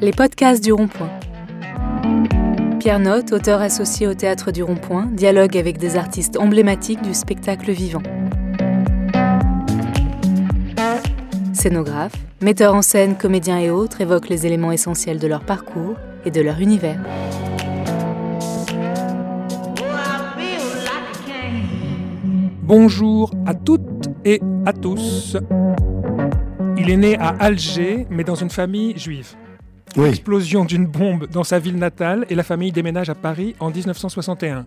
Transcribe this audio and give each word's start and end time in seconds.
Les 0.00 0.12
podcasts 0.12 0.62
du 0.62 0.72
Rond-Point. 0.72 1.10
Pierre 2.78 3.00
Note, 3.00 3.32
auteur 3.32 3.60
associé 3.60 4.06
au 4.06 4.14
Théâtre 4.14 4.52
du 4.52 4.62
Rond-Point, 4.62 5.06
dialogue 5.06 5.56
avec 5.56 5.78
des 5.78 5.96
artistes 5.96 6.36
emblématiques 6.36 7.02
du 7.02 7.14
spectacle 7.14 7.72
vivant. 7.72 8.02
Scénographes, 11.52 12.14
metteurs 12.40 12.74
en 12.74 12.82
scène, 12.82 13.16
comédiens 13.16 13.58
et 13.58 13.70
autres 13.70 14.00
évoquent 14.00 14.28
les 14.28 14.46
éléments 14.46 14.70
essentiels 14.70 15.18
de 15.18 15.26
leur 15.26 15.44
parcours 15.44 15.96
et 16.24 16.30
de 16.30 16.40
leur 16.42 16.60
univers. 16.60 17.00
Bonjour 22.62 23.32
à 23.46 23.54
toutes 23.54 24.10
et 24.24 24.40
à 24.64 24.72
tous. 24.72 25.36
Il 26.76 26.88
est 26.88 26.96
né 26.96 27.18
à 27.18 27.30
Alger, 27.40 28.06
mais 28.10 28.22
dans 28.22 28.36
une 28.36 28.50
famille 28.50 28.96
juive. 28.96 29.34
Oui. 29.96 30.08
Explosion 30.08 30.64
d'une 30.64 30.86
bombe 30.86 31.26
dans 31.32 31.44
sa 31.44 31.58
ville 31.58 31.76
natale 31.76 32.26
et 32.30 32.34
la 32.34 32.42
famille 32.42 32.72
déménage 32.72 33.08
à 33.10 33.14
Paris 33.14 33.54
en 33.60 33.70
1961. 33.70 34.66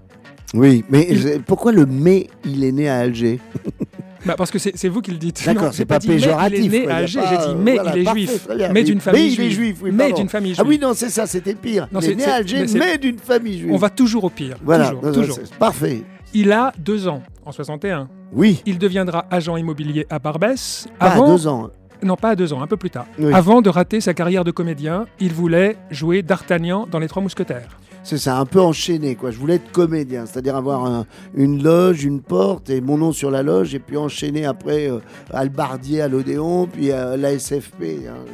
Oui, 0.53 0.84
mais 0.89 1.07
Il- 1.09 1.41
pourquoi 1.45 1.71
le 1.71 1.85
mai, 1.85 2.27
il 2.44 2.63
est 2.63 2.71
né 2.71 2.89
à 2.89 2.97
Alger? 2.97 3.39
Bah, 4.23 4.35
parce 4.38 4.52
que 4.52 4.59
c'est 4.59 4.88
vous 4.88 5.02
qui 5.02 5.09
le 5.09 5.17
dites. 5.17 5.44
D'accord, 5.44 5.73
c'est 5.73 5.84
pas 5.85 5.97
mais 6.03 6.13
péjoratif, 6.13 6.59
Il 6.59 6.75
est 6.75 6.80
né 6.85 6.88
à 6.91 6.95
Alger, 6.97 7.20
pas, 7.21 7.27
j'ai 7.27 7.38
dit, 7.38 7.55
mais 7.59 7.73
voilà, 7.73 7.91
il 7.95 8.02
est 8.02 8.03
parfait, 8.03 8.20
juif. 8.20 8.47
Mais 8.71 8.84
d'une 8.84 8.99
famille 9.02 9.20
Mais 9.20 9.27
il 9.27 9.31
est 9.31 9.35
juive. 9.35 9.52
juif, 9.52 9.77
oui, 9.81 9.89
mais 9.91 10.13
d'une 10.13 10.30
famille 10.30 10.53
Ah 10.59 10.61
oui, 10.61 10.75
juive. 10.75 10.81
non, 10.84 10.94
c'est 10.94 11.09
ça, 11.09 11.25
c'était 11.25 11.55
pire. 11.55 11.88
Non, 11.91 11.99
il 12.02 12.11
est 12.11 12.16
né 12.16 12.25
à 12.25 12.35
Alger, 12.35 12.66
mais 12.72 12.80
mais 12.80 12.97
d'une 12.99 13.17
famille 13.17 13.58
juive. 13.61 13.72
On 13.73 13.77
va 13.77 13.89
toujours 13.89 14.25
au 14.25 14.30
pire. 14.30 14.58
Voilà, 14.63 14.91
toujours, 15.11 15.39
non, 15.39 15.44
parfait. 15.58 16.03
Il 16.35 16.52
a 16.52 16.72
deux 16.77 17.08
ans, 17.08 17.23
en 17.47 17.52
61. 17.52 18.09
Oui, 18.31 18.61
Il 18.67 18.77
deviendra 18.77 19.25
agent 19.31 19.58
immobilier 19.58 20.05
à 20.11 20.19
Barbès. 20.19 20.88
pas 20.99 21.08
avant, 21.08 21.25
deux 21.33 21.47
ans. 21.47 21.72
Non, 22.03 22.15
pas 22.15 22.29
à 22.29 22.35
deux 22.35 22.51
ans, 22.53 22.61
un 22.61 22.67
peu 22.67 22.77
plus 22.77 22.89
tard. 22.89 23.05
Oui. 23.19 23.31
Avant 23.33 23.61
de 23.61 23.69
rater 23.69 24.01
sa 24.01 24.13
carrière 24.13 24.43
de 24.43 24.51
comédien, 24.51 25.05
il 25.19 25.33
voulait 25.33 25.77
jouer 25.91 26.21
D'Artagnan 26.23 26.88
dans 26.89 26.99
Les 26.99 27.08
Trois 27.08 27.21
Mousquetaires. 27.21 27.77
C'est 28.03 28.17
ça, 28.17 28.38
un 28.39 28.45
peu 28.47 28.59
enchaîné, 28.59 29.13
quoi. 29.13 29.30
Je 29.30 29.38
voulais 29.38 29.55
être 29.55 29.71
comédien, 29.71 30.25
c'est-à-dire 30.25 30.55
avoir 30.55 30.85
un- 30.85 31.05
une 31.35 31.61
loge, 31.61 32.03
une 32.03 32.19
porte 32.19 32.71
et 32.71 32.81
mon 32.81 32.97
nom 32.97 33.11
sur 33.11 33.30
la 33.30 33.43
loge, 33.43 33.75
et 33.75 33.80
puis 33.80 33.95
enchaîner 33.95 34.43
après 34.45 34.89
euh, 34.89 34.97
Albardier 35.31 36.02
à 36.02 36.08
l'Odéon, 36.08 36.66
puis 36.66 36.91
à 36.91 37.16
la 37.16 37.33
SFP. 37.38 38.08
hein. 38.09 38.25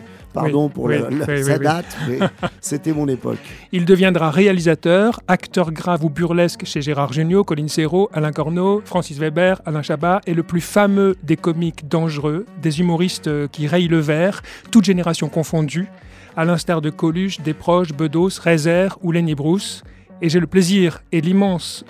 Pardon 0.41 0.65
Oui, 0.65 0.71
pour 0.73 0.85
oui, 0.85 1.59
date, 1.59 1.97
mais 2.07 2.19
c'était 2.61 2.93
mon 2.93 3.07
époque. 3.07 3.39
Il 3.71 3.85
deviendra 3.85 4.31
réalisateur, 4.31 5.19
acteur 5.27 5.71
grave 5.71 6.03
ou 6.03 6.09
burlesque 6.09 6.65
chez 6.65 6.81
Gérard 6.81 7.13
Jugnot, 7.13 7.43
Colin 7.43 7.67
Serrault, 7.67 8.09
Alain 8.13 8.31
Corneau, 8.31 8.81
Francis 8.85 9.17
Weber, 9.17 9.61
Alain 9.65 9.81
Chabat 9.81 10.21
et 10.25 10.33
le 10.33 10.43
plus 10.43 10.61
fameux 10.61 11.15
des 11.23 11.37
comiques 11.37 11.87
dangereux, 11.87 12.45
des 12.61 12.79
humoristes 12.79 13.27
euh, 13.27 13.47
qui 13.47 13.67
rayent 13.67 13.87
le 13.87 13.99
verre, 13.99 14.41
toute 14.71 14.85
génération 14.85 15.29
confondue, 15.29 15.87
à 16.35 16.45
l'instar 16.45 16.81
de 16.81 16.89
Coluche, 16.89 17.41
Desproges, 17.41 17.93
Bedos, 17.93 18.39
Rézère 18.41 18.97
ou 19.01 19.11
Lenny 19.11 19.35
Bruce. 19.35 19.83
Et 20.21 20.29
j'ai 20.29 20.39
le 20.39 20.47
plaisir 20.47 21.01
et 21.11 21.21
l'immense 21.21 21.83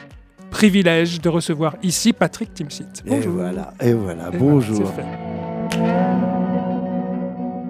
privilège 0.49 1.21
de 1.21 1.29
recevoir 1.29 1.75
ici 1.83 2.13
Patrick 2.13 2.53
Timsit. 2.53 3.03
Et 3.05 3.19
voilà, 3.19 3.73
et 3.81 3.93
voilà, 3.93 4.29
Et 4.31 4.37
voilà, 4.37 4.37
bonjour. 4.37 4.93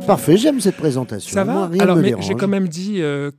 Parfait, 0.06 0.38
j'aime 0.38 0.62
cette 0.62 0.78
présentation. 0.78 1.34
Ça 1.34 1.44
Moi, 1.44 1.53
va 1.53 1.67
rien 1.67 1.81
Alors, 1.81 1.95
me 1.98 2.02
mais 2.02 2.09
dérange. 2.09 2.26
j'ai 2.26 2.36
quand 2.36 2.48
même 2.48 2.67
dit 2.67 3.02
euh, 3.02 3.31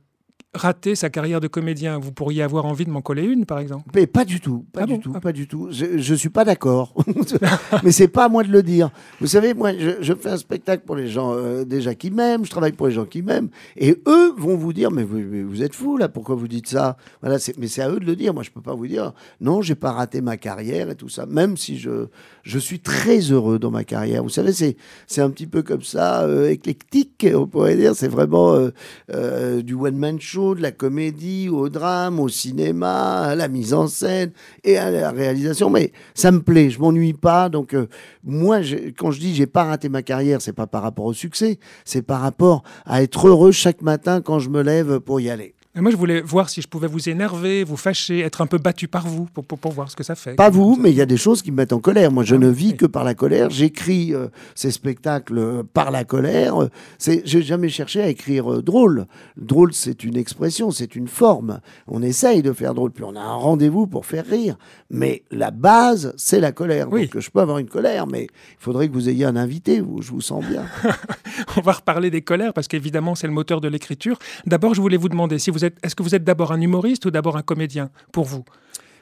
rater 0.55 0.95
sa 0.95 1.09
carrière 1.09 1.39
de 1.39 1.47
comédien. 1.47 1.99
Vous 1.99 2.11
pourriez 2.11 2.41
avoir 2.41 2.65
envie 2.65 2.85
de 2.85 2.89
m'en 2.89 3.01
coller 3.01 3.23
une, 3.23 3.45
par 3.45 3.59
exemple. 3.59 3.85
Mais 3.93 4.07
pas 4.07 4.25
du 4.25 4.39
tout, 4.39 4.65
pas 4.73 4.81
Ah 4.83 4.85
du 4.87 4.93
bon 4.95 4.99
tout, 4.99 5.11
Ah. 5.15 5.19
pas 5.19 5.31
du 5.31 5.47
tout. 5.47 5.67
Je, 5.71 5.97
je 5.99 6.15
suis 6.15 6.29
pas 6.29 6.43
d'accord. 6.43 6.93
Mais 7.83 7.91
c'est 7.91 8.07
pas 8.07 8.25
à 8.25 8.29
moi 8.29 8.43
de 8.43 8.51
le 8.51 8.63
dire. 8.63 8.89
Vous 9.21 9.27
savez, 9.27 9.53
moi, 9.53 9.73
je, 9.77 10.01
je 10.01 10.13
fais 10.13 10.29
un 10.29 10.37
spectacle 10.37 10.83
pour 10.85 10.95
les 10.95 11.07
gens 11.07 11.33
euh, 11.33 11.65
déjà 11.65 11.93
qui 11.93 12.09
m'aiment. 12.09 12.45
Je 12.45 12.49
travaille 12.49 12.71
pour 12.71 12.87
les 12.87 12.93
gens 12.93 13.05
qui 13.05 13.21
m'aiment, 13.21 13.49
et 13.77 14.01
eux 14.07 14.33
vont 14.37 14.55
vous 14.57 14.73
dire, 14.73 14.89
mais 14.91 15.03
vous, 15.03 15.17
mais 15.19 15.43
vous 15.43 15.61
êtes 15.61 15.75
fou 15.75 15.97
là, 15.97 16.09
pourquoi 16.09 16.35
vous 16.35 16.47
dites 16.47 16.67
ça? 16.67 16.97
Voilà, 17.21 17.37
mais 17.57 17.67
c'est 17.67 17.81
à 17.81 17.89
eux 17.91 17.99
de 17.99 18.05
le 18.05 18.15
dire. 18.15 18.33
Moi, 18.33 18.43
je 18.43 18.49
peux 18.49 18.61
pas 18.61 18.73
vous 18.73 18.87
dire, 18.87 19.13
non, 19.41 19.61
j'ai 19.61 19.75
pas 19.75 19.91
raté 19.91 20.21
ma 20.21 20.37
carrière 20.37 20.89
et 20.89 20.95
tout 20.95 21.09
ça. 21.09 21.25
Même 21.27 21.57
si 21.57 21.77
je, 21.77 22.07
je 22.43 22.57
suis 22.59 22.79
très 22.79 23.19
heureux 23.19 23.59
dans 23.59 23.71
ma 23.71 23.83
carrière. 23.83 24.23
Vous 24.23 24.29
savez, 24.29 24.51
c'est, 24.53 24.75
un 25.21 25.29
petit 25.29 25.47
peu 25.47 25.61
comme 25.61 25.83
ça, 25.83 26.23
euh, 26.23 26.49
éclectique, 26.49 27.27
on 27.35 27.45
pourrait 27.45 27.75
dire. 27.75 27.93
C'est 27.95 28.07
vraiment 28.07 28.69
euh, 29.11 29.61
du 29.61 29.73
one 29.75 29.95
man 29.97 30.19
de 30.55 30.61
la 30.61 30.71
comédie, 30.71 31.49
au 31.49 31.69
drame, 31.69 32.19
au 32.19 32.29
cinéma, 32.29 33.21
à 33.21 33.35
la 33.35 33.47
mise 33.47 33.73
en 33.73 33.87
scène 33.87 34.31
et 34.63 34.77
à 34.77 34.89
la 34.89 35.11
réalisation. 35.11 35.69
Mais 35.69 35.91
ça 36.13 36.31
me 36.31 36.41
plaît, 36.41 36.69
je 36.69 36.79
m'ennuie 36.79 37.13
pas. 37.13 37.49
Donc 37.49 37.73
euh, 37.73 37.87
moi, 38.23 38.59
quand 38.97 39.11
je 39.11 39.19
dis 39.19 39.35
j'ai 39.35 39.47
pas 39.47 39.65
raté 39.65 39.89
ma 39.89 40.01
carrière, 40.01 40.41
c'est 40.41 40.53
pas 40.53 40.67
par 40.67 40.83
rapport 40.83 41.05
au 41.05 41.13
succès, 41.13 41.59
c'est 41.85 42.01
par 42.01 42.21
rapport 42.21 42.63
à 42.85 43.03
être 43.03 43.27
heureux 43.27 43.51
chaque 43.51 43.81
matin 43.81 44.21
quand 44.21 44.39
je 44.39 44.49
me 44.49 44.61
lève 44.61 44.99
pour 44.99 45.19
y 45.19 45.29
aller. 45.29 45.53
Et 45.75 45.81
moi, 45.81 45.91
je 45.91 45.97
voulais 45.97 46.19
voir 46.21 46.49
si 46.49 46.63
je 46.63 46.67
pouvais 46.67 46.87
vous 46.87 47.09
énerver, 47.09 47.63
vous 47.63 47.77
fâcher, 47.77 48.21
être 48.21 48.41
un 48.41 48.47
peu 48.47 48.57
battu 48.57 48.87
par 48.87 49.05
vous, 49.07 49.25
pour, 49.25 49.45
pour, 49.45 49.59
pour 49.59 49.71
voir 49.71 49.91
ce 49.91 49.95
que 49.95 50.03
ça 50.03 50.15
fait. 50.15 50.33
Pas 50.33 50.49
vous, 50.49 50.75
mais 50.81 50.89
il 50.89 50.95
y 50.97 51.01
a 51.01 51.05
des 51.05 51.15
choses 51.15 51.43
qui 51.43 51.51
me 51.51 51.57
mettent 51.57 51.73
en 51.73 51.79
colère. 51.79 52.11
Moi, 52.11 52.23
je 52.23 52.33
Ah 52.33 52.39
ne 52.39 52.47
vis 52.49 52.69
oui. 52.71 52.77
que 52.77 52.87
par 52.87 53.03
la 53.03 53.13
colère. 53.13 53.51
J'écris 53.51 54.15
euh, 54.15 54.29
ces 54.55 54.71
spectacles 54.71 55.37
euh, 55.37 55.63
par 55.63 55.91
la 55.91 56.05
colère. 56.05 56.55
C'est, 56.97 57.21
j'ai 57.23 57.43
jamais 57.43 57.69
cherché 57.69 58.01
à 58.01 58.07
écrire 58.09 58.51
euh, 58.51 58.61
drôle. 58.63 59.05
Drôle, 59.37 59.71
c'est 59.75 60.03
une 60.03 60.17
expression, 60.17 60.71
c'est 60.71 60.95
une 60.95 61.07
forme. 61.07 61.59
On 61.87 62.01
essaye 62.01 62.41
de 62.41 62.51
faire 62.51 62.73
drôle, 62.73 62.89
puis 62.91 63.03
on 63.03 63.15
a 63.15 63.21
un 63.21 63.35
rendez-vous 63.35 63.85
pour 63.85 64.07
faire 64.07 64.25
rire. 64.25 64.57
Mais 64.89 65.21
la 65.29 65.51
base, 65.51 66.15
c'est 66.17 66.39
la 66.39 66.51
colère. 66.51 66.87
Oui. 66.91 67.09
Donc, 67.13 67.21
je 67.21 67.29
peux 67.29 67.41
avoir 67.41 67.59
une 67.59 67.69
colère, 67.69 68.07
mais 68.07 68.23
il 68.23 68.57
faudrait 68.63 68.87
que 68.87 68.93
vous 68.93 69.07
ayez 69.07 69.25
un 69.25 69.35
invité. 69.35 69.81
Vous, 69.81 70.01
je 70.01 70.09
vous 70.09 70.21
sens 70.21 70.43
bien. 70.43 70.65
On 71.57 71.61
va 71.61 71.73
reparler 71.73 72.09
des 72.09 72.23
colères, 72.23 72.53
parce 72.55 72.67
qu'évidemment, 72.67 73.13
c'est 73.13 73.27
le 73.27 73.33
moteur 73.33 73.61
de 73.61 73.67
l'écriture. 73.67 74.17
D'abord, 74.47 74.73
je 74.73 74.81
voulais 74.81 74.97
vous 74.97 75.09
demander, 75.09 75.37
si 75.37 75.51
vous 75.51 75.58
est-ce 75.63 75.95
que 75.95 76.03
vous 76.03 76.15
êtes 76.15 76.23
d'abord 76.23 76.51
un 76.51 76.61
humoriste 76.61 77.05
ou 77.05 77.11
d'abord 77.11 77.37
un 77.37 77.41
comédien, 77.41 77.89
pour 78.11 78.25
vous? 78.25 78.43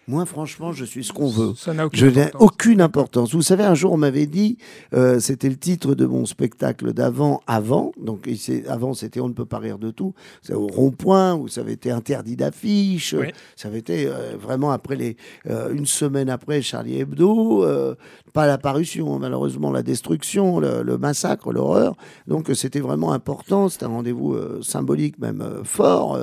Moi, 0.09 0.25
franchement, 0.25 0.71
je 0.71 0.85
suis 0.85 1.03
ce 1.03 1.11
qu'on 1.11 1.27
veut. 1.27 1.53
Ça 1.57 1.73
n'a 1.73 1.85
aucune 1.85 1.99
Je 1.99 2.05
n'ai 2.05 2.21
importance. 2.27 2.41
aucune 2.41 2.81
importance. 2.81 3.33
Vous 3.35 3.41
savez, 3.41 3.65
un 3.65 3.73
jour, 3.75 3.91
on 3.91 3.97
m'avait 3.97 4.25
dit, 4.25 4.57
euh, 4.93 5.19
c'était 5.19 5.49
le 5.49 5.57
titre 5.57 5.95
de 5.95 6.05
mon 6.05 6.25
spectacle 6.25 6.93
d'avant, 6.93 7.41
avant. 7.45 7.91
Donc, 8.01 8.29
avant, 8.69 8.93
c'était 8.93 9.19
On 9.19 9.27
ne 9.27 9.33
peut 9.33 9.45
pas 9.45 9.57
rire 9.59 9.77
de 9.79 9.91
tout. 9.91 10.13
C'est 10.41 10.53
au 10.53 10.67
rond-point, 10.67 11.35
où 11.35 11.49
ça 11.49 11.59
avait 11.59 11.73
été 11.73 11.91
interdit 11.91 12.37
d'affiche. 12.37 13.15
Oui. 13.19 13.27
Ça 13.57 13.67
avait 13.67 13.79
été 13.79 14.07
euh, 14.07 14.37
vraiment 14.39 14.71
après 14.71 14.95
les, 14.95 15.17
euh, 15.49 15.73
une 15.73 15.85
semaine 15.85 16.29
après 16.29 16.61
Charlie 16.61 16.99
Hebdo. 17.01 17.65
pas 18.33 18.45
la 18.47 18.57
parution, 18.59 19.17
malheureusement, 19.19 19.71
la 19.71 19.81
destruction, 19.83 20.59
le, 20.59 20.83
le 20.83 20.97
massacre, 20.99 21.51
l'horreur. 21.51 21.95
Donc, 22.27 22.51
c'était 22.53 22.79
vraiment 22.79 23.11
important. 23.11 23.67
C'était 23.67 23.85
un 23.85 23.89
rendez-vous 23.89 24.37
symbolique, 24.61 25.17
même 25.19 25.43
fort. 25.63 26.17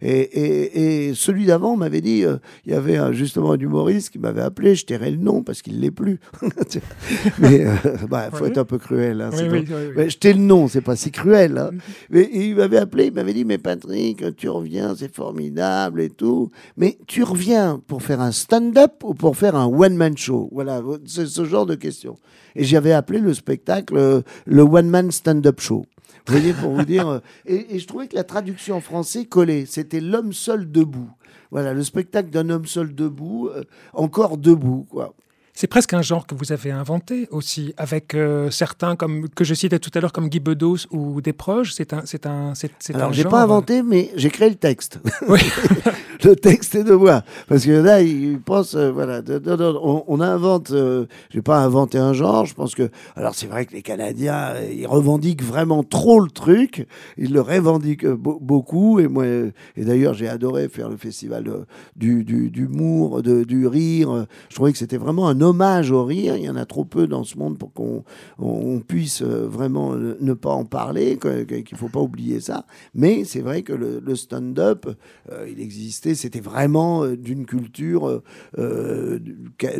et, 0.00 0.08
et- 0.20 1.08
et 1.08 1.14
celui 1.14 1.44
d'avant 1.46 1.76
m'avait 1.76 2.00
dit, 2.00 2.24
il 2.64 2.72
y 2.72 2.74
avait 2.74 2.96
un- 2.96 3.12
justement 3.26 3.52
un 3.52 3.58
humoriste 3.58 4.10
qui 4.10 4.18
m'avait 4.18 4.40
appelé, 4.42 4.74
je 4.74 4.86
tairai 4.86 5.10
le 5.10 5.18
nom 5.18 5.42
parce 5.42 5.62
qu'il 5.62 5.80
l'est 5.80 5.90
plus. 5.90 6.18
Mais 7.38 7.64
euh, 7.66 7.74
bah, 8.08 8.30
faut 8.32 8.46
être 8.46 8.58
un 8.58 8.64
peu 8.64 8.78
cruel. 8.78 9.20
hein, 9.20 9.30
Oui. 9.32 9.64
Mais 9.96 10.08
le 10.32 10.38
nom, 10.38 10.68
c'est 10.68 10.80
pas 10.80 10.96
si 10.96 11.10
cruel. 11.10 11.58
hein. 11.58 11.70
Mhm. 11.72 11.80
Mais 12.10 12.30
il 12.32 12.56
m'avait 12.56 12.78
appelé, 12.78 13.06
il 13.06 13.12
m'avait 13.12 13.34
dit, 13.34 13.44
mais 13.44 13.58
Patrick, 13.58 14.24
tu 14.36 14.48
reviens, 14.48 14.94
c'est 14.96 15.14
formidable 15.14 16.00
et 16.00 16.10
tout. 16.10 16.50
Mais 16.76 16.98
tu 17.06 17.22
reviens 17.22 17.80
pour 17.86 18.02
faire 18.02 18.20
un 18.20 18.32
stand-up 18.32 19.02
ou 19.04 19.14
pour 19.14 19.36
faire 19.36 19.54
un 19.56 19.66
one-man 19.66 20.16
show? 20.16 20.48
Voilà, 20.52 20.82
c'est 21.06 21.26
ce 21.26 21.44
genre 21.44 21.66
de 21.66 21.74
questions. 21.74 22.16
Et 22.54 22.64
j'avais 22.64 22.92
appelé 22.92 23.18
le 23.18 23.34
spectacle 23.34 23.96
euh, 23.96 24.22
le 24.46 24.62
one-man 24.62 25.10
stand-up 25.10 25.60
show. 25.60 25.84
Vous 26.26 26.32
voyez, 26.34 26.52
pour 26.54 26.72
vous 26.72 26.84
dire. 26.84 27.06
euh, 27.08 27.18
Et, 27.46 27.76
et 27.76 27.78
je 27.78 27.86
trouvais 27.86 28.08
que 28.08 28.16
la 28.16 28.24
traduction 28.24 28.76
en 28.76 28.80
français 28.80 29.26
collait. 29.26 29.64
C'était 29.66 30.00
l'homme 30.00 30.32
seul 30.32 30.70
debout. 30.70 31.08
Voilà, 31.50 31.72
le 31.72 31.82
spectacle 31.82 32.30
d'un 32.30 32.50
homme 32.50 32.66
seul 32.66 32.94
debout, 32.94 33.48
euh, 33.48 33.64
encore 33.92 34.38
debout, 34.38 34.86
quoi. 34.90 35.14
C'est 35.58 35.68
presque 35.68 35.94
un 35.94 36.02
genre 36.02 36.26
que 36.26 36.34
vous 36.34 36.52
avez 36.52 36.70
inventé 36.70 37.28
aussi, 37.30 37.72
avec 37.78 38.14
euh, 38.14 38.50
certains 38.50 38.94
comme 38.94 39.26
que 39.30 39.42
je 39.42 39.54
citais 39.54 39.78
tout 39.78 39.90
à 39.94 40.00
l'heure 40.00 40.12
comme 40.12 40.28
Guy 40.28 40.38
Bedos 40.38 40.86
ou 40.90 41.22
des 41.22 41.32
proches. 41.32 41.72
C'est 41.72 41.94
un, 41.94 42.02
c'est 42.04 42.26
un, 42.26 42.52
c'est, 42.54 42.70
Alors, 42.94 43.14
j'ai 43.14 43.24
pas 43.24 43.40
euh, 43.40 43.44
inventé, 43.44 43.82
mais 43.82 44.10
j'ai 44.16 44.28
créé 44.28 44.50
le 44.50 44.56
texte. 44.56 45.00
Oui. 45.28 45.40
le 46.24 46.36
texte 46.36 46.74
est 46.74 46.84
de 46.84 46.92
moi. 46.92 47.22
Parce 47.48 47.64
que 47.64 47.70
là, 47.70 48.02
ils 48.02 48.38
pensent, 48.38 48.74
euh, 48.74 48.92
voilà, 48.92 49.22
de- 49.22 49.38
de- 49.38 49.56
de- 49.56 49.78
on, 49.82 50.04
on 50.06 50.20
invente, 50.20 50.72
euh, 50.72 51.06
j'ai 51.30 51.40
pas 51.42 51.58
inventé 51.60 51.96
un 51.96 52.12
genre, 52.12 52.44
je 52.44 52.52
pense 52.54 52.74
que, 52.74 52.90
alors 53.16 53.34
c'est 53.34 53.46
vrai 53.46 53.64
que 53.64 53.72
les 53.72 53.82
Canadiens, 53.82 54.52
ils 54.70 54.86
revendiquent 54.86 55.42
vraiment 55.42 55.82
trop 55.82 56.20
le 56.20 56.30
truc, 56.30 56.86
ils 57.16 57.32
le 57.32 57.40
revendiquent 57.40 58.06
beau- 58.06 58.38
beaucoup, 58.42 59.00
et 59.00 59.08
moi, 59.08 59.24
et 59.26 59.52
d'ailleurs, 59.84 60.12
j'ai 60.14 60.28
adoré 60.28 60.68
faire 60.68 60.90
le 60.90 60.96
festival 60.98 61.50
du, 61.96 62.24
du, 62.24 62.50
d'humour, 62.50 63.22
de, 63.22 63.42
du 63.44 63.66
rire, 63.66 64.26
je 64.50 64.54
trouvais 64.54 64.72
que 64.72 64.78
c'était 64.78 64.98
vraiment 64.98 65.28
un 65.28 65.40
hommage 65.46 65.90
au 65.90 66.04
rire. 66.04 66.36
Il 66.36 66.44
y 66.44 66.50
en 66.50 66.56
a 66.56 66.64
trop 66.64 66.84
peu 66.84 67.06
dans 67.06 67.24
ce 67.24 67.38
monde 67.38 67.58
pour 67.58 67.72
qu'on 67.72 68.04
on, 68.38 68.80
puisse 68.80 69.22
euh, 69.22 69.46
vraiment 69.46 69.94
ne 69.94 70.32
pas 70.34 70.50
en 70.50 70.64
parler, 70.64 71.18
qu'il 71.18 71.64
ne 71.72 71.78
faut 71.78 71.88
pas 71.88 72.00
oublier 72.00 72.40
ça. 72.40 72.66
Mais 72.94 73.24
c'est 73.24 73.40
vrai 73.40 73.62
que 73.62 73.72
le, 73.72 74.16
stand-up, 74.16 74.86
euh, 75.30 75.46
il 75.50 75.60
existait, 75.60 76.14
c'était 76.14 76.40
vraiment 76.40 77.04
euh, 77.04 77.16
d'une 77.16 77.46
culture 77.46 78.22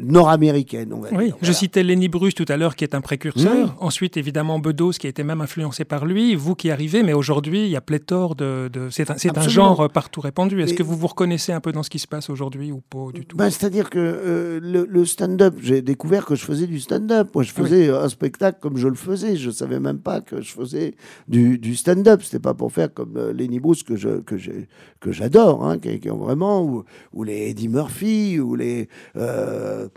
nord-américaine. 0.02 0.94
Oui, 1.12 1.32
je 1.40 1.52
citais 1.52 1.82
Lenny 1.82 2.08
Bruce 2.08 2.34
tout 2.34 2.44
à 2.48 2.56
l'heure, 2.56 2.76
qui 2.76 2.84
est 2.84 2.94
un 2.94 3.00
précurseur. 3.00 3.76
Ensuite, 3.80 4.16
évidemment, 4.16 4.58
Bedos, 4.58 4.92
qui 4.92 5.06
a 5.06 5.10
été 5.10 5.22
même 5.22 5.40
influencé 5.40 5.84
par 5.84 6.06
lui. 6.06 6.34
Vous 6.34 6.54
qui 6.54 6.70
arrivez, 6.70 7.02
mais 7.02 7.12
aujourd'hui, 7.12 7.64
il 7.64 7.70
y 7.70 7.76
a 7.76 7.80
pléthore 7.80 8.34
de. 8.34 8.70
C'est 8.90 9.10
un, 9.10 9.16
un, 9.36 9.48
genre 9.48 9.90
partout 9.90 10.20
répandu. 10.20 10.62
Est-ce 10.62 10.74
que 10.74 10.82
vous 10.82 10.96
vous 10.96 11.06
reconnaissez 11.06 11.52
un 11.52 11.60
peu 11.60 11.72
dans 11.72 11.82
ce 11.82 11.90
qui 11.90 11.98
se 11.98 12.06
passe 12.06 12.30
aujourd'hui 12.30 12.72
ou 12.72 12.80
pas 12.80 13.12
du 13.12 13.24
tout? 13.24 13.36
Ben, 13.36 13.50
C'est-à-dire 13.50 13.90
que 13.90 13.98
euh, 13.98 14.60
le, 14.62 15.04
stand-up, 15.04 15.55
j'ai 15.58 15.82
découvert 15.82 16.26
que 16.26 16.34
je 16.34 16.44
faisais 16.44 16.66
du 16.66 16.80
stand-up. 16.80 17.28
Moi, 17.34 17.44
je 17.44 17.52
faisais 17.52 17.90
un 17.90 18.08
spectacle 18.08 18.58
comme 18.60 18.76
je 18.76 18.88
le 18.88 18.94
faisais. 18.94 19.36
Je 19.36 19.50
savais 19.50 19.80
même 19.80 19.98
pas 19.98 20.20
que 20.20 20.40
je 20.40 20.52
faisais 20.52 20.94
du, 21.28 21.58
du 21.58 21.76
stand-up. 21.76 22.22
C'était 22.22 22.38
pas 22.38 22.54
pour 22.54 22.72
faire 22.72 22.92
comme 22.92 23.16
euh, 23.16 23.32
Lenny 23.32 23.60
Bruce 23.60 23.82
que 23.82 23.96
je 23.96 24.20
que 24.20 24.36
j'ai 24.36 24.68
que 25.00 25.12
j'adore, 25.12 25.64
hein, 25.64 25.78
qui, 25.78 26.10
ont 26.10 26.16
vraiment 26.16 26.62
ou, 26.62 26.84
ou, 27.12 27.22
les 27.22 27.50
Eddie 27.50 27.68
Murphy 27.68 28.40
ou 28.40 28.56
les 28.56 28.88
euh, 29.16 29.88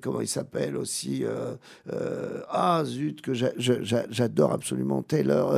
comment 0.00 0.20
il 0.20 0.28
s'appelle 0.28 0.76
aussi 0.76 1.24
ah 2.50 2.82
zut 2.84 3.20
que 3.20 3.32
j'adore 3.34 4.52
absolument 4.52 5.02
Taylor 5.02 5.54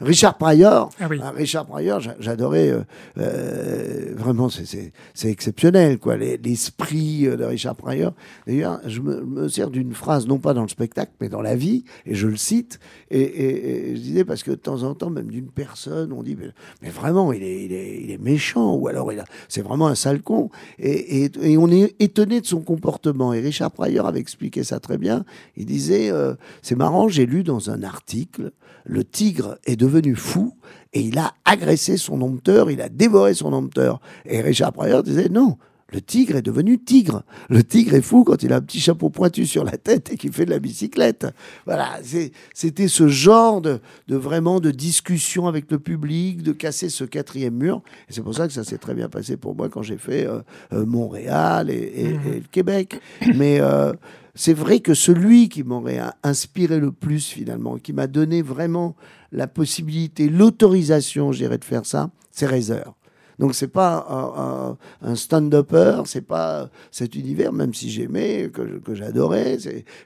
Richard 0.00 0.36
Pryor. 0.36 0.90
Ah 1.00 1.08
ah, 1.22 1.30
Richard 1.30 1.66
Pryor, 1.66 2.00
j'adorais 2.18 2.72
vraiment 3.16 4.48
c'est 4.50 5.30
exceptionnel, 5.30 5.98
quoi, 5.98 6.16
l'esprit 6.16 7.26
euh, 7.26 7.36
de 7.36 7.44
Richard 7.44 7.76
Pryor. 7.76 8.12
D'ailleurs, 8.52 8.80
je 8.84 9.00
me, 9.00 9.48
sers 9.48 9.70
d'une 9.70 9.94
phrase, 9.94 10.26
non 10.26 10.36
pas 10.36 10.52
dans 10.52 10.60
le 10.60 10.68
spectacle, 10.68 11.12
mais 11.22 11.30
dans 11.30 11.40
la 11.40 11.56
vie, 11.56 11.84
et 12.04 12.14
je 12.14 12.28
le 12.28 12.36
cite, 12.36 12.80
et, 13.10 13.94
je 13.96 13.98
disais, 13.98 14.26
parce 14.26 14.42
que 14.42 14.50
de 14.50 14.56
temps 14.56 14.82
en 14.82 14.94
temps, 14.94 15.08
même 15.08 15.30
d'une 15.30 15.48
personne, 15.48 16.12
on 16.12 16.22
dit, 16.22 16.36
mais, 16.82 16.90
vraiment, 16.90 17.32
il 17.32 17.42
est, 17.42 17.64
il, 17.64 18.10
est, 18.10 18.18
méchant, 18.18 18.74
ou 18.74 18.88
alors 18.88 19.10
c'est 19.48 19.62
vraiment 19.62 19.86
un 19.86 19.94
sale 19.94 20.20
con, 20.20 20.50
et, 20.78 21.30
on 21.56 21.70
est 21.70 21.96
étonné 21.98 22.42
de 22.42 22.46
son 22.46 22.60
comportement. 22.60 23.32
Et 23.32 23.40
Richard 23.40 23.70
Pryor 23.70 24.06
avait 24.06 24.20
expliqué 24.20 24.64
ça 24.64 24.80
très 24.80 24.98
bien. 24.98 25.24
Il 25.56 25.64
disait, 25.64 26.10
euh, 26.10 26.34
c'est 26.60 26.76
marrant, 26.76 27.08
j'ai 27.08 27.24
lu 27.24 27.44
dans 27.44 27.70
un 27.70 27.82
article, 27.82 28.52
le 28.84 29.02
tigre 29.02 29.56
est 29.64 29.76
devenu 29.76 30.14
fou 30.14 30.52
et 30.92 31.00
il 31.00 31.16
a 31.18 31.32
agressé 31.46 31.96
son 31.96 32.18
dompteur, 32.18 32.70
il 32.70 32.82
a 32.82 32.90
dévoré 32.90 33.32
son 33.32 33.50
dompteur. 33.50 34.02
Et 34.26 34.42
Richard 34.42 34.74
Pryor 34.74 35.02
disait 35.02 35.30
non, 35.30 35.56
le 35.92 36.00
tigre 36.00 36.36
est 36.36 36.42
devenu 36.42 36.78
tigre. 36.78 37.22
Le 37.48 37.62
tigre 37.62 37.94
est 37.94 38.02
fou 38.02 38.24
quand 38.24 38.42
il 38.42 38.52
a 38.52 38.56
un 38.56 38.60
petit 38.60 38.80
chapeau 38.80 39.10
pointu 39.10 39.46
sur 39.46 39.64
la 39.64 39.76
tête 39.76 40.12
et 40.12 40.16
qu'il 40.16 40.32
fait 40.32 40.46
de 40.46 40.50
la 40.50 40.58
bicyclette. 40.58 41.26
Voilà, 41.66 41.98
c'était 42.54 42.88
ce 42.88 43.08
genre 43.08 43.60
de, 43.60 43.80
vraiment 44.08 44.60
de 44.60 44.70
discussion 44.70 45.46
avec 45.46 45.70
le 45.70 45.78
public, 45.78 46.42
de 46.42 46.52
casser 46.52 46.88
ce 46.88 47.04
quatrième 47.04 47.54
mur. 47.54 47.82
Et 48.08 48.12
c'est 48.12 48.22
pour 48.22 48.34
ça 48.34 48.46
que 48.46 48.52
ça 48.52 48.64
s'est 48.64 48.78
très 48.78 48.94
bien 48.94 49.08
passé 49.08 49.36
pour 49.36 49.54
moi 49.54 49.68
quand 49.68 49.82
j'ai 49.82 49.98
fait 49.98 50.26
euh, 50.26 50.40
euh, 50.72 50.86
Montréal 50.86 51.70
et, 51.70 52.14
mmh. 52.14 52.32
le 52.34 52.48
Québec. 52.50 53.00
Mais 53.34 53.60
euh, 53.60 53.92
c'est 54.34 54.54
vrai 54.54 54.80
que 54.80 54.94
celui 54.94 55.48
qui 55.48 55.62
m'aurait 55.62 56.00
inspiré 56.22 56.78
le 56.78 56.90
plus 56.90 57.26
finalement, 57.26 57.76
qui 57.76 57.92
m'a 57.92 58.06
donné 58.06 58.40
vraiment 58.40 58.96
la 59.30 59.46
possibilité, 59.46 60.28
l'autorisation, 60.28 61.32
j'irais, 61.32 61.58
de 61.58 61.64
faire 61.64 61.86
ça, 61.86 62.10
c'est 62.30 62.46
Razer. 62.46 62.94
Donc 63.42 63.56
c'est 63.56 63.66
pas 63.66 64.78
un, 65.02 65.16
stand-upper, 65.16 66.02
c'est 66.04 66.24
pas 66.24 66.70
cet 66.92 67.16
univers, 67.16 67.52
même 67.52 67.74
si 67.74 67.90
j'aimais, 67.90 68.48
que, 68.54 68.94
j'adorais, 68.94 69.58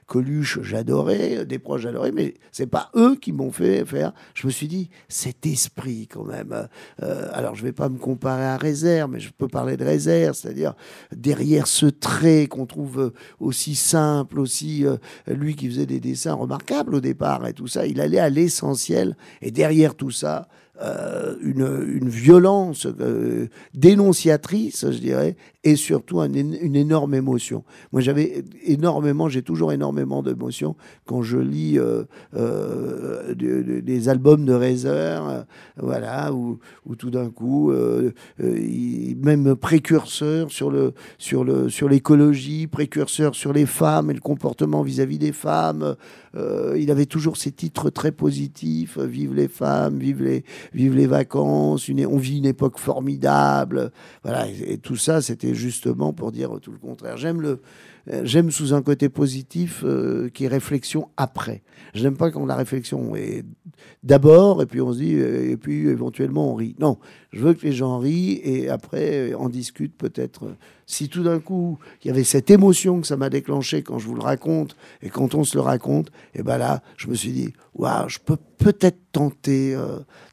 Coluche, 0.07 0.57
j'adorais, 0.63 1.45
des 1.45 1.59
proches, 1.59 1.81
j'adorais, 1.81 2.11
mais 2.11 2.33
c'est 2.51 2.65
pas 2.65 2.89
eux 2.95 3.15
qui 3.15 3.33
m'ont 3.33 3.51
fait 3.51 3.85
faire. 3.85 4.11
Je 4.33 4.47
me 4.47 4.51
suis 4.51 4.67
dit, 4.67 4.89
cet 5.07 5.45
esprit 5.45 6.07
quand 6.07 6.23
même. 6.23 6.67
Euh, 7.03 7.29
alors 7.31 7.53
je 7.53 7.61
vais 7.61 7.73
pas 7.73 7.89
me 7.89 7.99
comparer 7.99 8.45
à 8.45 8.57
Réserve, 8.57 9.11
mais 9.11 9.19
je 9.19 9.29
peux 9.31 9.47
parler 9.47 9.77
de 9.77 9.85
Réserve, 9.85 10.33
c'est-à-dire 10.33 10.73
derrière 11.15 11.67
ce 11.67 11.85
trait 11.85 12.47
qu'on 12.47 12.65
trouve 12.65 13.13
aussi 13.39 13.75
simple, 13.75 14.39
aussi 14.39 14.83
euh, 14.83 14.97
lui 15.27 15.55
qui 15.55 15.69
faisait 15.69 15.85
des 15.85 15.99
dessins 15.99 16.33
remarquables 16.33 16.95
au 16.95 17.01
départ 17.01 17.45
et 17.45 17.53
tout 17.53 17.67
ça, 17.67 17.85
il 17.85 18.01
allait 18.01 18.17
à 18.17 18.31
l'essentiel, 18.31 19.15
et 19.43 19.51
derrière 19.51 19.93
tout 19.93 20.09
ça, 20.09 20.47
euh, 20.81 21.35
une, 21.41 22.07
violence 22.07 22.85
euh, 22.85 23.47
dénonciatrice, 23.73 24.85
je 24.91 24.97
dirais, 24.99 25.35
et 25.67 25.75
surtout 25.75 26.19
une 26.21 26.75
énorme 26.77 27.13
émotion. 27.13 27.65
Moi, 27.91 28.01
j'avais 28.01 28.45
énormément, 28.63 29.27
j'ai 29.27 29.41
toujours 29.41 29.73
énormément 29.73 30.23
d'émotions 30.23 30.77
quand 31.05 31.21
je 31.23 31.37
lis 31.37 31.77
euh, 31.77 32.05
des 33.33 34.07
albums 34.07 34.45
de 34.45 34.53
Razer, 34.53 35.45
voilà, 35.75 36.31
où, 36.31 36.57
tout 36.97 37.09
d'un 37.09 37.29
coup, 37.29 37.73
même 38.39 39.55
précurseur 39.57 40.51
sur 40.51 40.71
le 40.71 40.93
sur 41.17 41.43
le 41.43 41.67
sur 41.67 41.89
l'écologie, 41.89 42.67
précurseur 42.67 43.35
sur 43.35 43.51
les 43.51 43.65
femmes 43.65 44.09
et 44.09 44.13
le 44.13 44.21
comportement 44.21 44.83
vis-à-vis 44.83 45.19
des 45.19 45.33
femmes. 45.33 45.97
il 46.77 46.89
avait 46.91 47.07
toujours 47.07 47.35
ces 47.35 47.51
titres 47.51 47.89
très 47.89 48.13
positifs, 48.13 48.97
vive 48.99 49.33
les 49.33 49.49
femmes, 49.49 49.97
vive 49.99 50.23
les 50.23 50.45
vive 50.73 50.95
les 50.95 51.07
vacances, 51.07 51.89
on 51.89 52.17
vit 52.17 52.37
une 52.37 52.45
époque 52.45 52.79
formidable. 52.79 53.91
Voilà, 54.23 54.47
et, 54.47 54.77
tout 54.77 54.95
ça, 54.95 55.21
c'était 55.21 55.56
justement 55.57 56.13
pour 56.13 56.31
dire 56.31 56.59
tout 56.61 56.71
le 56.71 56.77
contraire. 56.77 57.17
J'aime 57.17 57.41
le, 57.41 57.59
j'aime 58.23 58.51
sous 58.51 58.73
un 58.73 58.81
côté 58.81 59.09
positif 59.09 59.81
euh, 59.83 60.29
qui 60.29 60.45
est 60.45 60.47
réflexion 60.47 61.09
après. 61.17 61.63
Je 61.93 62.03
n'aime 62.03 62.17
pas 62.17 62.31
quand 62.31 62.45
la 62.45 62.55
réflexion 62.55 63.15
est 63.15 63.43
d'abord 64.03 64.61
et 64.61 64.65
puis 64.65 64.81
on 64.81 64.93
se 64.93 64.99
dit 64.99 65.15
euh, 65.15 65.51
et 65.51 65.57
puis 65.57 65.87
éventuellement 65.87 66.51
on 66.51 66.55
rit. 66.55 66.75
Non, 66.79 66.97
je 67.31 67.41
veux 67.41 67.53
que 67.53 67.65
les 67.65 67.73
gens 67.73 67.99
rient 67.99 68.39
et 68.43 68.69
après 68.69 69.33
en 69.33 69.49
discutent 69.49 69.97
peut-être. 69.97 70.55
Si 70.85 71.09
tout 71.09 71.23
d'un 71.23 71.39
coup 71.39 71.79
il 72.03 72.07
y 72.07 72.11
avait 72.11 72.23
cette 72.23 72.49
émotion 72.49 73.01
que 73.01 73.07
ça 73.07 73.17
m'a 73.17 73.29
déclenché 73.29 73.83
quand 73.83 73.99
je 73.99 74.07
vous 74.07 74.15
le 74.15 74.21
raconte 74.21 74.77
et 75.01 75.09
quand 75.09 75.35
on 75.35 75.43
se 75.43 75.57
le 75.57 75.61
raconte, 75.61 76.11
et 76.33 76.43
ben 76.43 76.57
là 76.57 76.81
je 76.95 77.07
me 77.07 77.15
suis 77.15 77.31
dit 77.31 77.53
waouh, 77.75 78.07
je 78.07 78.19
peux 78.19 78.37
peut-être 78.57 78.97
tenter 79.11 79.77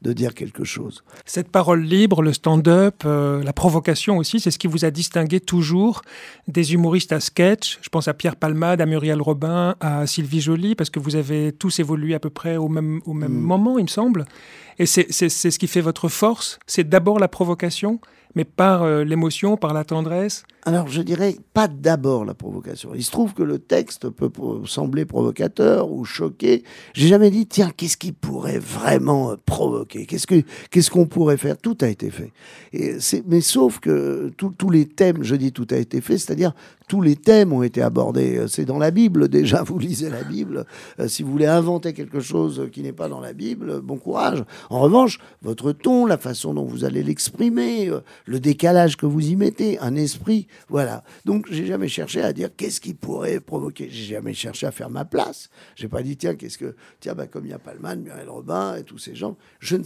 de 0.01 0.13
dire 0.13 0.33
quelque 0.33 0.63
chose. 0.63 1.03
Cette 1.25 1.49
parole 1.49 1.83
libre, 1.83 2.23
le 2.23 2.33
stand-up, 2.33 3.03
la 3.03 3.53
provocation 3.53 4.17
aussi, 4.17 4.39
c'est 4.39 4.49
ce 4.49 4.57
qui 4.57 4.67
vous 4.67 4.85
a 4.85 4.91
distingué 4.91 5.39
toujours 5.39 6.01
des 6.47 6.73
humoristes 6.73 7.11
à 7.11 7.19
sketch 7.19 7.64
je 7.81 7.89
pense 7.89 8.07
à 8.07 8.13
Pierre 8.13 8.35
Palmade, 8.35 8.81
à 8.81 8.85
Muriel 8.85 9.21
Robin, 9.21 9.75
à 9.79 10.07
Sylvie 10.07 10.41
Joly, 10.41 10.75
parce 10.75 10.89
que 10.89 10.99
vous 10.99 11.15
avez 11.15 11.51
tous 11.51 11.79
évolué 11.79 12.13
à 12.13 12.19
peu 12.19 12.29
près 12.29 12.57
au 12.57 12.67
même, 12.67 13.01
au 13.05 13.13
même 13.13 13.33
mm. 13.33 13.41
moment, 13.41 13.77
il 13.77 13.83
me 13.83 13.89
semble. 13.89 14.25
Et 14.77 14.85
c'est 14.85 15.09
ce 15.11 15.59
qui 15.59 15.67
fait 15.67 15.81
votre 15.81 16.09
force. 16.09 16.59
C'est 16.67 16.87
d'abord 16.87 17.19
la 17.19 17.27
provocation, 17.27 17.99
mais 18.35 18.43
par 18.43 18.83
euh, 18.83 19.03
l'émotion, 19.03 19.57
par 19.57 19.73
la 19.73 19.83
tendresse 19.83 20.43
Alors 20.67 20.87
je 20.87 21.03
dirais 21.03 21.35
pas 21.53 21.67
d'abord 21.67 22.25
la 22.25 22.33
provocation. 22.33 22.89
Il 22.95 23.03
se 23.03 23.11
trouve 23.11 23.35
que 23.35 23.43
le 23.43 23.59
texte 23.59 24.09
peut 24.09 24.31
sembler 24.65 25.05
provocateur 25.05 25.91
ou 25.91 26.05
choqué. 26.05 26.63
J'ai 26.93 27.07
jamais 27.07 27.29
dit 27.29 27.45
tiens 27.45 27.69
qu'est-ce 27.69 27.97
qui 27.97 28.11
pourrait 28.11 28.57
vraiment 28.57 29.29
euh, 29.29 29.35
provoquer? 29.45 30.07
Qu'est-ce 30.07 30.25
que 30.25 30.41
qu'est-ce 30.71 30.89
qu'on 30.89 31.05
pourrait 31.05 31.37
faire? 31.37 31.55
Tout 31.59 31.77
a 31.81 31.87
été 31.87 32.09
fait. 32.09 32.31
Et 32.73 32.97
mais 33.27 33.41
sauf 33.41 33.79
que 33.79 34.31
tous 34.35 34.69
les 34.71 34.87
thèmes, 34.87 35.21
je 35.21 35.35
dis 35.35 35.51
tout 35.51 35.67
a 35.69 35.77
été 35.77 36.01
fait, 36.01 36.17
c'est-à-dire 36.17 36.53
tous 36.87 37.01
les 37.01 37.15
thèmes 37.15 37.53
ont 37.53 37.61
été 37.61 37.83
abordés. 37.83 38.37
Euh, 38.37 38.47
c'est 38.47 38.65
dans 38.65 38.79
la 38.79 38.89
Bible 38.89 39.27
déjà. 39.29 39.61
Vous 39.67 39.77
lisez 39.77 40.09
la 40.09 40.23
Bible. 40.23 40.65
si 41.07 41.21
vous 41.21 41.31
voulez 41.31 41.45
inventer 41.45 41.93
quelque 41.93 42.19
chose 42.19 42.69
qui 42.71 42.81
n'est 42.81 42.91
pas 42.91 43.07
dans 43.07 43.19
la 43.19 43.33
Bible, 43.33 43.81
bon 43.81 43.97
courage. 43.97 44.43
En 44.71 44.79
revanche, 44.79 45.19
votre 45.43 45.73
ton, 45.73 46.07
la 46.07 46.17
façon 46.17 46.55
dont 46.55 46.65
vous 46.65 46.85
allez 46.85 47.03
l'exprimer, 47.03 47.91
le 48.25 48.39
décalage 48.39 48.97
que 48.97 49.05
vous 49.05 49.27
y 49.27 49.35
mettez, 49.35 49.79
un 49.79 49.95
esprit, 49.95 50.47
voilà. 50.69 51.03
Donc 51.25 51.47
j'ai 51.51 51.65
jamais 51.65 51.87
cherché 51.87 52.21
à 52.21 52.33
dire 52.33 52.49
qu'est-ce 52.55 52.81
qui 52.81 52.93
pourrait 52.93 53.39
provoquer. 53.39 53.89
J'ai 53.89 54.15
jamais 54.15 54.33
cherché 54.33 54.65
à 54.67 54.71
faire 54.71 54.89
ma 54.89 55.05
place. 55.05 55.49
J'ai 55.75 55.87
pas 55.87 56.03
dit 56.03 56.17
tiens 56.17 56.35
qu'est-ce 56.35 56.57
que 56.57 56.75
tiens 56.99 57.13
bah, 57.13 57.27
comme 57.27 57.45
il 57.45 57.51
y 57.51 57.53
a 57.53 57.59
Palman, 57.59 57.97
Muriel 57.97 58.29
Robin 58.29 58.75
et 58.75 58.83
tous 58.83 58.97
ces 58.97 59.15
gens, 59.15 59.37
je 59.59 59.77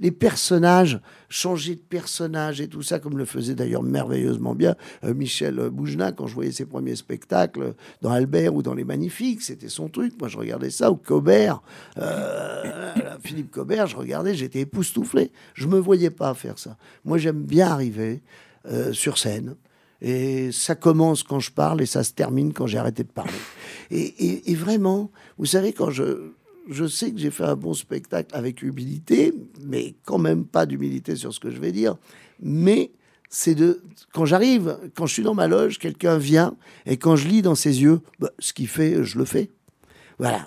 les 0.00 0.10
personnages, 0.10 1.00
changer 1.28 1.76
de 1.76 1.80
personnage 1.80 2.60
et 2.60 2.68
tout 2.68 2.82
ça, 2.82 2.98
comme 2.98 3.16
le 3.16 3.24
faisait 3.24 3.54
d'ailleurs 3.54 3.82
merveilleusement 3.82 4.54
bien 4.54 4.74
euh, 5.04 5.14
Michel 5.14 5.54
Boujna 5.70 6.12
quand 6.12 6.26
je 6.26 6.34
voyais 6.34 6.50
ses 6.50 6.66
premiers 6.66 6.96
spectacles 6.96 7.74
dans 8.00 8.10
Albert 8.10 8.54
ou 8.54 8.62
dans 8.62 8.74
Les 8.74 8.84
Magnifiques, 8.84 9.42
c'était 9.42 9.68
son 9.68 9.88
truc. 9.88 10.14
Moi, 10.18 10.28
je 10.28 10.38
regardais 10.38 10.70
ça, 10.70 10.90
ou 10.90 10.96
Cobert, 10.96 11.62
euh, 11.98 12.92
Philippe 13.22 13.52
Cobert, 13.52 13.86
je 13.86 13.96
regardais, 13.96 14.34
j'étais 14.34 14.60
époustouflé. 14.60 15.30
Je 15.54 15.68
me 15.68 15.78
voyais 15.78 16.10
pas 16.10 16.34
faire 16.34 16.58
ça. 16.58 16.76
Moi, 17.04 17.18
j'aime 17.18 17.42
bien 17.42 17.68
arriver 17.68 18.22
euh, 18.66 18.92
sur 18.92 19.18
scène. 19.18 19.54
Et 20.02 20.50
ça 20.52 20.74
commence 20.74 21.22
quand 21.22 21.40
je 21.40 21.52
parle 21.52 21.80
et 21.80 21.86
ça 21.86 22.04
se 22.04 22.12
termine 22.12 22.52
quand 22.52 22.66
j'ai 22.66 22.78
arrêté 22.78 23.04
de 23.04 23.08
parler. 23.08 23.32
et 23.90 24.54
vraiment, 24.54 25.10
vous 25.38 25.46
savez, 25.46 25.72
quand 25.72 25.90
je, 25.90 26.32
je 26.68 26.86
sais 26.86 27.10
que 27.12 27.18
j'ai 27.18 27.30
fait 27.30 27.44
un 27.44 27.56
bon 27.56 27.74
spectacle 27.74 28.34
avec 28.34 28.62
humilité, 28.62 29.32
mais 29.62 29.94
quand 30.04 30.18
même 30.18 30.44
pas 30.44 30.66
d'humilité 30.66 31.16
sur 31.16 31.32
ce 31.32 31.40
que 31.40 31.50
je 31.50 31.60
vais 31.60 31.72
dire. 31.72 31.96
Mais 32.40 32.92
c'est 33.28 33.54
de 33.54 33.82
quand 34.12 34.24
j'arrive, 34.24 34.78
quand 34.94 35.06
je 35.06 35.14
suis 35.14 35.22
dans 35.22 35.34
ma 35.34 35.48
loge, 35.48 35.78
quelqu'un 35.78 36.18
vient 36.18 36.54
et 36.86 36.96
quand 36.96 37.16
je 37.16 37.28
lis 37.28 37.42
dans 37.42 37.54
ses 37.54 37.82
yeux, 37.82 38.00
bah, 38.18 38.30
ce 38.38 38.52
qu'il 38.52 38.68
fait, 38.68 39.04
je 39.04 39.18
le 39.18 39.24
fais. 39.24 39.50
Voilà, 40.22 40.46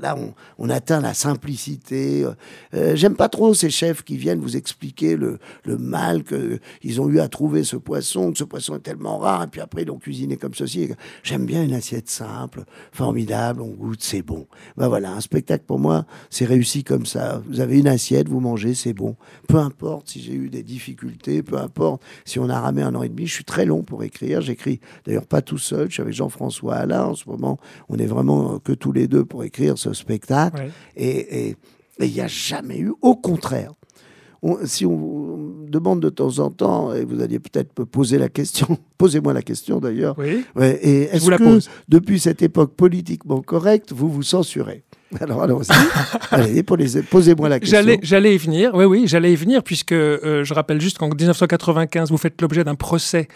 là, 0.00 0.18
on, 0.58 0.68
atteint 0.68 1.00
la 1.00 1.14
simplicité. 1.14 2.24
Euh, 2.24 2.32
euh, 2.74 2.94
j'aime 2.94 3.16
pas 3.16 3.30
trop 3.30 3.54
ces 3.54 3.70
chefs 3.70 4.02
qui 4.02 4.18
viennent 4.18 4.38
vous 4.38 4.54
expliquer 4.54 5.16
le, 5.16 5.38
mal 5.64 6.24
qu'ils 6.24 7.00
ont 7.00 7.08
eu 7.08 7.20
à 7.20 7.28
trouver 7.28 7.64
ce 7.64 7.76
poisson, 7.76 8.32
que 8.32 8.36
ce 8.36 8.44
poisson 8.44 8.76
est 8.76 8.80
tellement 8.80 9.16
rare, 9.16 9.44
et 9.44 9.46
puis 9.46 9.62
après 9.62 9.80
ils 9.80 9.88
l'ont 9.88 9.98
cuisiné 9.98 10.36
comme 10.36 10.52
ceci. 10.52 10.90
J'aime 11.22 11.46
bien 11.46 11.64
une 11.64 11.72
assiette 11.72 12.10
simple, 12.10 12.64
formidable, 12.92 13.62
on 13.62 13.70
goûte, 13.70 14.02
c'est 14.02 14.20
bon. 14.20 14.46
Ben 14.76 14.88
voilà, 14.88 15.12
un 15.12 15.22
spectacle 15.22 15.64
pour 15.66 15.78
moi, 15.78 16.04
c'est 16.28 16.44
réussi 16.44 16.84
comme 16.84 17.06
ça. 17.06 17.40
Vous 17.48 17.60
avez 17.60 17.78
une 17.78 17.88
assiette, 17.88 18.28
vous 18.28 18.40
mangez, 18.40 18.74
c'est 18.74 18.92
bon. 18.92 19.16
Peu 19.48 19.56
importe 19.56 20.10
si 20.10 20.20
j'ai 20.20 20.34
eu 20.34 20.50
des 20.50 20.62
difficultés, 20.62 21.42
peu 21.42 21.56
importe 21.56 22.02
si 22.26 22.38
on 22.38 22.50
a 22.50 22.60
ramé 22.60 22.82
un 22.82 22.94
an 22.94 23.02
et 23.02 23.08
demi, 23.08 23.26
je 23.26 23.32
suis 23.32 23.44
très 23.44 23.64
long 23.64 23.84
pour 23.84 24.02
écrire. 24.02 24.42
J'écris 24.42 24.80
d'ailleurs 25.06 25.26
pas 25.26 25.40
tout 25.40 25.56
seul, 25.56 25.88
je 25.88 25.94
suis 25.94 26.02
avec 26.02 26.12
Jean-François 26.12 26.74
Alain 26.74 27.04
en 27.04 27.14
ce 27.14 27.26
moment. 27.26 27.58
On 27.88 27.96
est 27.96 28.04
vraiment 28.04 28.58
que 28.58 28.72
tous 28.72 28.92
les 28.92 29.08
deux 29.08 29.13
pour 29.22 29.44
écrire 29.44 29.78
ce 29.78 29.92
spectacle. 29.92 30.70
Et 30.96 31.56
il 32.00 32.12
n'y 32.12 32.20
a 32.20 32.26
jamais 32.26 32.78
eu, 32.78 32.92
au 33.02 33.16
contraire. 33.16 33.72
si 34.64 34.84
on 34.84 34.96
vous 34.96 35.66
demande 35.68 36.00
de 36.00 36.10
temps 36.10 36.38
en 36.38 36.50
temps, 36.50 36.92
et 36.92 37.04
vous 37.04 37.20
alliez 37.22 37.38
peut-être 37.38 37.78
me 37.78 37.86
poser 37.86 38.18
la 38.18 38.28
question, 38.28 38.78
posez-moi 38.98 39.32
la 39.32 39.42
question 39.42 39.80
d'ailleurs. 39.80 40.16
Oui. 40.18 40.44
et 40.60 41.02
est-ce 41.04 41.30
que 41.30 41.58
depuis 41.88 42.20
cette 42.20 42.42
époque 42.42 42.74
politiquement 42.74 43.40
correcte, 43.40 43.92
vous 43.92 44.08
vous 44.08 44.22
censurez? 44.22 44.84
alors, 45.20 45.42
allons-y. 45.42 45.68
Allez, 46.30 46.62
posez-moi 46.62 47.48
la 47.48 47.60
question. 47.60 47.78
J'allais, 47.78 47.98
j'allais 48.02 48.34
y 48.34 48.38
venir. 48.38 48.74
Oui, 48.74 48.84
oui, 48.84 49.04
j'allais 49.06 49.32
y 49.32 49.36
venir, 49.36 49.62
puisque 49.62 49.92
euh, 49.92 50.44
je 50.44 50.54
rappelle 50.54 50.80
juste 50.80 50.98
qu'en 50.98 51.08
1995, 51.08 52.10
vous 52.10 52.16
faites 52.16 52.40
l'objet 52.40 52.64
d'un 52.64 52.74
procès. 52.74 53.28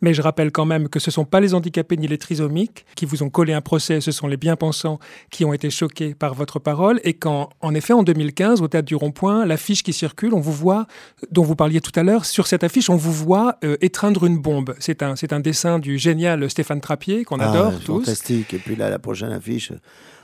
Mais 0.00 0.14
je 0.14 0.22
rappelle 0.22 0.50
quand 0.50 0.66
même 0.66 0.88
que 0.88 0.98
ce 0.98 1.10
ne 1.10 1.12
sont 1.12 1.24
pas 1.24 1.40
les 1.40 1.54
handicapés 1.54 1.96
ni 1.96 2.06
les 2.06 2.18
trisomiques 2.18 2.84
qui 2.94 3.06
vous 3.06 3.22
ont 3.22 3.30
collé 3.30 3.52
un 3.52 3.60
procès, 3.60 4.00
ce 4.00 4.10
sont 4.10 4.26
les 4.26 4.36
bien-pensants 4.36 4.98
qui 5.30 5.44
ont 5.44 5.52
été 5.52 5.70
choqués 5.70 6.14
par 6.14 6.34
votre 6.34 6.58
parole. 6.58 7.00
Et 7.04 7.14
qu'en 7.14 7.50
en 7.60 7.74
effet, 7.74 7.92
en 7.92 8.02
2015, 8.02 8.60
au 8.60 8.68
Théâtre 8.68 8.86
du 8.86 8.96
Rond-Point, 8.96 9.46
l'affiche 9.46 9.82
qui 9.82 9.92
circule, 9.92 10.34
on 10.34 10.40
vous 10.40 10.52
voit, 10.52 10.86
dont 11.30 11.44
vous 11.44 11.56
parliez 11.56 11.80
tout 11.80 11.98
à 11.98 12.02
l'heure, 12.02 12.24
sur 12.24 12.46
cette 12.46 12.64
affiche, 12.64 12.90
on 12.90 12.96
vous 12.96 13.12
voit 13.12 13.56
euh, 13.64 13.76
étreindre 13.80 14.24
une 14.24 14.38
bombe. 14.38 14.74
C'est 14.78 15.02
un, 15.02 15.16
c'est 15.16 15.32
un 15.32 15.40
dessin 15.40 15.78
du 15.78 15.98
génial 15.98 16.48
Stéphane 16.50 16.80
Trappier, 16.80 17.24
qu'on 17.24 17.40
ah, 17.40 17.50
adore 17.50 17.80
tous. 17.80 18.00
Fantastique. 18.00 18.54
Et 18.54 18.58
puis 18.58 18.76
là, 18.76 18.90
la 18.90 18.98
prochaine 18.98 19.32
affiche. 19.32 19.72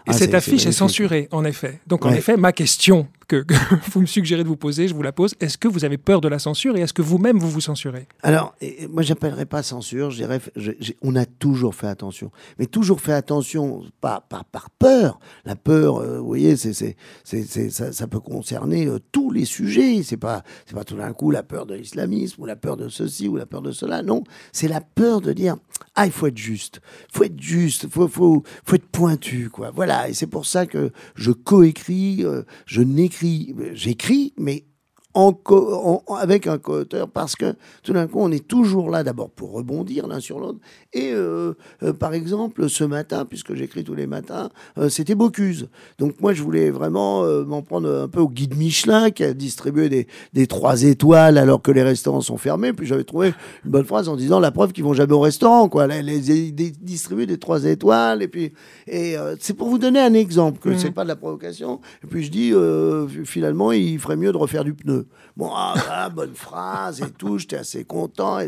Et 0.08 0.10
ah, 0.10 0.12
cette 0.14 0.34
affiche 0.34 0.64
est, 0.64 0.72
censurée, 0.72 1.28
en 1.32 1.44
effet. 1.44 1.80
Donc, 1.86 2.06
en 2.06 2.12
effet, 2.12 2.36
ma 2.38 2.52
question 2.52 3.06
que, 3.28 3.44
vous 3.92 4.00
me 4.00 4.06
suggérez 4.06 4.42
de 4.42 4.48
vous 4.48 4.56
poser, 4.56 4.88
je 4.88 4.94
vous 4.94 5.02
la 5.02 5.12
pose. 5.12 5.34
Est-ce 5.40 5.58
que 5.58 5.68
vous 5.68 5.84
avez 5.84 5.98
peur 5.98 6.20
de 6.20 6.28
la 6.28 6.38
censure 6.38 6.76
et 6.76 6.80
est-ce 6.80 6.94
que 6.94 7.02
vous-même 7.02 7.38
vous 7.38 7.50
vous 7.50 7.60
censurez? 7.60 8.08
Alors, 8.22 8.54
moi, 8.90 9.02
j'appellerais 9.02 9.46
pas 9.46 9.62
censure. 9.62 10.10
On 11.02 11.14
a 11.14 11.26
toujours 11.26 11.74
fait 11.74 11.86
attention, 11.86 12.32
mais 12.58 12.66
toujours 12.66 13.00
fait 13.00 13.12
attention, 13.12 13.84
pas, 14.00 14.26
par 14.28 14.70
peur. 14.70 15.20
La 15.44 15.54
peur, 15.56 15.98
euh, 15.98 16.18
vous 16.18 16.26
voyez, 16.26 16.56
ça, 16.56 18.06
peut 18.08 18.20
concerner 18.20 18.86
euh, 18.86 18.98
tous 19.12 19.30
les 19.30 19.44
sujets. 19.44 20.02
C'est 20.02 20.16
pas, 20.16 20.42
c'est 20.66 20.74
pas 20.74 20.84
tout 20.84 20.96
d'un 20.96 21.12
coup 21.12 21.30
la 21.30 21.42
peur 21.42 21.66
de 21.66 21.74
l'islamisme 21.74 22.42
ou 22.42 22.46
la 22.46 22.56
peur 22.56 22.76
de 22.76 22.88
ceci 22.88 23.28
ou 23.28 23.36
la 23.36 23.46
peur 23.46 23.60
de 23.62 23.72
cela. 23.72 24.02
Non, 24.02 24.24
c'est 24.52 24.68
la 24.68 24.80
peur 24.80 25.20
de 25.20 25.32
dire, 25.32 25.56
ah, 25.94 26.06
il 26.06 26.12
faut 26.12 26.26
être 26.26 26.38
juste, 26.38 26.80
faut 27.12 27.24
être 27.24 27.40
juste, 27.40 27.88
faut, 27.88 28.08
faut 28.08 28.42
être 28.74 28.88
pointu, 28.88 29.50
quoi. 29.50 29.70
Voilà, 29.70 30.08
et 30.08 30.14
c'est 30.14 30.26
pour 30.26 30.46
ça 30.46 30.66
que 30.66 30.90
je 31.14 31.32
coécris, 31.32 32.24
euh, 32.24 32.42
je 32.66 32.80
n'écris 32.82 33.17
j'écris, 33.72 34.32
mais 34.38 34.64
en 35.14 35.32
avec 36.18 36.46
un 36.46 36.58
co-auteur 36.58 37.08
parce 37.08 37.34
que 37.34 37.54
tout 37.82 37.92
d'un 37.92 38.06
coup, 38.06 38.18
on 38.20 38.30
est 38.30 38.46
toujours 38.46 38.90
là 38.90 39.02
d'abord 39.02 39.30
pour 39.30 39.52
rebondir 39.52 40.06
l'un 40.06 40.20
sur 40.20 40.38
l'autre. 40.38 40.58
Et 40.92 41.12
euh, 41.12 41.54
euh, 41.82 41.92
par 41.92 42.12
exemple, 42.12 42.68
ce 42.68 42.84
matin, 42.84 43.24
puisque 43.24 43.54
j'écris 43.54 43.84
tous 43.84 43.94
les 43.94 44.06
matins, 44.06 44.50
euh, 44.76 44.88
c'était 44.88 45.14
Bocuse. 45.14 45.68
Donc 45.98 46.20
moi, 46.20 46.34
je 46.34 46.42
voulais 46.42 46.70
vraiment 46.70 47.24
m'en 47.44 47.62
prendre 47.62 47.90
un 47.90 48.08
peu 48.08 48.20
au 48.20 48.28
guide 48.28 48.56
Michelin 48.56 49.10
qui 49.10 49.24
a 49.24 49.32
distribué 49.32 49.88
des, 49.88 50.06
des 50.34 50.46
trois 50.46 50.82
étoiles 50.82 51.38
alors 51.38 51.62
que 51.62 51.70
les 51.70 51.82
restaurants 51.82 52.20
sont 52.20 52.36
fermés. 52.36 52.72
Puis 52.72 52.86
j'avais 52.86 53.04
trouvé 53.04 53.32
une 53.64 53.70
bonne 53.70 53.84
phrase 53.84 54.08
en 54.08 54.16
disant 54.16 54.40
la 54.40 54.50
preuve 54.50 54.72
qu'ils 54.72 54.84
vont 54.84 54.94
jamais 54.94 55.14
au 55.14 55.20
restaurant, 55.20 55.68
quoi. 55.68 55.86
Les, 55.86 56.02
les, 56.02 56.52
distribuer 56.52 57.26
des 57.26 57.38
trois 57.38 57.64
étoiles. 57.64 58.22
Et 58.22 58.28
puis, 58.28 58.52
et 58.86 59.16
c'est 59.40 59.54
pour 59.54 59.68
vous 59.68 59.78
donner 59.78 60.00
un 60.00 60.14
exemple 60.14 60.60
que 60.60 60.68
mmh. 60.70 60.78
c'est 60.78 60.90
pas 60.90 61.04
de 61.04 61.08
la 61.08 61.16
provocation. 61.16 61.80
Et 62.04 62.06
puis 62.06 62.22
je 62.22 62.30
dis 62.30 62.52
finalement, 63.24 63.72
il 63.72 63.98
ferait 63.98 64.16
mieux 64.16 64.32
de 64.32 64.36
refaire 64.36 64.64
du 64.64 64.74
pneu. 64.74 64.97
Bon, 65.36 65.50
ah, 65.54 66.10
bonne 66.14 66.34
phrase 66.34 67.00
et 67.00 67.10
tout, 67.10 67.38
j'étais 67.38 67.56
assez 67.56 67.84
content. 67.84 68.38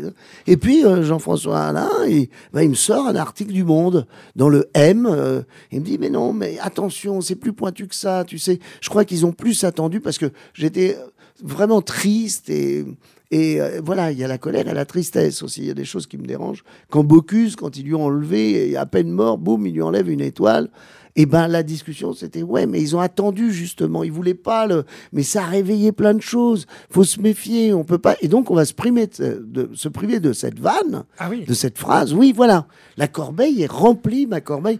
Et, 0.45 0.57
puis, 0.57 0.85
euh, 0.85 1.03
Jean-François 1.03 1.59
Alain, 1.59 1.89
il, 2.07 2.27
ben, 2.53 2.61
il, 2.61 2.69
me 2.69 2.75
sort 2.75 3.07
un 3.07 3.15
article 3.15 3.53
du 3.53 3.63
Monde 3.63 4.05
dans 4.35 4.49
le 4.49 4.69
M. 4.73 5.07
Euh, 5.09 5.43
il 5.71 5.79
me 5.79 5.85
dit, 5.85 5.97
mais 5.97 6.09
non, 6.09 6.33
mais 6.33 6.59
attention, 6.59 7.21
c'est 7.21 7.35
plus 7.35 7.53
pointu 7.53 7.87
que 7.87 7.95
ça, 7.95 8.23
tu 8.25 8.37
sais. 8.37 8.59
Je 8.81 8.89
crois 8.89 9.05
qu'ils 9.05 9.25
ont 9.25 9.31
plus 9.31 9.63
attendu 9.63 10.01
parce 10.01 10.17
que 10.17 10.31
j'étais 10.53 10.97
vraiment 11.41 11.81
triste 11.81 12.49
et, 12.49 12.85
et 13.31 13.61
euh, 13.61 13.81
voilà, 13.83 14.11
il 14.11 14.17
y 14.17 14.23
a 14.25 14.27
la 14.27 14.37
colère 14.37 14.67
et 14.67 14.73
la 14.73 14.85
tristesse 14.85 15.41
aussi. 15.41 15.61
Il 15.61 15.67
y 15.67 15.71
a 15.71 15.73
des 15.73 15.85
choses 15.85 16.05
qui 16.05 16.17
me 16.17 16.27
dérangent. 16.27 16.63
Quand 16.89 17.03
Bocuse, 17.05 17.55
quand 17.55 17.77
ils 17.77 17.85
lui 17.85 17.95
ont 17.95 18.05
enlevé, 18.05 18.75
à 18.75 18.85
peine 18.85 19.09
mort, 19.09 19.37
boum, 19.37 19.65
il 19.65 19.73
lui 19.73 19.81
enlève 19.81 20.09
une 20.09 20.21
étoile. 20.21 20.69
Et 21.15 21.23
eh 21.23 21.25
ben 21.25 21.47
la 21.47 21.61
discussion 21.61 22.13
c'était 22.13 22.41
ouais 22.41 22.65
mais 22.65 22.81
ils 22.81 22.95
ont 22.95 22.99
attendu 23.01 23.51
justement. 23.51 24.03
Ils 24.03 24.11
voulaient 24.11 24.33
pas 24.33 24.65
le 24.65 24.85
mais 25.11 25.23
ça 25.23 25.43
a 25.43 25.47
réveillé 25.47 25.91
plein 25.91 26.13
de 26.13 26.21
choses. 26.21 26.67
Faut 26.89 27.03
se 27.03 27.19
méfier. 27.19 27.73
On 27.73 27.83
peut 27.83 27.97
pas. 27.97 28.15
Et 28.21 28.27
donc 28.27 28.49
on 28.49 28.55
va 28.55 28.65
se 28.65 28.73
priver 28.73 29.07
de, 29.07 29.69
se 29.73 29.89
priver 29.89 30.19
de 30.19 30.33
cette 30.33 30.59
vanne 30.59 31.03
ah 31.19 31.29
de 31.29 31.53
cette 31.53 31.77
phrase. 31.77 32.13
Oui 32.13 32.33
voilà. 32.35 32.67
La 32.97 33.07
corbeille 33.07 33.61
est 33.61 33.71
remplie 33.71 34.25
ma 34.25 34.41
corbeille. 34.41 34.79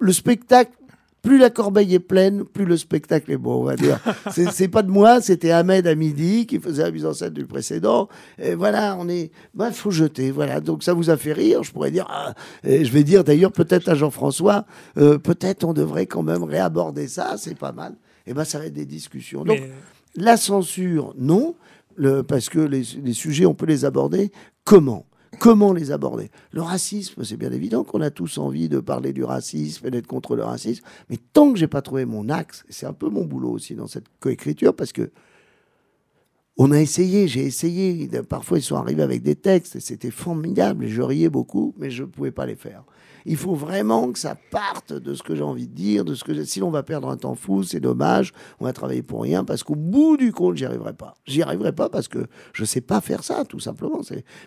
Le 0.00 0.12
spectacle 0.12 0.72
plus 1.24 1.38
la 1.38 1.48
corbeille 1.48 1.94
est 1.94 2.00
pleine, 2.00 2.44
plus 2.44 2.66
le 2.66 2.76
spectacle 2.76 3.32
est 3.32 3.38
beau, 3.38 3.54
on 3.60 3.64
va 3.64 3.76
dire. 3.76 3.98
c'est 4.30 4.68
pas 4.68 4.82
de 4.82 4.90
moi, 4.90 5.22
c'était 5.22 5.50
Ahmed 5.50 5.86
à 5.86 5.94
midi 5.94 6.46
qui 6.46 6.60
faisait 6.60 6.82
la 6.82 6.90
mise 6.90 7.06
en 7.06 7.14
scène 7.14 7.32
du 7.32 7.46
précédent. 7.46 8.08
Et 8.38 8.54
voilà, 8.54 8.96
on 9.00 9.08
est. 9.08 9.30
Il 9.58 9.72
faut 9.72 9.90
jeter. 9.90 10.30
Voilà. 10.30 10.60
Donc 10.60 10.82
ça 10.82 10.92
vous 10.92 11.08
a 11.08 11.16
fait 11.16 11.32
rire. 11.32 11.62
Je 11.62 11.72
pourrais 11.72 11.90
dire. 11.90 12.06
Ah, 12.10 12.34
et 12.62 12.84
je 12.84 12.92
vais 12.92 13.02
dire 13.02 13.24
d'ailleurs 13.24 13.52
peut-être 13.52 13.88
à 13.88 13.94
Jean-François, 13.94 14.66
euh, 14.98 15.16
peut-être 15.18 15.64
on 15.64 15.72
devrait 15.72 16.06
quand 16.06 16.22
même 16.22 16.44
réaborder 16.44 17.08
ça. 17.08 17.36
C'est 17.38 17.58
pas 17.58 17.72
mal. 17.72 17.94
Et 18.26 18.34
ben 18.34 18.44
ça 18.44 18.58
va 18.58 18.66
être 18.66 18.74
des 18.74 18.86
discussions. 18.86 19.44
Donc 19.44 19.60
la 20.16 20.36
censure, 20.36 21.14
non. 21.18 21.54
Le, 21.96 22.22
parce 22.22 22.48
que 22.48 22.58
les, 22.58 22.82
les 23.02 23.12
sujets, 23.12 23.46
on 23.46 23.54
peut 23.54 23.66
les 23.66 23.84
aborder. 23.84 24.30
Comment? 24.64 25.06
Comment 25.38 25.72
les 25.72 25.90
aborder? 25.90 26.30
Le 26.52 26.62
racisme, 26.62 27.24
c'est 27.24 27.36
bien 27.36 27.52
évident 27.52 27.84
qu'on 27.84 28.00
a 28.00 28.10
tous 28.10 28.38
envie 28.38 28.68
de 28.68 28.80
parler 28.80 29.12
du 29.12 29.24
racisme 29.24 29.86
et 29.86 29.90
d'être 29.90 30.06
contre 30.06 30.36
le 30.36 30.44
racisme, 30.44 30.84
mais 31.10 31.18
tant 31.32 31.52
que 31.52 31.58
j'ai 31.58 31.66
pas 31.66 31.82
trouvé 31.82 32.04
mon 32.04 32.28
axe, 32.28 32.64
c'est 32.68 32.86
un 32.86 32.92
peu 32.92 33.08
mon 33.08 33.24
boulot 33.24 33.50
aussi 33.50 33.74
dans 33.74 33.86
cette 33.86 34.06
coécriture, 34.20 34.74
parce 34.74 34.92
que 34.92 35.10
on 36.56 36.70
a 36.70 36.80
essayé, 36.80 37.26
j'ai 37.26 37.44
essayé, 37.44 38.08
parfois 38.28 38.58
ils 38.58 38.62
sont 38.62 38.76
arrivés 38.76 39.02
avec 39.02 39.22
des 39.22 39.34
textes, 39.34 39.76
et 39.76 39.80
c'était 39.80 40.12
formidable, 40.12 40.86
je 40.86 41.02
riais 41.02 41.28
beaucoup, 41.28 41.74
mais 41.78 41.90
je 41.90 42.04
ne 42.04 42.08
pouvais 42.08 42.30
pas 42.30 42.46
les 42.46 42.54
faire. 42.54 42.84
Il 43.24 43.36
faut 43.36 43.54
vraiment 43.54 44.12
que 44.12 44.18
ça 44.18 44.36
parte 44.50 44.92
de 44.92 45.14
ce 45.14 45.22
que 45.22 45.34
j'ai 45.34 45.42
envie 45.42 45.66
de 45.66 45.74
dire, 45.74 46.04
de 46.04 46.14
ce 46.14 46.24
que 46.24 46.44
sinon 46.44 46.68
on 46.68 46.70
va 46.70 46.82
perdre 46.82 47.08
un 47.08 47.16
temps 47.16 47.34
fou, 47.34 47.62
c'est 47.62 47.80
dommage, 47.80 48.32
on 48.60 48.64
va 48.64 48.72
travailler 48.72 49.02
pour 49.02 49.22
rien 49.22 49.44
parce 49.44 49.62
qu'au 49.62 49.76
bout 49.76 50.16
du 50.16 50.32
compte, 50.32 50.56
j'y 50.56 50.66
arriverai 50.66 50.92
pas. 50.92 51.14
J'y 51.26 51.42
arriverai 51.42 51.72
pas 51.72 51.88
parce 51.88 52.08
que 52.08 52.26
je 52.52 52.64
sais 52.64 52.80
pas 52.80 53.00
faire 53.00 53.24
ça, 53.24 53.44
tout 53.44 53.60
simplement. 53.60 54.00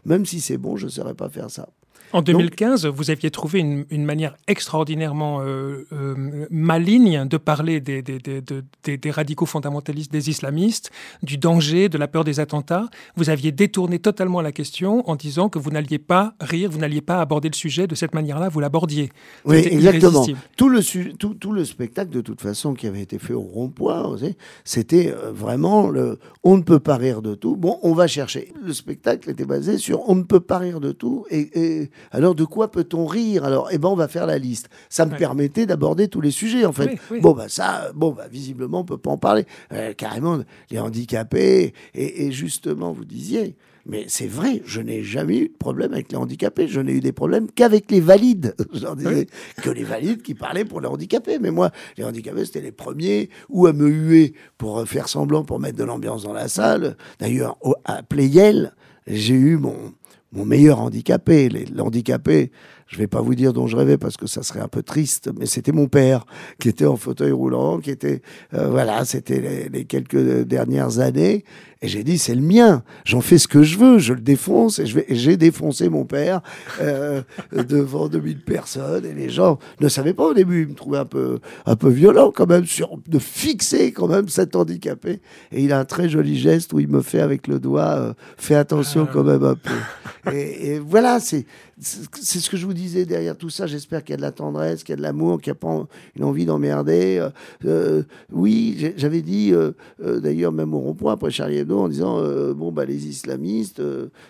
Même 0.05 0.25
si 0.25 0.41
c'est 0.41 0.57
bon, 0.57 0.77
je 0.77 0.86
ne 0.86 0.91
saurais 0.91 1.15
pas 1.15 1.29
faire 1.29 1.50
ça. 1.50 1.69
En 2.13 2.21
2015, 2.21 2.85
vous 2.85 3.11
aviez 3.11 3.29
trouvé 3.31 3.59
une, 3.59 4.05
manière 4.05 4.37
extraordinairement 4.47 5.41
euh, 5.41 5.85
euh, 5.91 6.45
maligne 6.49 7.27
de 7.27 7.37
parler 7.37 7.81
des, 7.81 8.01
des, 8.01 9.11
radicaux 9.11 9.45
fondamentalistes, 9.45 10.11
des 10.11 10.29
islamistes, 10.29 10.91
du 11.21 11.37
danger, 11.37 11.89
de 11.89 11.97
la 11.97 12.07
peur 12.07 12.23
des 12.23 12.39
attentats. 12.39 12.87
Vous 13.17 13.29
aviez 13.29 13.51
détourné 13.51 13.99
totalement 13.99 14.41
la 14.41 14.53
question 14.53 15.07
en 15.09 15.15
disant 15.15 15.49
que 15.49 15.59
vous 15.59 15.69
n'alliez 15.69 15.99
pas 15.99 16.33
rire, 16.39 16.69
vous 16.71 16.79
n'alliez 16.79 17.01
pas 17.01 17.19
aborder 17.19 17.49
le 17.49 17.55
sujet 17.55 17.87
de 17.87 17.95
cette 17.95 18.15
manière-là, 18.15 18.47
vous 18.47 18.61
l'abordiez. 18.61 19.11
Oui, 19.43 19.57
exactement. 19.57 20.25
Tout 20.55 20.69
le, 20.69 20.81
tout, 21.13 21.33
tout, 21.33 21.51
le 21.51 21.65
spectacle, 21.65 22.11
de 22.11 22.21
toute 22.21 22.41
façon, 22.41 22.73
qui 22.73 22.87
avait 22.87 23.01
été 23.01 23.19
fait 23.19 23.33
au 23.33 23.41
rond-point, 23.41 24.15
c'était 24.63 25.11
euh, 25.11 25.31
vraiment 25.33 25.89
le 25.89 26.19
on 26.43 26.55
ne 26.55 26.61
peut 26.63 26.79
pas 26.79 26.95
rire 26.95 27.21
de 27.21 27.35
tout. 27.35 27.57
Bon, 27.57 27.79
on 27.83 27.93
va 27.93 28.07
chercher. 28.07 28.53
Le 28.63 28.71
spectacle 28.71 29.29
était 29.29 29.45
basé 29.45 29.77
sur 29.77 30.07
on 30.09 30.15
ne 30.15 30.23
peut 30.23 30.39
pas 30.39 30.59
rire 30.59 30.79
de 30.79 30.93
tout 30.93 31.25
et 31.29 31.89
alors 32.11 32.35
de 32.35 32.45
quoi 32.45 32.71
peut-on 32.71 33.05
rire? 33.05 33.43
Alors, 33.43 33.69
eh 33.71 33.77
ben, 33.77 33.89
on 33.89 33.95
va 33.95 34.07
faire 34.07 34.25
la 34.25 34.37
liste. 34.37 34.69
Ça 34.89 35.05
me 35.05 35.15
permettait 35.15 35.65
d'aborder 35.65 36.07
tous 36.07 36.21
les 36.21 36.31
sujets, 36.31 36.65
en 36.65 36.73
fait. 36.73 36.97
Bon, 37.21 37.31
bah 37.31 37.45
ça, 37.47 37.91
bon, 37.95 38.11
bah, 38.11 38.27
visiblement, 38.31 38.81
on 38.81 38.85
peut 38.85 38.97
pas 38.97 39.11
en 39.11 39.17
parler. 39.17 39.45
Euh, 39.73 39.93
carrément, 39.93 40.39
les 40.71 40.79
handicapés, 40.79 41.73
et, 41.93 42.31
justement, 42.31 42.91
vous 42.91 43.05
disiez, 43.05 43.55
mais 43.85 44.05
c'est 44.09 44.27
vrai, 44.27 44.61
je 44.65 44.81
n'ai 44.81 45.01
jamais 45.01 45.37
eu 45.37 45.47
de 45.47 45.57
problème 45.57 45.93
avec 45.93 46.11
les 46.11 46.17
handicapés. 46.17 46.67
Je 46.67 46.81
n'ai 46.81 46.91
eu 46.91 46.99
des 46.99 47.13
problèmes 47.13 47.49
qu'avec 47.49 47.89
les 47.89 48.01
valides. 48.01 48.53
J'en 48.73 48.95
disais 48.95 49.27
que 49.63 49.69
les 49.69 49.83
valides 49.83 50.21
qui 50.21 50.33
parlaient 50.35 50.65
pour 50.65 50.81
les 50.81 50.87
handicapés. 50.87 51.39
Mais 51.39 51.51
moi, 51.51 51.71
les 51.97 52.03
handicapés, 52.03 52.43
c'était 52.43 52.61
les 52.61 52.73
premiers 52.73 53.29
ou 53.47 53.65
à 53.65 53.71
me 53.71 53.87
huer 53.87 54.33
pour 54.57 54.85
faire 54.85 55.07
semblant, 55.07 55.45
pour 55.45 55.61
mettre 55.61 55.77
de 55.77 55.85
l'ambiance 55.85 56.23
dans 56.23 56.33
la 56.33 56.49
salle. 56.49 56.97
D'ailleurs, 57.19 57.57
à 57.85 58.03
Playel, 58.03 58.73
j'ai 59.07 59.35
eu 59.35 59.55
mon, 59.55 59.93
mon 60.31 60.46
meilleur 60.46 60.79
handicapé. 60.79 61.50
L'handicapé, 61.74 62.51
je 62.88 62.96
ne 62.96 63.00
vais 63.00 63.07
pas 63.07 63.22
vous 63.22 63.36
dire 63.36 63.53
dont 63.53 63.67
je 63.67 63.75
rêvais 63.75 63.98
parce 63.98 64.17
que 64.17 64.27
ça 64.27 64.43
serait 64.43 64.60
un 64.60 64.67
peu 64.67 64.84
triste, 64.84 65.29
mais 65.38 65.46
c'était 65.46 65.72
mon 65.72 65.88
père 65.88 66.25
qui 66.60 66.69
était 66.69 66.86
en 66.86 66.96
fauteuil 66.96 67.31
roulant, 67.31 67.79
qui 67.79 67.91
était, 67.91 68.22
euh, 68.53 68.69
voilà, 68.69 69.03
c'était 69.05 69.69
les, 69.72 69.86
quelques 69.86 70.43
dernières 70.43 71.00
années. 71.00 71.43
Et 71.81 71.88
j'ai 71.88 72.03
dit, 72.03 72.17
c'est 72.17 72.34
le 72.34 72.41
mien, 72.41 72.84
j'en 73.05 73.22
fais 73.22 73.38
ce 73.38 73.48
que 73.48 73.62
je 73.62 73.77
veux, 73.77 74.00
je 74.00 74.13
le 74.13 74.22
défonce. 74.22 74.79
Et 74.79 74.86
j'ai 75.10 75.38
défoncé 75.38 75.89
mon 75.89 76.05
père 76.05 76.41
euh, 76.81 77.22
devant 77.51 78.07
2000 78.07 78.39
personnes. 78.39 79.05
Et 79.05 79.13
les 79.13 79.29
gens 79.29 79.60
ne 79.79 79.88
savaient 79.88 80.15
pas 80.15 80.25
au 80.25 80.34
début, 80.34 80.63
ils 80.63 80.69
me 80.69 80.74
trouvaient 80.75 80.98
un 80.98 81.05
peu, 81.05 81.39
un 81.65 81.75
peu 81.75 81.89
violent 81.89 82.31
quand 82.34 82.48
même, 82.48 82.65
sur, 82.65 82.98
de 83.07 83.19
fixer 83.19 83.91
quand 83.91 84.07
même 84.07 84.27
cet 84.27 84.55
handicapé. 84.55 85.19
Et 85.51 85.63
il 85.63 85.72
a 85.72 85.79
un 85.79 85.86
très 85.86 86.10
joli 86.10 86.38
geste 86.38 86.74
où 86.74 86.79
il 86.79 86.88
me 86.88 87.01
fait 87.01 87.22
avec 87.22 87.48
le 87.48 87.60
doigt, 87.60 87.96
euh, 87.98 88.13
fais 88.38 88.55
attention 88.55 89.05
ah. 89.07 89.12
quand 89.13 89.24
même 89.24 89.43
un 89.43 89.55
peu. 89.55 89.69
Et, 90.34 90.74
et 90.74 90.79
voilà, 90.79 91.19
c'est 91.19 91.46
c'est 91.79 92.39
ce 92.39 92.50
que 92.50 92.57
je 92.57 92.65
vous 92.65 92.74
disais 92.74 93.05
derrière 93.05 93.38
tout 93.38 93.51
ça. 93.51 93.67
J'espère 93.67 94.03
qu'il 94.03 94.12
y 94.12 94.13
a 94.15 94.17
de 94.17 94.24
la 94.24 94.31
tendresse, 94.31 94.84
qu'il 94.84 94.93
y 94.93 94.93
a 94.93 94.98
de 94.98 95.01
l'amour, 95.01 95.39
qu'il 95.39 95.51
n'y 95.51 95.57
a 95.57 95.60
pas 95.60 95.88
une 96.15 96.24
envie 96.24 96.46
d'emmerder. 96.46 97.19
Euh, 97.19 97.29
euh, 97.65 98.03
oui, 98.31 98.93
j'avais 98.98 99.22
dit, 99.22 99.53
euh, 99.53 99.72
d'ailleurs, 100.00 100.51
même 100.51 100.74
au 100.74 100.79
rond-point, 100.79 101.13
après 101.13 101.29
Charlie 101.29 101.57
Hebdo, 101.57 101.79
en 101.79 101.88
disant 101.88 102.22
Bon, 102.53 102.72
bah, 102.72 102.86
les 102.86 103.07
islamistes, 103.07 103.81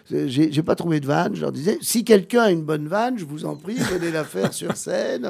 j'ai 0.09 0.63
pas 0.63 0.75
trouvé 0.75 0.99
de 0.99 1.05
vanne. 1.05 1.35
Je 1.35 1.41
leur 1.41 1.53
disais 1.53 1.77
Si 1.81 2.03
quelqu'un 2.03 2.41
a 2.41 2.51
une 2.51 2.63
bonne 2.63 2.87
vanne, 2.87 3.17
je 3.17 3.25
vous 3.25 3.45
en 3.45 3.55
prie, 3.55 3.75
venez 3.75 4.11
la 4.11 4.25
faire 4.25 4.53
sur 4.53 4.75
scène. 4.75 5.25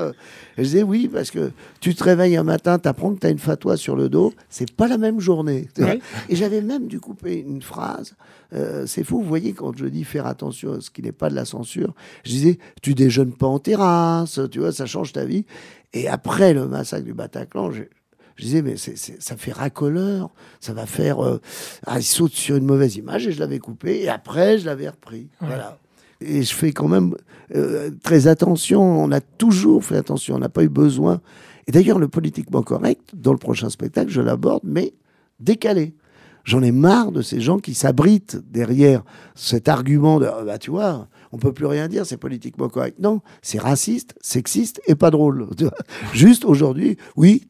Et 0.57 0.63
je 0.63 0.69
disais 0.69 0.83
Oui, 0.83 1.09
parce 1.11 1.29
que 1.29 1.51
tu 1.79 1.93
te 1.93 2.03
réveilles 2.03 2.37
un 2.37 2.43
matin, 2.43 2.79
tu 2.79 2.87
apprends 2.87 3.13
que 3.13 3.19
tu 3.19 3.27
as 3.27 3.29
une 3.29 3.39
fatwa 3.39 3.77
sur 3.77 3.95
le 3.95 4.09
dos, 4.09 4.33
c'est 4.49 4.71
pas 4.71 4.87
la 4.87 4.97
même 4.97 5.19
journée. 5.19 5.67
Et 6.29 6.35
j'avais 6.35 6.61
même 6.61 6.87
dû 6.87 6.99
couper 6.99 7.45
une 7.47 7.61
phrase. 7.61 8.15
C'est 8.85 9.03
fou, 9.03 9.21
vous 9.21 9.27
voyez, 9.27 9.53
quand 9.53 9.77
je 9.77 9.85
dis 9.85 10.03
faire 10.03 10.25
attention 10.25 10.73
à 10.73 10.81
ce 10.81 10.89
qui 10.89 11.01
n'est 11.01 11.11
pas 11.11 11.29
de 11.29 11.35
la 11.35 11.45
censure, 11.45 11.93
je 12.23 12.31
disais, 12.31 12.59
tu 12.81 12.93
déjeunes 12.93 13.33
pas 13.33 13.47
en 13.47 13.59
terrasse, 13.59 14.39
tu 14.51 14.59
vois, 14.59 14.71
ça 14.71 14.85
change 14.85 15.13
ta 15.13 15.25
vie. 15.25 15.45
Et 15.93 16.07
après 16.07 16.53
le 16.53 16.67
massacre 16.67 17.05
du 17.05 17.13
Bataclan, 17.13 17.71
je, 17.71 17.83
disais, 18.39 18.61
mais 18.61 18.75
ça 18.77 19.37
fait 19.37 19.51
racoleur, 19.51 20.29
ça 20.59 20.73
va 20.73 20.85
faire. 20.85 21.25
Euh, 21.25 21.41
ah, 21.85 21.99
il 21.99 22.03
saute 22.03 22.33
sur 22.33 22.55
une 22.55 22.65
mauvaise 22.65 22.95
image 22.95 23.27
et 23.27 23.31
je 23.31 23.39
l'avais 23.39 23.59
coupé, 23.59 24.03
et 24.03 24.09
après, 24.09 24.59
je 24.59 24.65
l'avais 24.65 24.89
repris. 24.89 25.29
Voilà. 25.41 25.79
Et 26.21 26.43
je 26.43 26.53
fais 26.53 26.71
quand 26.71 26.87
même 26.87 27.15
euh, 27.55 27.91
très 28.03 28.27
attention, 28.27 28.81
on 28.81 29.11
a 29.11 29.21
toujours 29.21 29.83
fait 29.83 29.97
attention, 29.97 30.35
on 30.35 30.39
n'a 30.39 30.49
pas 30.49 30.63
eu 30.63 30.69
besoin. 30.69 31.21
Et 31.67 31.71
d'ailleurs, 31.71 31.99
le 31.99 32.07
politiquement 32.07 32.63
correct, 32.63 33.11
dans 33.13 33.31
le 33.31 33.37
prochain 33.37 33.69
spectacle, 33.69 34.09
je 34.09 34.21
l'aborde, 34.21 34.61
mais 34.63 34.93
décalé. 35.39 35.93
J'en 36.47 36.63
ai 36.63 36.71
marre 36.71 37.11
de 37.11 37.21
ces 37.21 37.41
gens 37.41 37.59
qui 37.59 37.73
s'abritent 37.73 38.37
derrière 38.49 39.03
cet 39.35 39.67
argument 39.67 40.17
de, 40.17 40.29
bah, 40.45 40.57
tu 40.57 40.71
vois, 40.71 41.09
on 41.31 41.37
peut 41.37 41.53
plus 41.53 41.65
rien 41.65 41.87
dire, 41.87 42.05
c'est 42.05 42.17
politiquement 42.17 42.69
correct. 42.69 42.97
Non, 42.99 43.21
c'est 43.41 43.59
raciste, 43.59 44.15
sexiste 44.21 44.81
et 44.87 44.95
pas 44.95 45.11
drôle. 45.11 45.47
Juste 46.13 46.45
aujourd'hui, 46.45 46.97
oui, 47.15 47.45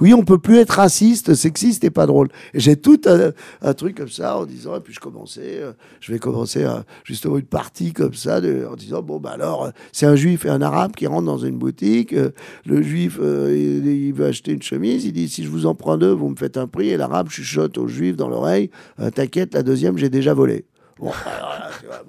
oui, 0.00 0.14
on 0.14 0.24
peut 0.24 0.38
plus 0.38 0.58
être 0.58 0.70
raciste, 0.70 1.34
sexiste 1.34 1.84
et 1.84 1.90
pas 1.90 2.06
drôle. 2.06 2.28
J'ai 2.54 2.76
tout 2.76 3.00
un, 3.06 3.74
truc 3.74 3.96
comme 3.96 4.08
ça 4.08 4.38
en 4.38 4.44
disant, 4.44 4.76
et 4.76 4.80
puis 4.80 4.94
je 4.94 5.00
commençais, 5.00 5.60
euh, 5.60 5.72
je 6.00 6.12
vais 6.12 6.18
commencer 6.18 6.66
justement 7.04 7.38
une 7.38 7.44
partie 7.44 7.92
comme 7.92 8.14
ça, 8.14 8.38
en 8.38 8.76
disant, 8.76 9.02
bon, 9.02 9.18
bah 9.18 9.30
alors, 9.30 9.70
c'est 9.92 10.06
un 10.06 10.16
juif 10.16 10.44
et 10.44 10.50
un 10.50 10.62
arabe 10.62 10.92
qui 10.92 11.06
rentrent 11.06 11.26
dans 11.26 11.38
une 11.38 11.58
boutique, 11.58 12.12
euh, 12.12 12.30
le 12.64 12.82
juif, 12.82 13.18
euh, 13.20 13.54
il, 13.84 14.12
veut 14.12 14.26
acheter 14.26 14.52
une 14.52 14.62
chemise, 14.62 15.04
il 15.04 15.12
dit, 15.12 15.28
si 15.28 15.44
je 15.44 15.50
vous 15.50 15.66
en 15.66 15.74
prends 15.74 15.96
deux, 15.96 16.12
vous 16.12 16.28
me 16.28 16.36
faites 16.36 16.56
un 16.56 16.66
prix, 16.66 16.90
et 16.90 16.96
l'arabe 16.96 17.28
chuchote 17.28 17.78
au 17.78 17.88
juif 17.88 18.16
dans 18.16 18.28
l'oreille, 18.28 18.70
t'inquiète, 19.14 19.54
la 19.54 19.62
deuxième, 19.62 19.98
j'ai 19.98 20.10
déjà 20.10 20.34
volé. 20.34 20.64
Bon, 20.98 21.12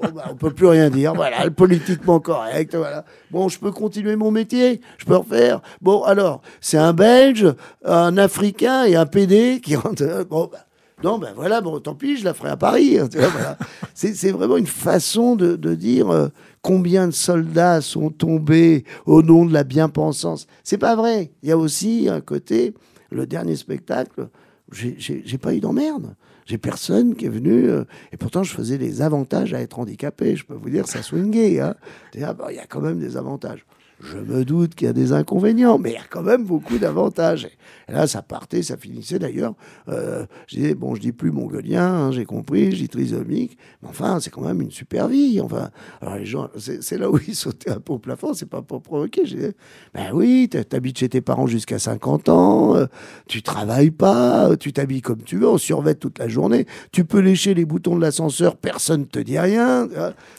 bon 0.01 0.09
bah, 0.13 0.25
on 0.31 0.35
peut 0.35 0.51
plus 0.51 0.67
rien 0.67 0.89
dire. 0.89 1.13
Voilà, 1.13 1.45
le 1.45 1.51
politiquement 1.51 2.19
correct. 2.19 2.75
Voilà. 2.75 3.05
Bon, 3.31 3.49
je 3.49 3.59
peux 3.59 3.71
continuer 3.71 4.15
mon 4.15 4.31
métier. 4.31 4.81
Je 4.97 5.05
peux 5.05 5.17
refaire. 5.17 5.61
Bon, 5.81 6.03
alors, 6.03 6.41
c'est 6.61 6.77
un 6.77 6.93
Belge, 6.93 7.53
un 7.85 8.17
Africain 8.17 8.85
et 8.85 8.95
un 8.95 9.05
PD 9.05 9.61
qui 9.61 9.75
rentrent. 9.75 10.25
Bon, 10.29 10.49
bah, 10.51 10.65
non, 11.03 11.17
ben 11.17 11.31
voilà, 11.33 11.61
bon, 11.61 11.79
tant 11.79 11.95
pis, 11.95 12.17
je 12.17 12.25
la 12.25 12.33
ferai 12.33 12.49
à 12.49 12.57
Paris. 12.57 12.99
Hein, 12.99 13.07
voilà. 13.11 13.57
C'est 13.93 14.31
vraiment 14.31 14.57
une 14.57 14.67
façon 14.67 15.35
de, 15.35 15.55
de 15.55 15.75
dire 15.75 16.09
euh, 16.09 16.27
combien 16.61 17.07
de 17.07 17.13
soldats 17.13 17.81
sont 17.81 18.09
tombés 18.09 18.83
au 19.05 19.21
nom 19.21 19.45
de 19.45 19.53
la 19.53 19.63
bien-pensance. 19.63 20.47
C'est 20.63 20.77
pas 20.77 20.95
vrai. 20.95 21.31
Il 21.41 21.49
y 21.49 21.51
a 21.51 21.57
aussi 21.57 22.09
un 22.09 22.21
côté, 22.21 22.73
le 23.11 23.25
dernier 23.25 23.55
spectacle, 23.55 24.29
j'ai 24.71 25.37
pas 25.37 25.53
eu 25.53 25.61
d'emmerde. 25.61 26.15
J'ai 26.49 26.57
personne 26.57 27.15
qui 27.15 27.27
est 27.27 27.29
venu. 27.29 27.69
Euh, 27.69 27.83
et 28.11 28.17
pourtant, 28.17 28.41
je 28.41 28.51
faisais 28.51 28.79
des 28.79 29.03
avantages 29.03 29.53
à 29.53 29.61
être 29.61 29.77
handicapé. 29.77 30.35
Je 30.35 30.45
peux 30.45 30.55
vous 30.55 30.71
dire, 30.71 30.87
ça 30.87 31.03
swingait. 31.03 31.59
Hein. 31.59 31.75
Il 32.15 32.21
y 32.21 32.23
a 32.23 32.65
quand 32.67 32.81
même 32.81 32.99
des 32.99 33.17
avantages. 33.17 33.63
Je 34.01 34.17
me 34.17 34.45
doute 34.45 34.75
qu'il 34.75 34.87
y 34.87 34.89
a 34.89 34.93
des 34.93 35.11
inconvénients, 35.11 35.77
mais 35.77 35.91
il 35.91 35.95
y 35.95 35.97
a 35.97 36.07
quand 36.09 36.21
même 36.21 36.45
beaucoup 36.45 36.77
d'avantages. 36.77 37.49
Et 37.89 37.91
là, 37.91 38.07
ça 38.07 38.21
partait, 38.21 38.63
ça 38.63 38.77
finissait 38.77 39.19
d'ailleurs. 39.19 39.55
Euh, 39.89 40.25
je 40.47 40.55
disais, 40.55 40.73
bon, 40.73 40.95
je 40.95 41.01
dis 41.01 41.11
plus 41.11 41.31
mongolien, 41.31 41.85
hein, 41.85 42.11
j'ai 42.11 42.23
compris, 42.23 42.71
je 42.71 42.77
dis 42.77 42.87
trisomique, 42.87 43.57
mais 43.81 43.89
enfin, 43.89 44.21
c'est 44.21 44.29
quand 44.29 44.41
même 44.41 44.61
une 44.61 44.71
super 44.71 45.09
vie. 45.09 45.41
Enfin, 45.41 45.69
alors 46.01 46.15
les 46.15 46.25
gens, 46.25 46.49
c'est 46.57 46.97
là 46.97 47.09
où 47.11 47.19
ils 47.27 47.35
sautaient 47.35 47.71
un 47.71 47.81
peu 47.81 47.93
au 47.93 47.99
plafond, 47.99 48.33
c'est 48.33 48.49
pas 48.49 48.61
pour 48.61 48.81
provoquer. 48.81 49.25
Je 49.25 49.35
disais, 49.35 49.53
ben 49.93 50.11
oui, 50.13 50.47
t'habites 50.47 50.99
chez 50.99 51.09
tes 51.09 51.21
parents 51.21 51.47
jusqu'à 51.47 51.79
50 51.79 52.29
ans, 52.29 52.77
euh, 52.77 52.85
tu 53.27 53.41
travailles 53.41 53.91
pas, 53.91 54.55
tu 54.55 54.71
t'habilles 54.71 55.01
comme 55.01 55.23
tu 55.23 55.37
veux, 55.37 55.49
on 55.49 55.57
survêt 55.57 55.95
toute 55.95 56.19
la 56.19 56.29
journée, 56.29 56.67
tu 56.93 57.03
peux 57.03 57.19
lécher 57.19 57.53
les 57.53 57.65
boutons 57.65 57.97
de 57.97 58.01
l'ascenseur, 58.01 58.55
personne 58.55 59.07
te 59.07 59.19
dit 59.19 59.39
rien. 59.39 59.89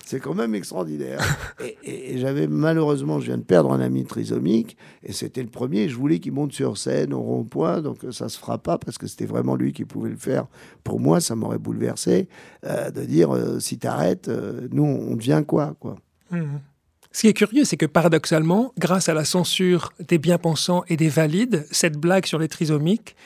C'est 0.07 0.19
quand 0.19 0.35
même 0.35 0.55
extraordinaire. 0.55 1.21
et, 1.85 2.15
et 2.15 2.19
j'avais 2.19 2.47
malheureusement, 2.47 3.21
je 3.21 3.27
viens 3.27 3.39
de 3.39 3.43
perdre 3.51 3.73
un 3.73 3.81
ami 3.81 4.05
trisomique, 4.05 4.77
et 5.03 5.13
c'était 5.13 5.43
le 5.43 5.49
premier. 5.49 5.89
Je 5.89 5.97
voulais 5.97 6.21
qu'il 6.21 6.31
monte 6.31 6.53
sur 6.53 6.79
scène 6.79 7.13
au 7.13 7.21
rond-point, 7.21 7.81
donc 7.81 8.05
euh, 8.05 8.13
ça 8.13 8.29
se 8.29 8.39
fera 8.39 8.59
pas 8.59 8.79
parce 8.79 8.97
que 8.97 9.09
c'était 9.09 9.27
vraiment 9.27 9.57
lui 9.57 9.73
qui 9.73 9.85
pouvait 9.85 10.11
le 10.11 10.17
faire. 10.17 10.47
Pour 10.85 11.01
moi, 11.01 11.21
ça 11.21 11.35
m'aurait 11.35 11.59
bouleversé 11.59 12.29
euh, 12.65 12.93
de 12.93 13.03
dire 13.03 13.35
euh, 13.35 13.59
si 13.59 13.77
tu 13.77 13.89
arrêtes, 13.89 14.31
nous 14.71 14.85
on 14.85 15.17
devient 15.17 15.43
quoi, 15.45 15.75
quoi. 15.81 15.97
Mmh. 16.31 16.45
Ce 17.11 17.23
qui 17.23 17.27
est 17.27 17.33
curieux, 17.33 17.65
c'est 17.65 17.77
que 17.77 17.87
paradoxalement, 17.87 18.73
grâce 18.79 19.09
à 19.09 19.15
la 19.15 19.25
censure 19.25 19.93
des 19.99 20.19
bien-pensants 20.19 20.85
et 20.87 20.97
des 20.97 21.09
valides, 21.09 21.67
cette 21.73 21.97
blague 21.97 22.27
sur 22.27 22.39
les 22.39 22.47
trisomiques, 22.47 23.17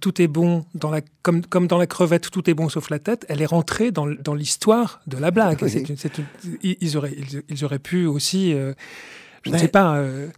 tout 0.00 0.20
est 0.20 0.26
bon, 0.26 0.64
dans 0.74 0.90
la, 0.90 1.02
comme, 1.22 1.46
comme 1.46 1.68
dans 1.68 1.78
la 1.78 1.86
crevette, 1.86 2.32
tout 2.32 2.50
est 2.50 2.54
bon 2.54 2.68
sauf 2.68 2.90
la 2.90 2.98
tête, 2.98 3.24
elle 3.28 3.40
est 3.42 3.46
rentrée 3.46 3.92
dans, 3.92 4.06
dans 4.06 4.34
l'histoire 4.34 5.02
de 5.06 5.18
la 5.18 5.30
blague. 5.30 5.62
ils, 6.64 6.96
auraient, 6.96 7.16
ils, 7.48 7.64
auraient 7.64 7.78
pu 7.78 8.06
aussi 8.06 8.52
je 9.46 9.52
ne 9.52 9.58
sais 9.58 9.68
pas. 9.68 9.98
Euh, 9.98 10.28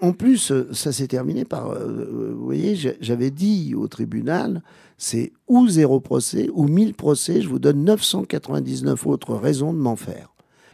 en, 0.00 0.12
plus, 0.12 0.50
euh, 0.50 0.68
ça 0.72 0.92
s'est 0.92 1.06
terminé 1.06 1.44
par. 1.44 1.70
Euh, 1.70 2.34
vous 2.36 2.44
voyez, 2.44 2.76
j'avais 3.00 3.30
dit 3.30 3.74
au 3.76 3.88
tribunal 3.88 4.62
c'est 5.00 5.32
ou 5.46 5.68
zéro 5.68 6.00
procès 6.00 6.50
ou 6.52 6.66
mille 6.66 6.92
procès, 6.92 7.40
je 7.40 7.48
vous 7.48 7.60
donne 7.60 7.84
999 7.84 9.06
autres 9.06 9.34
raisons 9.34 9.72
de 9.72 9.78
m'en 9.78 9.94
faire. 9.94 10.30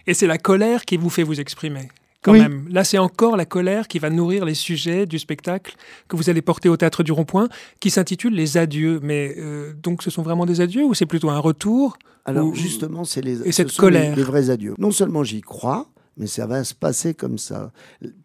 Et 0.06 0.14
c'est 0.14 0.26
la 0.26 0.38
colère 0.38 0.86
qui 0.86 0.96
vous 0.96 1.10
fait 1.10 1.22
vous 1.22 1.40
exprimer 1.40 1.88
quand 2.22 2.32
même. 2.32 2.66
Là, 2.70 2.84
c'est 2.84 2.96
encore 2.96 3.36
la 3.36 3.44
colère 3.44 3.86
qui 3.86 3.98
va 3.98 4.08
nourrir 4.08 4.46
les 4.46 4.54
sujets 4.54 5.04
du 5.04 5.18
spectacle 5.18 5.74
que 6.08 6.16
vous 6.16 6.30
allez 6.30 6.40
porter 6.40 6.70
au 6.70 6.76
Théâtre 6.78 7.02
du 7.02 7.12
Rond-Point, 7.12 7.50
qui 7.80 7.90
s'intitule 7.90 8.32
Les 8.32 8.56
Adieux. 8.56 8.98
Mais 9.02 9.36
donc, 9.82 10.02
ce 10.02 10.08
sont 10.08 10.22
vraiment 10.22 10.46
des 10.46 10.62
adieux 10.62 10.84
ou 10.84 10.94
c'est 10.94 11.04
plutôt 11.04 11.28
un 11.28 11.38
retour 11.38 11.98
Alors, 12.24 12.54
justement, 12.54 13.04
c'est 13.04 13.20
les, 13.20 13.46
et 13.46 13.52
cette 13.52 13.76
colère. 13.76 14.16
les 14.16 14.22
vrais 14.22 14.48
adieux. 14.48 14.74
Non 14.78 14.90
seulement 14.90 15.22
j'y 15.22 15.42
crois, 15.42 15.86
mais 16.16 16.26
ça 16.26 16.46
va 16.46 16.64
se 16.64 16.74
passer 16.74 17.14
comme 17.14 17.38
ça. 17.38 17.72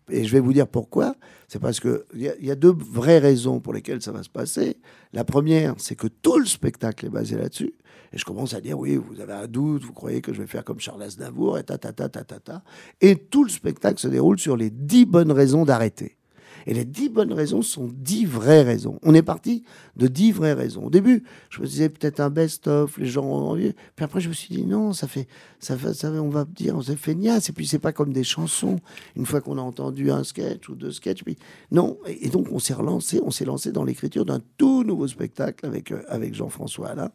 Et 0.09 0.25
je 0.25 0.31
vais 0.31 0.39
vous 0.39 0.53
dire 0.53 0.67
pourquoi. 0.67 1.15
C'est 1.47 1.59
parce 1.59 1.79
qu'il 1.79 2.01
y, 2.15 2.45
y, 2.45 2.51
a 2.51 2.55
deux 2.55 2.73
vraies 2.73 3.19
raisons 3.19 3.59
pour 3.59 3.73
lesquelles 3.73 4.01
ça 4.01 4.11
va 4.11 4.23
se 4.23 4.29
passer. 4.29 4.77
La 5.13 5.23
première, 5.23 5.75
c'est 5.77 5.95
que 5.95 6.07
tout 6.07 6.37
le 6.37 6.45
spectacle 6.45 7.07
est 7.07 7.09
basé 7.09 7.35
là-dessus. 7.35 7.73
Et 8.11 8.17
je 8.17 8.25
commence 8.25 8.53
à 8.53 8.61
dire, 8.61 8.77
oui, 8.77 8.95
vous 8.95 9.19
avez 9.19 9.33
un 9.33 9.47
doute, 9.47 9.83
vous 9.83 9.93
croyez 9.93 10.21
que 10.21 10.33
je 10.33 10.41
vais 10.41 10.47
faire 10.47 10.63
comme 10.63 10.79
Charles 10.79 11.03
Aznavour, 11.03 11.57
et 11.59 11.63
ta, 11.63 11.77
ta, 11.77 11.93
ta, 11.93 12.09
ta, 12.09 12.23
ta, 12.23 12.39
ta. 12.39 12.63
Et 13.01 13.15
tout 13.15 13.43
le 13.43 13.49
spectacle 13.49 13.99
se 13.99 14.07
déroule 14.07 14.39
sur 14.39 14.57
les 14.57 14.69
dix 14.69 15.05
bonnes 15.05 15.31
raisons 15.31 15.65
d'arrêter. 15.65 16.18
Et 16.67 16.73
les 16.73 16.85
dix 16.85 17.09
bonnes 17.09 17.33
raisons 17.33 17.61
sont 17.61 17.89
dix 17.91 18.25
vraies 18.25 18.63
raisons. 18.63 18.99
On 19.03 19.13
est 19.13 19.21
parti 19.21 19.63
de 19.95 20.07
dix 20.07 20.31
vraies 20.31 20.53
raisons. 20.53 20.85
Au 20.85 20.89
début, 20.89 21.23
je 21.49 21.61
me 21.61 21.67
disais 21.67 21.89
peut-être 21.89 22.19
un 22.19 22.29
best-of, 22.29 22.97
les 22.97 23.05
gens 23.05 23.25
ont 23.25 23.49
envie. 23.49 23.73
Puis 23.95 24.05
après, 24.05 24.21
je 24.21 24.29
me 24.29 24.33
suis 24.33 24.53
dit 24.53 24.65
non, 24.65 24.93
ça 24.93 25.07
fait, 25.07 25.27
ça 25.59 25.77
fait, 25.77 26.05
on 26.05 26.29
va 26.29 26.45
dire, 26.45 26.75
on 26.75 26.81
s'est 26.81 26.95
fait 26.95 27.15
niasse. 27.15 27.49
Et 27.49 27.53
puis, 27.53 27.67
c'est 27.67 27.79
pas 27.79 27.93
comme 27.93 28.13
des 28.13 28.23
chansons. 28.23 28.79
Une 29.15 29.25
fois 29.25 29.41
qu'on 29.41 29.57
a 29.57 29.61
entendu 29.61 30.11
un 30.11 30.23
sketch 30.23 30.69
ou 30.69 30.75
deux 30.75 30.91
sketchs, 30.91 31.23
puis 31.23 31.37
non. 31.71 31.97
Et, 32.07 32.29
donc, 32.29 32.47
on 32.51 32.59
s'est 32.59 32.73
relancé, 32.73 33.19
on 33.23 33.31
s'est 33.31 33.45
lancé 33.45 33.71
dans 33.71 33.83
l'écriture 33.83 34.25
d'un 34.25 34.41
tout 34.57 34.83
nouveau 34.83 35.07
spectacle 35.07 35.65
avec, 35.65 35.91
euh, 35.91 36.01
avec 36.07 36.33
Jean-François 36.35 36.95
là. 36.95 37.11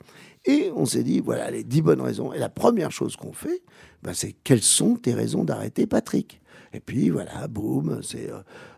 Et 0.47 0.71
on 0.77 0.85
s'est 0.85 1.03
dit, 1.03 1.21
voilà, 1.21 1.51
les 1.51 1.65
dix 1.65 1.81
bonnes 1.81 2.03
raisons. 2.03 2.33
Et 2.33 2.39
la 2.39 2.51
première 2.51 2.93
chose 2.93 3.17
qu'on 3.17 3.33
fait, 3.33 3.63
ben, 4.03 4.13
c'est 4.13 4.35
quelles 4.45 4.63
sont 4.63 4.97
tes 4.97 5.15
raisons 5.15 5.45
d'arrêter 5.45 5.87
Patrick? 5.87 6.41
Et 6.75 6.81
puis 6.81 7.11
voilà, 7.11 7.47
boum, 7.49 8.01
c'est 8.03 8.29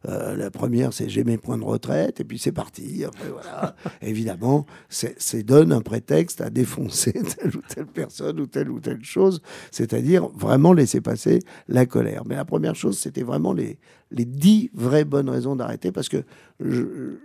la 0.05 0.51
première, 0.51 0.93
c'est 0.93 1.09
j'ai 1.09 1.25
mes 1.25 1.39
points 1.39 1.59
de 1.59 1.65
retraite, 1.65 2.21
et 2.21 2.25
puis 2.25 2.39
c'est 2.39 2.53
parti. 2.53 3.05
Après 3.05 3.29
voilà, 3.31 3.75
évidemment, 4.03 4.67
c'est 4.89 5.43
donne 5.43 5.73
un 5.73 5.81
prétexte 5.81 6.41
à 6.41 6.51
défoncer 6.51 7.13
telle 7.37 7.57
ou 7.57 7.63
telle 7.69 7.87
personne 7.87 8.39
ou 8.39 8.47
telle 8.47 8.71
ou 8.71 8.81
telle 8.81 9.03
chose, 9.03 9.41
c'est-à-dire 9.71 10.29
vraiment 10.29 10.73
laisser 10.73 11.01
passer 11.01 11.41
la 11.69 11.87
colère. 11.87 12.23
Mais 12.27 12.37
la 12.37 12.45
première 12.45 12.77
chose, 12.77 12.99
c'était 12.99 13.23
vraiment 13.23 13.53
les 13.53 13.79
les 14.11 14.25
dix 14.25 14.71
vraies 14.75 15.05
bonnes 15.05 15.31
raisons 15.31 15.57
d'arrêter, 15.57 15.91
parce 15.91 16.09
que 16.09 16.23
je, 16.61 17.17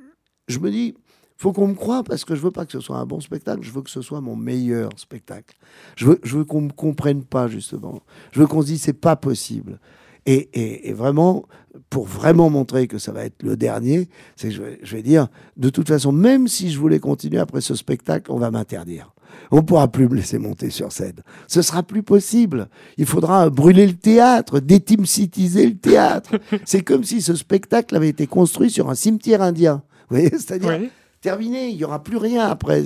je 0.48 0.60
me 0.60 0.72
dis, 0.72 0.96
faut 1.38 1.54
qu'on 1.54 1.68
me 1.68 1.74
croie 1.74 2.04
parce 2.04 2.24
que 2.24 2.36
je 2.36 2.42
veux 2.42 2.52
pas 2.52 2.66
que 2.66 2.72
ce 2.72 2.80
soit 2.80 2.98
un 2.98 3.06
bon 3.08 3.20
spectacle, 3.20 3.64
je 3.64 3.72
veux 3.72 3.82
que 3.82 3.90
ce 3.90 4.04
soit 4.04 4.22
mon 4.22 4.36
meilleur 4.36 4.92
spectacle. 4.98 5.58
Je 5.96 6.06
veux, 6.06 6.20
je 6.24 6.38
veux 6.38 6.46
qu'on 6.46 6.62
me 6.62 6.70
comprenne 6.70 7.24
pas 7.24 7.48
justement. 7.48 8.04
Je 8.32 8.42
veux 8.42 8.48
qu'on 8.48 8.62
se 8.62 8.68
dise 8.68 8.84
c'est 8.84 8.94
pas 8.94 9.16
possible. 9.16 9.80
Et, 10.26 10.88
et, 10.90 10.94
vraiment, 10.94 11.46
pour 11.90 12.06
vraiment 12.06 12.50
montrer 12.50 12.88
que 12.88 13.00
ça 13.00 13.12
va 13.12 13.26
être 13.26 13.42
le 13.42 13.58
dernier, 13.58 14.08
c'est 14.36 14.52
je, 14.52 14.62
je 14.84 14.96
vais 14.96 15.02
dire, 15.02 15.28
de 15.58 15.70
toute 15.70 15.88
façon, 15.88 16.12
même 16.12 16.48
si 16.48 16.72
je 16.72 16.80
voulais 16.80 17.00
continuer 17.00 17.40
après 17.40 17.62
ce 17.62 17.74
spectacle, 17.74 18.32
on 18.32 18.38
va 18.38 18.52
m'interdire. 18.52 19.14
On 19.50 19.64
pourra 19.64 19.88
plus 19.88 20.08
me 20.08 20.16
laisser 20.16 20.38
monter 20.38 20.70
sur 20.70 20.92
scène. 20.92 21.22
Ce 21.48 21.62
sera 21.62 21.84
plus 21.84 22.04
possible. 22.04 22.70
Il 22.98 23.06
faudra 23.06 23.50
brûler 23.50 23.88
le 23.88 23.96
théâtre, 23.96 24.60
détimcitiser 24.60 25.68
le 25.68 25.78
théâtre. 25.78 26.40
C'est 26.66 26.84
comme 26.84 27.04
si 27.04 27.22
ce 27.22 27.36
spectacle 27.36 27.96
avait 27.96 28.10
été 28.10 28.28
construit 28.28 28.70
sur 28.70 28.90
un 28.90 28.96
cimetière 28.96 29.42
indien. 29.42 29.84
Vous 30.10 30.18
voyez, 30.18 30.30
c'est-à-dire 30.30 30.80
terminé, 31.22 31.70
il 31.70 31.78
n'y 31.78 31.84
aura 31.84 32.04
plus 32.04 32.18
rien 32.18 32.48
après. 32.48 32.84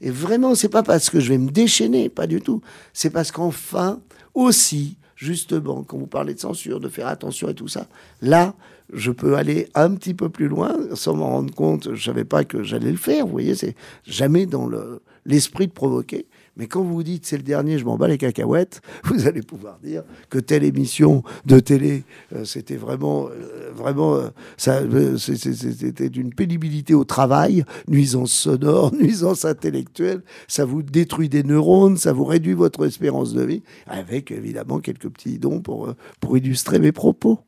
Et 0.00 0.10
vraiment, 0.10 0.54
c'est 0.54 0.68
pas 0.68 0.82
parce 0.82 1.10
que 1.10 1.20
je 1.20 1.28
vais 1.28 1.38
me 1.38 1.50
déchaîner, 1.50 2.08
pas 2.08 2.26
du 2.26 2.40
tout. 2.40 2.62
C'est 2.92 3.10
parce 3.10 3.30
qu'enfin, 3.30 4.00
aussi, 4.34 4.96
justement, 5.18 5.82
quand 5.82 5.98
vous 5.98 6.06
parlez 6.06 6.32
de 6.32 6.38
censure, 6.38 6.78
de 6.78 6.88
faire 6.88 7.08
attention 7.08 7.48
et 7.48 7.54
tout 7.54 7.68
ça, 7.68 7.88
là, 8.22 8.54
je 8.92 9.10
peux 9.10 9.36
aller 9.36 9.68
un 9.74 9.94
petit 9.94 10.14
peu 10.14 10.28
plus 10.30 10.48
loin 10.48 10.74
sans 10.94 11.16
m'en 11.16 11.28
rendre 11.28 11.54
compte. 11.54 11.94
Je 11.94 12.02
savais 12.02 12.24
pas 12.24 12.44
que 12.44 12.62
j'allais 12.62 12.92
le 12.92 12.96
faire. 12.96 13.26
Vous 13.26 13.32
voyez, 13.32 13.54
c'est 13.54 13.74
jamais 14.06 14.46
dans 14.46 14.70
l'esprit 15.26 15.66
de 15.66 15.72
provoquer. 15.72 16.26
Mais 16.58 16.66
quand 16.66 16.82
vous 16.82 17.02
dites 17.02 17.24
c'est 17.24 17.36
le 17.36 17.42
dernier, 17.42 17.78
je 17.78 17.84
m'en 17.84 17.96
bats 17.96 18.08
les 18.08 18.18
cacahuètes, 18.18 18.80
vous 19.04 19.26
allez 19.26 19.42
pouvoir 19.42 19.78
dire 19.82 20.02
que 20.28 20.38
telle 20.38 20.64
émission 20.64 21.22
de 21.46 21.60
télé, 21.60 22.04
euh, 22.34 22.44
c'était 22.44 22.76
vraiment, 22.76 23.28
euh, 23.28 23.70
vraiment, 23.74 24.16
euh, 24.16 25.16
c'était 25.16 26.10
d'une 26.10 26.34
pénibilité 26.34 26.94
au 26.94 27.04
travail, 27.04 27.64
nuisance 27.86 28.32
sonore, 28.32 28.92
nuisance 29.00 29.44
intellectuelle, 29.44 30.22
ça 30.48 30.64
vous 30.64 30.82
détruit 30.82 31.28
des 31.28 31.44
neurones, 31.44 31.96
ça 31.96 32.12
vous 32.12 32.24
réduit 32.24 32.54
votre 32.54 32.84
espérance 32.86 33.32
de 33.32 33.42
vie, 33.42 33.62
avec 33.86 34.30
évidemment 34.30 34.80
quelques 34.80 35.08
petits 35.08 35.38
dons 35.38 35.60
pour, 35.60 35.94
pour 36.20 36.36
illustrer 36.36 36.78
mes 36.78 36.92
propos. 36.92 37.40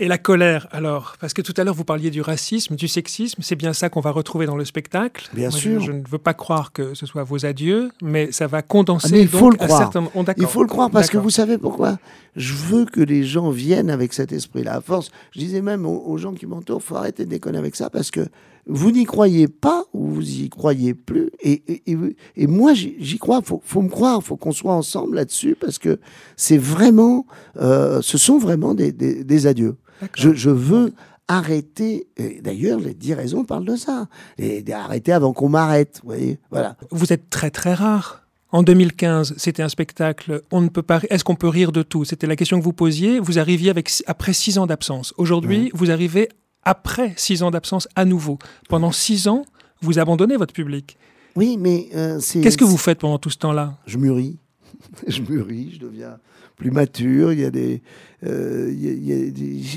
Et 0.00 0.08
la 0.08 0.18
colère, 0.18 0.66
alors? 0.72 1.14
Parce 1.20 1.34
que 1.34 1.42
tout 1.42 1.54
à 1.56 1.62
l'heure, 1.62 1.74
vous 1.74 1.84
parliez 1.84 2.10
du 2.10 2.20
racisme, 2.20 2.74
du 2.74 2.88
sexisme. 2.88 3.42
C'est 3.42 3.54
bien 3.54 3.72
ça 3.72 3.88
qu'on 3.88 4.00
va 4.00 4.10
retrouver 4.10 4.44
dans 4.44 4.56
le 4.56 4.64
spectacle. 4.64 5.30
Bien 5.32 5.50
sûr. 5.50 5.80
Je, 5.80 5.92
ne 5.92 6.02
veux 6.08 6.18
pas 6.18 6.34
croire 6.34 6.72
que 6.72 6.94
ce 6.94 7.06
soit 7.06 7.22
vos 7.22 7.46
adieux, 7.46 7.92
mais 8.02 8.32
ça 8.32 8.48
va 8.48 8.62
condenser. 8.62 9.10
Ah, 9.12 9.18
il 9.18 9.28
faut 9.28 9.50
le 9.50 9.56
croire. 9.56 9.92
il 10.36 10.46
faut 10.46 10.62
le 10.62 10.68
croire 10.68 10.90
parce 10.90 11.10
que 11.10 11.16
vous 11.16 11.30
savez 11.30 11.58
pourquoi? 11.58 11.98
Je 12.34 12.54
veux 12.54 12.86
que 12.86 13.00
les 13.00 13.22
gens 13.22 13.50
viennent 13.50 13.88
avec 13.88 14.12
cet 14.12 14.32
esprit-là. 14.32 14.74
À 14.74 14.80
force, 14.80 15.12
je 15.30 15.38
disais 15.38 15.62
même 15.62 15.86
aux, 15.86 16.16
gens 16.16 16.32
qui 16.32 16.46
m'entourent, 16.46 16.82
faut 16.82 16.96
arrêter 16.96 17.24
de 17.24 17.30
déconner 17.30 17.58
avec 17.58 17.76
ça 17.76 17.88
parce 17.88 18.10
que 18.10 18.26
vous 18.66 18.90
n'y 18.90 19.04
croyez 19.04 19.46
pas 19.46 19.84
ou 19.92 20.08
vous 20.08 20.28
y 20.28 20.48
croyez 20.48 20.94
plus. 20.94 21.30
Et, 21.40 21.62
et, 21.86 22.46
moi, 22.48 22.74
j'y 22.74 23.18
crois. 23.20 23.42
Faut, 23.42 23.62
faut 23.64 23.82
me 23.82 23.90
croire. 23.90 24.20
Faut 24.24 24.36
qu'on 24.36 24.50
soit 24.50 24.74
ensemble 24.74 25.14
là-dessus 25.14 25.54
parce 25.54 25.78
que 25.78 26.00
c'est 26.34 26.58
vraiment, 26.58 27.26
euh, 27.60 28.00
ce 28.02 28.18
sont 28.18 28.38
vraiment 28.38 28.74
des, 28.74 28.90
des 28.90 29.46
adieux. 29.46 29.76
Je, 30.14 30.50
veux 30.50 30.92
arrêter. 31.28 32.06
D'ailleurs, 32.42 32.80
les 32.80 32.94
dix 32.94 33.14
raisons 33.14 33.44
parlent 33.44 33.64
de 33.64 33.76
ça. 33.76 34.08
Et 34.38 34.64
arrêter 34.72 35.12
avant 35.12 35.32
qu'on 35.32 35.48
m'arrête. 35.48 36.00
Vous 36.02 36.10
voyez, 36.10 36.38
voilà. 36.50 36.76
Vous 36.90 37.12
êtes 37.12 37.30
très 37.30 37.50
très 37.50 37.74
rare. 37.74 38.22
En 38.52 38.62
2015, 38.62 39.34
c'était 39.36 39.64
un 39.64 39.68
spectacle. 39.68 40.42
On 40.52 40.60
ne 40.60 40.68
peut 40.68 40.82
pas. 40.82 41.00
Est-ce 41.10 41.24
qu'on 41.24 41.34
peut 41.34 41.48
rire 41.48 41.72
de 41.72 41.82
tout? 41.82 42.04
C'était 42.04 42.28
la 42.28 42.36
question 42.36 42.58
que 42.58 42.64
vous 42.64 42.72
posiez. 42.72 43.18
Vous 43.18 43.40
arriviez 43.40 43.70
avec 43.70 43.90
après 44.06 44.32
six 44.32 44.58
ans 44.58 44.66
d'absence. 44.66 45.12
Aujourd'hui, 45.16 45.70
vous 45.74 45.90
arrivez 45.90 46.28
après 46.62 47.14
six 47.16 47.42
ans 47.42 47.50
d'absence 47.50 47.88
à 47.96 48.04
nouveau. 48.04 48.38
Pendant 48.68 48.92
six 48.92 49.26
ans, 49.26 49.44
vous 49.80 49.98
abandonnez 49.98 50.36
votre 50.36 50.54
public. 50.54 50.96
Oui, 51.34 51.56
mais 51.58 51.88
euh, 51.96 52.20
c'est. 52.20 52.40
Qu'est-ce 52.40 52.56
que 52.56 52.64
vous 52.64 52.76
faites 52.76 53.00
pendant 53.00 53.18
tout 53.18 53.30
ce 53.30 53.38
temps-là? 53.38 53.74
Je 53.86 53.98
mûris. 53.98 54.38
je 55.08 55.20
mûris. 55.20 55.72
Je 55.74 55.80
deviens 55.80 56.18
plus 56.56 56.70
mature. 56.70 57.32
Il 57.32 57.40
y 57.40 57.44
a 57.44 57.50
des, 57.50 57.82
euh, 58.24 58.72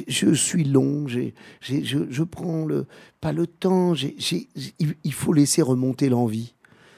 je 0.07 0.33
suis 0.33 0.63
long. 0.63 1.07
J'ai, 1.07 1.33
je, 1.61 1.99
je, 2.09 2.23
prends 2.23 2.65
le, 2.65 2.85
pas 3.21 3.31
le 3.31 3.47
temps. 3.47 3.93
il 3.95 5.13
faut 5.13 5.33
laisser 5.33 5.61
remonter 5.61 6.09
l'envie. 6.09 6.53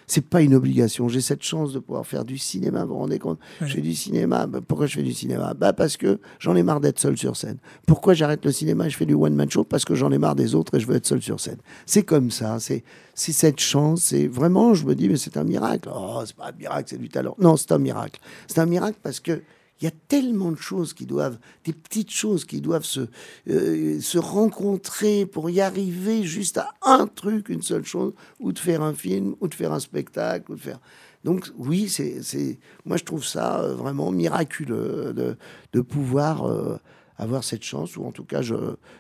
C'est 0.10 0.26
pas 0.28 0.42
une 0.42 0.56
obligation. 0.56 1.08
J'ai 1.08 1.22
cette 1.22 1.44
chance 1.44 1.72
de 1.72 1.78
pouvoir 1.78 2.04
faire 2.04 2.26
du 2.26 2.40
cinéma. 2.40 2.84
Vous 2.84 2.94
vous 2.94 3.00
rendez 3.00 3.20
compte? 3.20 3.38
Je 3.62 3.68
fais 3.68 3.82
du 3.82 3.94
cinéma. 3.94 4.48
Bah, 4.48 4.60
pourquoi 4.68 4.88
je 4.88 4.96
fais 4.96 5.04
du 5.04 5.14
cinéma? 5.14 5.54
Bah 5.54 5.72
Parce 5.72 5.98
que 5.98 6.20
j'en 6.40 6.56
ai 6.56 6.64
marre 6.64 6.80
d'être 6.80 6.98
seul 7.00 7.16
sur 7.16 7.38
scène. 7.38 7.58
Pourquoi 7.86 8.16
j'arrête 8.16 8.44
le 8.44 8.52
cinéma 8.52 8.88
et 8.88 8.90
je 8.90 8.98
fais 8.98 9.06
du 9.06 9.14
one-man 9.14 9.52
show? 9.52 9.64
Parce 9.64 9.86
que 9.86 9.94
j'en 9.94 10.12
ai 10.12 10.18
marre 10.18 10.34
des 10.34 10.56
autres 10.56 10.76
et 10.76 10.80
je 10.80 10.88
veux 10.88 10.96
être 10.96 11.06
seul 11.06 11.22
sur 11.22 11.40
scène. 11.40 11.60
C'est 11.86 12.02
comme 12.02 12.32
ça. 12.32 12.58
C'est 12.60 12.84
cette 13.14 13.60
chance. 13.60 14.02
C'est 14.02 14.26
vraiment, 14.26 14.74
je 14.74 14.88
me 14.88 14.96
dis, 14.96 15.10
mais 15.10 15.18
c'est 15.18 15.38
un 15.38 15.44
miracle. 15.44 15.88
Oh, 15.94 16.24
c'est 16.26 16.36
pas 16.36 16.48
un 16.48 16.58
miracle, 16.58 16.90
c'est 16.90 16.98
du 16.98 17.10
talent. 17.10 17.36
Non, 17.40 17.56
c'est 17.56 17.72
un 17.72 17.78
miracle. 17.78 18.20
C'est 18.48 18.60
un 18.60 18.66
miracle 18.66 18.98
parce 19.04 19.20
que 19.20 19.44
il 19.82 19.86
y 19.86 19.88
a 19.88 19.94
tellement 20.08 20.52
de 20.52 20.58
choses 20.58 20.94
qui 20.94 21.06
doivent, 21.06 21.40
des 21.64 21.74
petites 21.74 22.12
choses 22.12 22.44
qui 22.44 22.60
doivent 22.60 22.84
se, 22.84 23.08
euh, 23.50 24.00
se 24.02 24.18
rencontrer 24.18 25.26
pour 25.26 25.50
y 25.50 25.62
arriver 25.62 26.24
juste 26.24 26.58
à 26.58 26.72
un 26.82 27.08
truc, 27.08 27.50
une 27.50 27.62
seule 27.62 27.86
chose, 27.86 28.14
ou 28.40 28.52
de 28.52 28.60
faire 28.60 28.82
un 28.82 28.94
film, 28.94 29.36
ou 29.40 29.48
de 29.48 29.56
faire 29.56 29.72
un 29.72 29.80
spectacle, 29.80 30.52
ou 30.52 30.56
de 30.56 30.60
faire. 30.60 30.80
Donc 31.24 31.50
oui, 31.58 31.90
c'est, 31.90 32.60
moi 32.86 32.98
je 32.98 33.04
trouve 33.04 33.26
ça 33.26 33.62
euh, 33.62 33.74
vraiment 33.74 34.12
miraculeux 34.12 35.14
de, 35.14 35.38
de 35.74 35.82
pouvoir 35.82 36.46
euh, 36.46 36.78
avoir 37.18 37.44
cette 37.46 37.64
chance, 37.64 37.96
ou 37.96 38.06
en 38.06 38.12
tout 38.12 38.26
cas 38.26 38.42
je, 38.42 38.56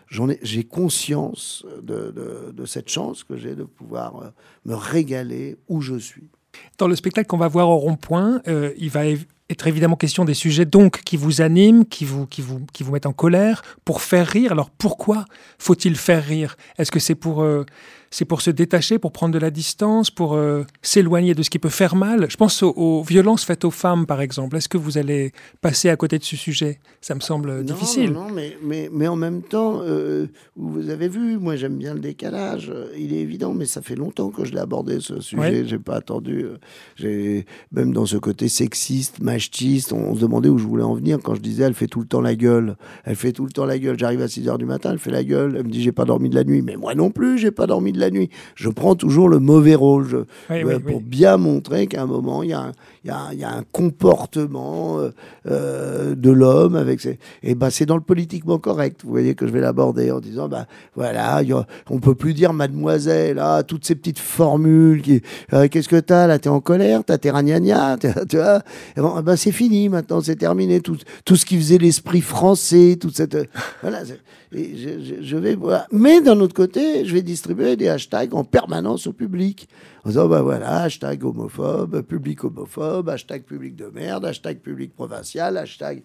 j'en 0.07 0.29
ai, 0.29 0.39
j'ai 0.43 0.63
conscience 0.63 1.65
de, 1.81 2.13
de, 2.53 2.65
cette 2.65 2.89
chance 2.89 3.23
que 3.23 3.37
j'ai 3.37 3.55
de 3.55 3.63
pouvoir 3.63 4.33
me 4.65 4.75
régaler 4.75 5.57
où 5.69 5.81
je 5.81 5.95
suis. 5.95 6.29
Dans 6.77 6.87
le 6.87 6.95
spectacle 6.95 7.27
qu'on 7.27 7.37
va 7.37 7.47
voir 7.47 7.69
au 7.69 7.77
rond-point, 7.77 8.41
il 8.45 8.89
va 8.89 9.05
être 9.49 9.67
évidemment 9.67 9.95
question 9.95 10.25
des 10.25 10.33
sujets 10.33 10.65
donc 10.65 11.01
qui 11.03 11.17
vous 11.17 11.41
animent, 11.41 11.85
qui 11.85 12.05
vous, 12.05 12.25
qui 12.27 12.41
vous, 12.41 12.65
qui 12.71 12.83
vous 12.83 12.91
mettent 12.91 13.05
en 13.07 13.13
colère, 13.13 13.63
pour 13.83 14.01
faire 14.01 14.27
rire. 14.27 14.51
Alors 14.51 14.69
pourquoi 14.69 15.25
faut-il 15.57 15.95
faire 15.95 16.23
rire? 16.23 16.55
Est-ce 16.77 16.91
que 16.91 16.99
c'est 16.99 17.15
pour 17.15 17.41
euh, 17.41 17.65
c'est 18.11 18.25
pour 18.25 18.41
se 18.41 18.49
détacher, 18.49 18.99
pour 18.99 19.11
prendre 19.11 19.33
de 19.33 19.39
la 19.39 19.51
distance, 19.51 20.09
pour 20.09 20.33
euh, 20.33 20.63
s'éloigner 20.81 21.35
de 21.35 21.43
ce 21.43 21.49
qui 21.49 21.59
peut 21.59 21.69
faire 21.69 21.95
mal. 21.95 22.27
Je 22.29 22.37
pense 22.37 22.63
aux, 22.63 23.03
violences 23.03 23.43
faites 23.43 23.65
aux 23.65 23.71
femmes, 23.71 24.05
par 24.05 24.21
exemple. 24.21 24.57
Est-ce 24.57 24.69
que 24.69 24.77
vous 24.77 24.97
allez 24.97 25.31
passer 25.61 25.89
à 25.89 25.95
côté 25.95 26.17
de 26.17 26.23
ce 26.23 26.35
sujet? 26.35 26.79
Ça 27.01 27.15
me 27.15 27.19
semble 27.19 27.63
difficile. 27.63 28.11
Non, 28.11 28.29
mais, 28.33 28.57
mais, 28.63 28.89
mais, 28.91 29.07
en 29.07 29.15
même 29.15 29.41
temps, 29.41 29.81
euh, 29.83 30.27
vous 30.55 30.89
avez 30.89 31.07
vu, 31.07 31.37
moi 31.37 31.55
j'aime 31.55 31.77
bien 31.77 31.93
le 31.93 31.99
décalage. 31.99 32.71
Il 32.97 33.13
est 33.13 33.19
évident, 33.19 33.53
mais 33.53 33.65
ça 33.65 33.81
fait 33.81 33.95
longtemps 33.95 34.29
que 34.29 34.45
je 34.45 34.53
l'ai 34.53 34.59
abordé, 34.59 34.99
ce 34.99 35.19
sujet. 35.19 35.65
J'ai 35.65 35.79
pas 35.79 35.95
attendu. 35.95 36.43
Euh, 36.43 36.57
j'ai 36.95 37.45
Même 37.71 37.93
dans 37.93 38.05
ce 38.05 38.17
côté 38.17 38.47
sexiste, 38.47 39.21
machiste, 39.21 39.93
on, 39.93 40.15
se 40.15 40.19
demandait 40.19 40.49
où 40.49 40.57
je 40.57 40.65
voulais 40.65 40.83
en 40.83 40.93
venir 40.93 41.19
quand 41.23 41.35
je 41.35 41.41
disais 41.41 41.63
elle 41.63 41.73
fait 41.73 41.87
tout 41.87 41.99
le 41.99 42.07
temps 42.07 42.21
la 42.21 42.35
gueule. 42.35 42.75
Elle 43.03 43.15
fait 43.15 43.31
tout 43.31 43.45
le 43.45 43.51
temps 43.51 43.65
la 43.65 43.77
gueule. 43.77 43.97
J'arrive 43.99 44.21
à 44.21 44.27
6 44.27 44.47
h 44.47 44.57
du 44.57 44.65
matin, 44.65 44.91
elle 44.91 44.99
fait 44.99 45.11
la 45.11 45.23
gueule. 45.23 45.55
Elle 45.57 45.65
me 45.65 45.69
dit 45.69 45.81
j'ai 45.81 45.91
pas 45.91 46.05
dormi 46.05 46.29
de 46.29 46.35
la 46.35 46.43
nuit. 46.43 46.61
Mais 46.61 46.75
moi 46.75 46.95
non 46.95 47.11
plus, 47.11 47.37
j'ai 47.37 47.51
pas 47.51 47.67
dormi 47.67 47.91
de 47.91 47.98
la 47.99 48.09
nuit. 48.09 48.29
Je 48.55 48.69
prends 48.69 48.95
toujours 48.95 49.29
le 49.29 49.39
mauvais 49.39 49.75
rôle 49.75 50.25
euh, 50.51 50.79
pour 50.79 51.01
bien 51.01 51.37
montrer 51.37 51.87
qu'à 51.87 52.01
un 52.01 52.05
moment, 52.05 52.43
il 52.43 52.49
y, 52.49 52.53
a 52.53 52.71
un, 53.11 53.63
comportement 53.71 54.99
euh, 54.99 55.11
euh, 55.47 56.15
de 56.15 56.31
l'homme 56.31 56.75
avec 56.75 56.99
ses... 57.01 57.19
Et 57.43 57.55
ben, 57.55 57.69
c'est 57.69 57.85
dans 57.85 57.95
le 57.95 58.01
politiquement 58.01 58.57
correct. 58.57 59.01
Vous 59.03 59.11
voyez 59.11 59.35
que 59.35 59.47
je 59.47 59.51
vais 59.51 59.61
l'aborder 59.61 60.11
en 60.11 60.19
disant, 60.19 60.47
bah, 60.47 60.65
voilà, 60.95 61.37
a, 61.37 61.43
on 61.89 61.99
peut 61.99 62.15
plus 62.15 62.33
dire 62.33 62.53
mademoiselle, 62.53 63.37
là, 63.37 63.63
toutes 63.63 63.85
ces 63.85 63.95
petites 63.95 64.19
formules. 64.19 65.01
Qui, 65.01 65.21
Qu'est-ce 65.71 65.89
que 65.89 65.99
t'as 65.99 66.27
là 66.27 66.39
T'es 66.39 66.49
en 66.49 66.61
colère 66.61 67.03
T'as 67.05 67.17
tes 67.17 67.31
ragnagnas 67.31 67.97
Tu 68.29 68.37
vois 68.37 68.61
bon, 68.97 69.19
ben, 69.21 69.35
C'est 69.35 69.51
fini 69.51 69.89
maintenant, 69.89 70.21
c'est 70.21 70.35
terminé. 70.35 70.81
Tout, 70.81 70.97
tout 71.25 71.35
ce 71.35 71.45
qui 71.45 71.57
faisait 71.57 71.77
l'esprit 71.77 72.21
français, 72.21 72.97
toute 72.99 73.15
cette... 73.15 73.37
voilà, 73.81 74.03
et 74.51 74.75
je, 74.75 75.21
je, 75.21 75.37
vais 75.37 75.55
voir. 75.55 75.85
Mais 75.91 76.21
d'un 76.21 76.39
autre 76.39 76.55
côté, 76.55 77.05
je 77.05 77.13
vais 77.13 77.21
distribuer 77.21 77.75
des 77.75 77.88
en 78.31 78.43
permanence 78.43 79.07
au 79.07 79.13
public. 79.13 79.67
En 80.05 80.09
disant, 80.09 80.27
ben 80.27 80.41
voilà, 80.41 80.81
hashtag 80.83 81.23
homophobe, 81.23 82.01
public 82.01 82.43
homophobe, 82.43 83.09
hashtag 83.09 83.43
public 83.43 83.75
de 83.75 83.87
merde, 83.87 84.25
hashtag 84.25 84.59
public 84.59 84.93
provincial, 84.93 85.57
hashtag 85.57 86.03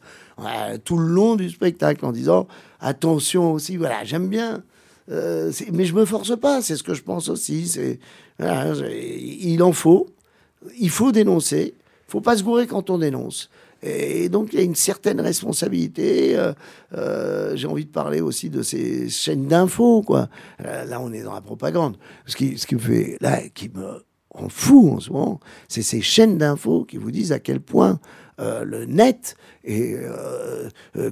tout 0.84 0.98
le 0.98 1.06
long 1.06 1.36
du 1.36 1.50
spectacle 1.50 2.04
en 2.04 2.12
disant, 2.12 2.46
attention 2.80 3.52
aussi, 3.52 3.76
voilà, 3.76 4.04
j'aime 4.04 4.28
bien. 4.28 4.62
Euh, 5.10 5.52
mais 5.72 5.84
je 5.84 5.94
me 5.94 6.04
force 6.04 6.38
pas, 6.38 6.62
c'est 6.62 6.76
ce 6.76 6.82
que 6.82 6.94
je 6.94 7.02
pense 7.02 7.28
aussi. 7.28 7.68
C'est, 7.68 7.98
il 8.40 9.62
en 9.62 9.72
faut, 9.72 10.08
il 10.78 10.90
faut 10.90 11.12
dénoncer, 11.12 11.74
faut 12.08 12.20
pas 12.20 12.36
se 12.36 12.42
gourer 12.42 12.66
quand 12.66 12.90
on 12.90 12.98
dénonce. 12.98 13.50
Et 13.86 14.30
donc, 14.30 14.48
il 14.52 14.58
y 14.58 14.62
a 14.62 14.64
une 14.64 14.74
certaine 14.74 15.20
responsabilité. 15.20 16.38
Euh, 16.38 16.54
euh, 16.94 17.54
j'ai 17.54 17.66
envie 17.66 17.84
de 17.84 17.90
parler 17.90 18.22
aussi 18.22 18.48
de 18.48 18.62
ces 18.62 19.10
chaînes 19.10 19.46
d'infos, 19.46 20.00
quoi. 20.02 20.28
Euh, 20.64 20.84
là, 20.86 21.00
on 21.02 21.12
est 21.12 21.22
dans 21.22 21.34
la 21.34 21.42
propagande. 21.42 21.98
Ce 22.24 22.34
qui, 22.34 22.56
ce 22.56 22.66
qui 22.66 22.76
me 22.76 22.80
fait, 22.80 23.18
là, 23.20 23.42
qui 23.52 23.68
me 23.68 24.02
rend 24.30 24.48
fou 24.48 24.94
en 24.96 25.00
ce 25.00 25.10
moment, 25.10 25.38
c'est 25.68 25.82
ces 25.82 26.00
chaînes 26.00 26.38
d'infos 26.38 26.84
qui 26.86 26.96
vous 26.96 27.10
disent 27.10 27.30
à 27.30 27.38
quel 27.38 27.60
point 27.60 28.00
le 28.38 28.84
net 28.86 29.36
et 29.62 29.94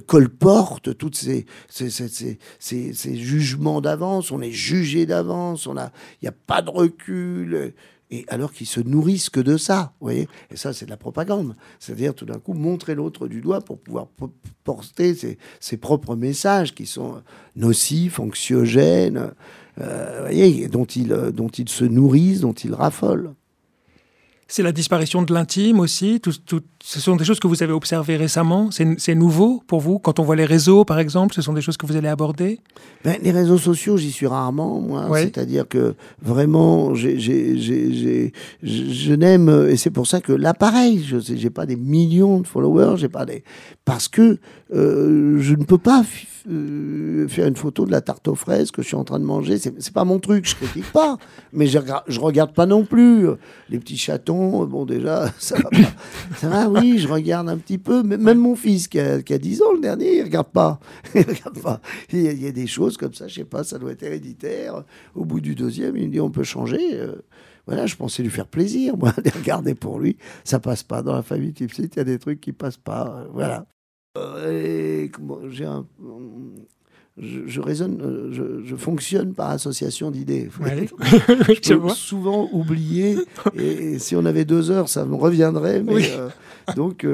colporte 0.07 0.97
toutes 0.97 1.15
ces, 1.15 1.45
ces, 1.69 1.89
ces, 1.89 2.37
ces 2.59 3.15
jugements 3.15 3.79
d'avance. 3.79 4.29
On 4.29 4.41
est 4.41 4.51
jugé 4.51 5.05
d'avance. 5.05 5.65
On 5.65 5.77
a, 5.77 5.93
il 6.21 6.25
n'y 6.25 6.27
a 6.27 6.33
pas 6.33 6.61
de 6.61 6.69
recul 6.69 7.73
et 8.13 8.25
alors 8.27 8.53
qu'ils 8.53 8.67
se 8.67 8.79
nourrissent 8.79 9.31
que 9.31 9.39
de 9.39 9.57
ça, 9.57 9.93
vous 9.99 10.05
voyez 10.05 10.27
Et 10.51 10.55
ça, 10.55 10.71
c'est 10.71 10.85
de 10.85 10.91
la 10.91 10.97
propagande. 10.97 11.55
C'est-à-dire, 11.79 12.13
tout 12.13 12.25
d'un 12.25 12.37
coup, 12.37 12.53
montrer 12.53 12.93
l'autre 12.93 13.27
du 13.27 13.41
doigt 13.41 13.59
pour 13.61 13.79
pouvoir 13.79 14.07
porter 14.63 15.15
ses, 15.59 15.77
propres 15.77 16.15
messages 16.15 16.75
qui 16.75 16.85
sont 16.85 17.23
nocifs, 17.55 18.19
anxiogènes, 18.19 19.31
euh, 19.81 20.21
voyez, 20.21 20.67
dont 20.67 20.85
ils, 20.85 21.07
dont 21.07 21.47
ils 21.47 21.69
se 21.69 21.85
nourrissent, 21.85 22.41
dont 22.41 22.53
ils 22.53 22.75
raffolent. 22.75 23.33
C'est 24.47 24.63
la 24.63 24.71
disparition 24.71 25.21
de 25.21 25.33
l'intime 25.33 25.79
aussi. 25.79 26.19
Tout, 26.19 26.33
ce 26.83 26.99
sont 26.99 27.15
des 27.15 27.23
choses 27.23 27.39
que 27.39 27.47
vous 27.47 27.63
avez 27.63 27.71
observées 27.73 28.17
récemment. 28.17 28.69
C'est 28.71 29.15
nouveau 29.15 29.63
pour 29.67 29.79
vous 29.79 29.99
Quand 29.99 30.19
on 30.19 30.23
voit 30.23 30.35
les 30.35 30.45
réseaux, 30.45 30.83
par 30.85 30.99
exemple, 30.99 31.33
ce 31.33 31.41
sont 31.41 31.53
des 31.53 31.61
choses 31.61 31.77
que 31.77 31.85
vous 31.85 31.95
allez 31.95 32.09
aborder? 32.09 32.59
Ben, 33.03 33.17
Les 33.23 33.31
réseaux 33.31 33.57
sociaux, 33.57 33.97
j'y 33.97 34.11
suis 34.11 34.27
rarement, 34.27 34.81
moi. 34.81 35.07
C'est-à-dire 35.17 35.67
que 35.67 35.95
vraiment, 36.21 36.93
je 36.93 37.03
n'aime, 39.13 39.67
et 39.69 39.77
c'est 39.77 39.91
pour 39.91 40.07
ça 40.07 40.19
que 40.21 40.33
l'appareil, 40.33 41.03
je 41.03 41.33
n'ai 41.33 41.49
pas 41.49 41.65
des 41.65 41.77
millions 41.77 42.41
de 42.41 42.47
followers, 42.47 42.97
j'ai 42.97 43.09
pas 43.09 43.25
des. 43.25 43.43
Parce 43.85 44.07
que 44.07 44.39
euh, 44.73 45.37
je 45.39 45.55
ne 45.55 45.63
peux 45.63 45.77
pas 45.77 46.03
euh, 46.49 47.27
faire 47.27 47.47
une 47.47 47.55
photo 47.55 47.85
de 47.85 47.91
la 47.91 48.01
tarte 48.01 48.27
aux 48.27 48.35
fraises 48.35 48.71
que 48.71 48.81
je 48.81 48.87
suis 48.87 48.95
en 48.95 49.03
train 49.03 49.19
de 49.19 49.25
manger. 49.25 49.57
C'est 49.57 49.93
pas 49.93 50.03
mon 50.03 50.19
truc, 50.19 50.47
je 50.47 50.55
critique 50.55 50.91
pas. 50.91 51.17
Mais 51.51 51.67
je, 51.67 51.79
je 52.07 52.19
regarde 52.19 52.53
pas 52.53 52.65
non 52.65 52.83
plus. 52.85 53.27
Les 53.69 53.79
petits 53.79 53.97
chatons, 53.97 54.65
bon, 54.65 54.85
déjà, 54.85 55.31
ça 55.39 55.55
va 55.55 55.69
pas. 55.69 56.37
Ça 56.37 56.49
va, 56.49 56.69
oui, 56.69 56.99
je 56.99 57.07
regarde 57.07 57.49
un 57.49 57.57
petit 57.57 57.77
peu. 57.77 58.03
Même 58.03 58.39
mon 58.39 58.55
fils, 58.55 58.87
qui 58.87 58.99
a, 58.99 59.21
qui 59.21 59.33
a 59.33 59.37
10 59.37 59.61
ans 59.61 59.73
le 59.73 59.79
dernier, 59.79 60.17
il 60.17 60.23
regarde 60.23 60.47
pas. 60.47 60.79
Il 61.15 61.21
regarde 61.21 61.61
pas. 61.61 61.81
Il 62.11 62.21
y, 62.21 62.47
a, 62.47 62.51
des 62.51 62.67
choses 62.67 62.97
comme 62.97 63.13
ça, 63.13 63.27
je 63.27 63.35
sais 63.35 63.45
pas, 63.45 63.63
ça 63.63 63.77
doit 63.77 63.91
être 63.91 64.03
héréditaire. 64.03 64.83
Au 65.15 65.25
bout 65.25 65.41
du 65.41 65.55
deuxième, 65.55 65.95
il 65.97 66.07
me 66.07 66.11
dit 66.11 66.19
on 66.19 66.31
peut 66.31 66.43
changer. 66.43 66.93
Euh, 66.93 67.15
voilà, 67.65 67.85
je 67.85 67.95
pensais 67.95 68.23
lui 68.23 68.29
faire 68.29 68.47
plaisir, 68.47 68.97
moi, 68.97 69.13
de 69.23 69.29
regarder 69.29 69.75
pour 69.75 69.99
lui. 69.99 70.17
Ça 70.43 70.59
passe 70.59 70.83
pas 70.83 71.01
dans 71.01 71.13
la 71.13 71.23
famille 71.23 71.53
Tipsy, 71.53 71.83
il 71.83 71.95
y 71.95 71.99
a 71.99 72.03
des 72.03 72.19
trucs 72.19 72.41
qui 72.41 72.51
passent 72.51 72.77
pas. 72.77 73.25
Voilà. 73.31 73.65
Euh, 74.15 75.07
un, 75.65 75.85
je, 77.17 77.59
raisonne, 77.59 77.99
euh, 77.99 78.61
je, 78.63 78.75
fonctionne 78.75 79.33
par 79.33 79.49
association 79.49 80.11
d'idées. 80.11 80.51
je 80.61 81.73
peux 81.73 81.89
souvent 81.89 82.47
oublier. 82.51 83.17
Et, 83.55 83.97
si 83.97 84.15
on 84.15 84.23
avait 84.25 84.45
deux 84.45 84.69
heures, 84.69 84.87
ça 84.87 85.05
me 85.05 85.15
reviendrait. 85.15 85.81
Mais, 85.81 86.11
euh, 86.11 86.29
donc. 86.75 87.07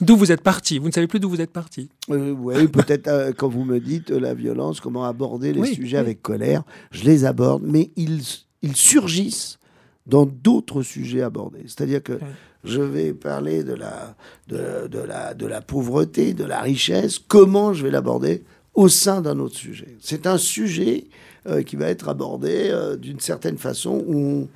d'où 0.00 0.16
vous 0.16 0.32
êtes 0.32 0.40
parti 0.40 0.80
Vous 0.80 0.88
ne 0.88 0.92
savez 0.92 1.06
plus 1.06 1.20
d'où 1.20 1.28
vous 1.28 1.40
êtes 1.40 1.52
parti 1.52 1.90
Oui, 2.08 2.66
peut-être 2.66 3.32
quand 3.36 3.48
vous 3.48 3.64
me 3.64 3.78
dites 3.78 4.10
la 4.10 4.34
violence, 4.34 4.80
comment 4.80 5.04
aborder 5.04 5.52
les 5.52 5.74
sujets 5.74 5.98
avec 5.98 6.22
colère, 6.22 6.64
je 6.90 7.04
les 7.04 7.24
aborde, 7.24 7.62
mais 7.64 7.92
ils, 7.94 8.22
ils 8.62 8.74
surgissent 8.74 9.60
dans 10.06 10.26
d'autres 10.26 10.82
sujets 10.82 11.22
abordés. 11.22 11.62
C'est-à-dire 11.66 12.02
que 12.02 12.18
je 12.66 12.80
vais 12.80 13.14
parler 13.14 13.62
de 13.62 13.74
la, 13.74 14.16
de, 14.48 14.98
la, 14.98 15.34
de 15.34 15.46
la 15.46 15.60
pauvreté, 15.60 16.34
de 16.34 16.44
la 16.44 16.60
richesse, 16.60 17.18
comment 17.18 17.72
je 17.72 17.84
vais 17.84 17.90
l'aborder 17.90 18.44
au 18.74 18.88
sein 18.88 19.22
d'un 19.22 19.38
autre 19.38 19.56
sujet. 19.56 19.96
C'est 20.00 20.26
un 20.26 20.38
sujet 20.38 21.06
euh, 21.46 21.62
qui 21.62 21.76
va 21.76 21.88
être 21.88 22.08
abordé 22.08 22.68
euh, 22.70 22.96
d'une 22.96 23.20
certaine 23.20 23.56
façon 23.56 24.04
où, 24.06 24.48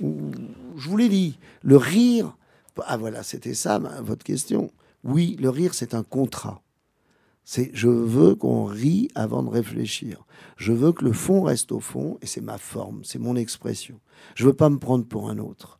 je 0.00 0.88
vous 0.88 0.96
l'ai 0.96 1.08
dit, 1.08 1.38
le 1.62 1.76
rire, 1.76 2.36
ah 2.84 2.96
voilà, 2.96 3.22
c'était 3.22 3.54
ça 3.54 3.78
votre 4.02 4.24
question. 4.24 4.70
Oui, 5.02 5.36
le 5.40 5.50
rire, 5.50 5.74
c'est 5.74 5.94
un 5.94 6.02
contrat. 6.02 6.62
C'est 7.44 7.70
je 7.74 7.88
veux 7.88 8.34
qu'on 8.34 8.64
rie 8.64 9.08
avant 9.14 9.42
de 9.42 9.50
réfléchir. 9.50 10.24
Je 10.56 10.72
veux 10.72 10.92
que 10.92 11.04
le 11.04 11.12
fond 11.12 11.42
reste 11.42 11.72
au 11.72 11.80
fond 11.80 12.18
et 12.22 12.26
c'est 12.26 12.40
ma 12.40 12.58
forme, 12.58 13.02
c'est 13.04 13.18
mon 13.18 13.36
expression. 13.36 14.00
Je 14.34 14.46
veux 14.46 14.54
pas 14.54 14.70
me 14.70 14.78
prendre 14.78 15.04
pour 15.04 15.28
un 15.28 15.38
autre. 15.38 15.78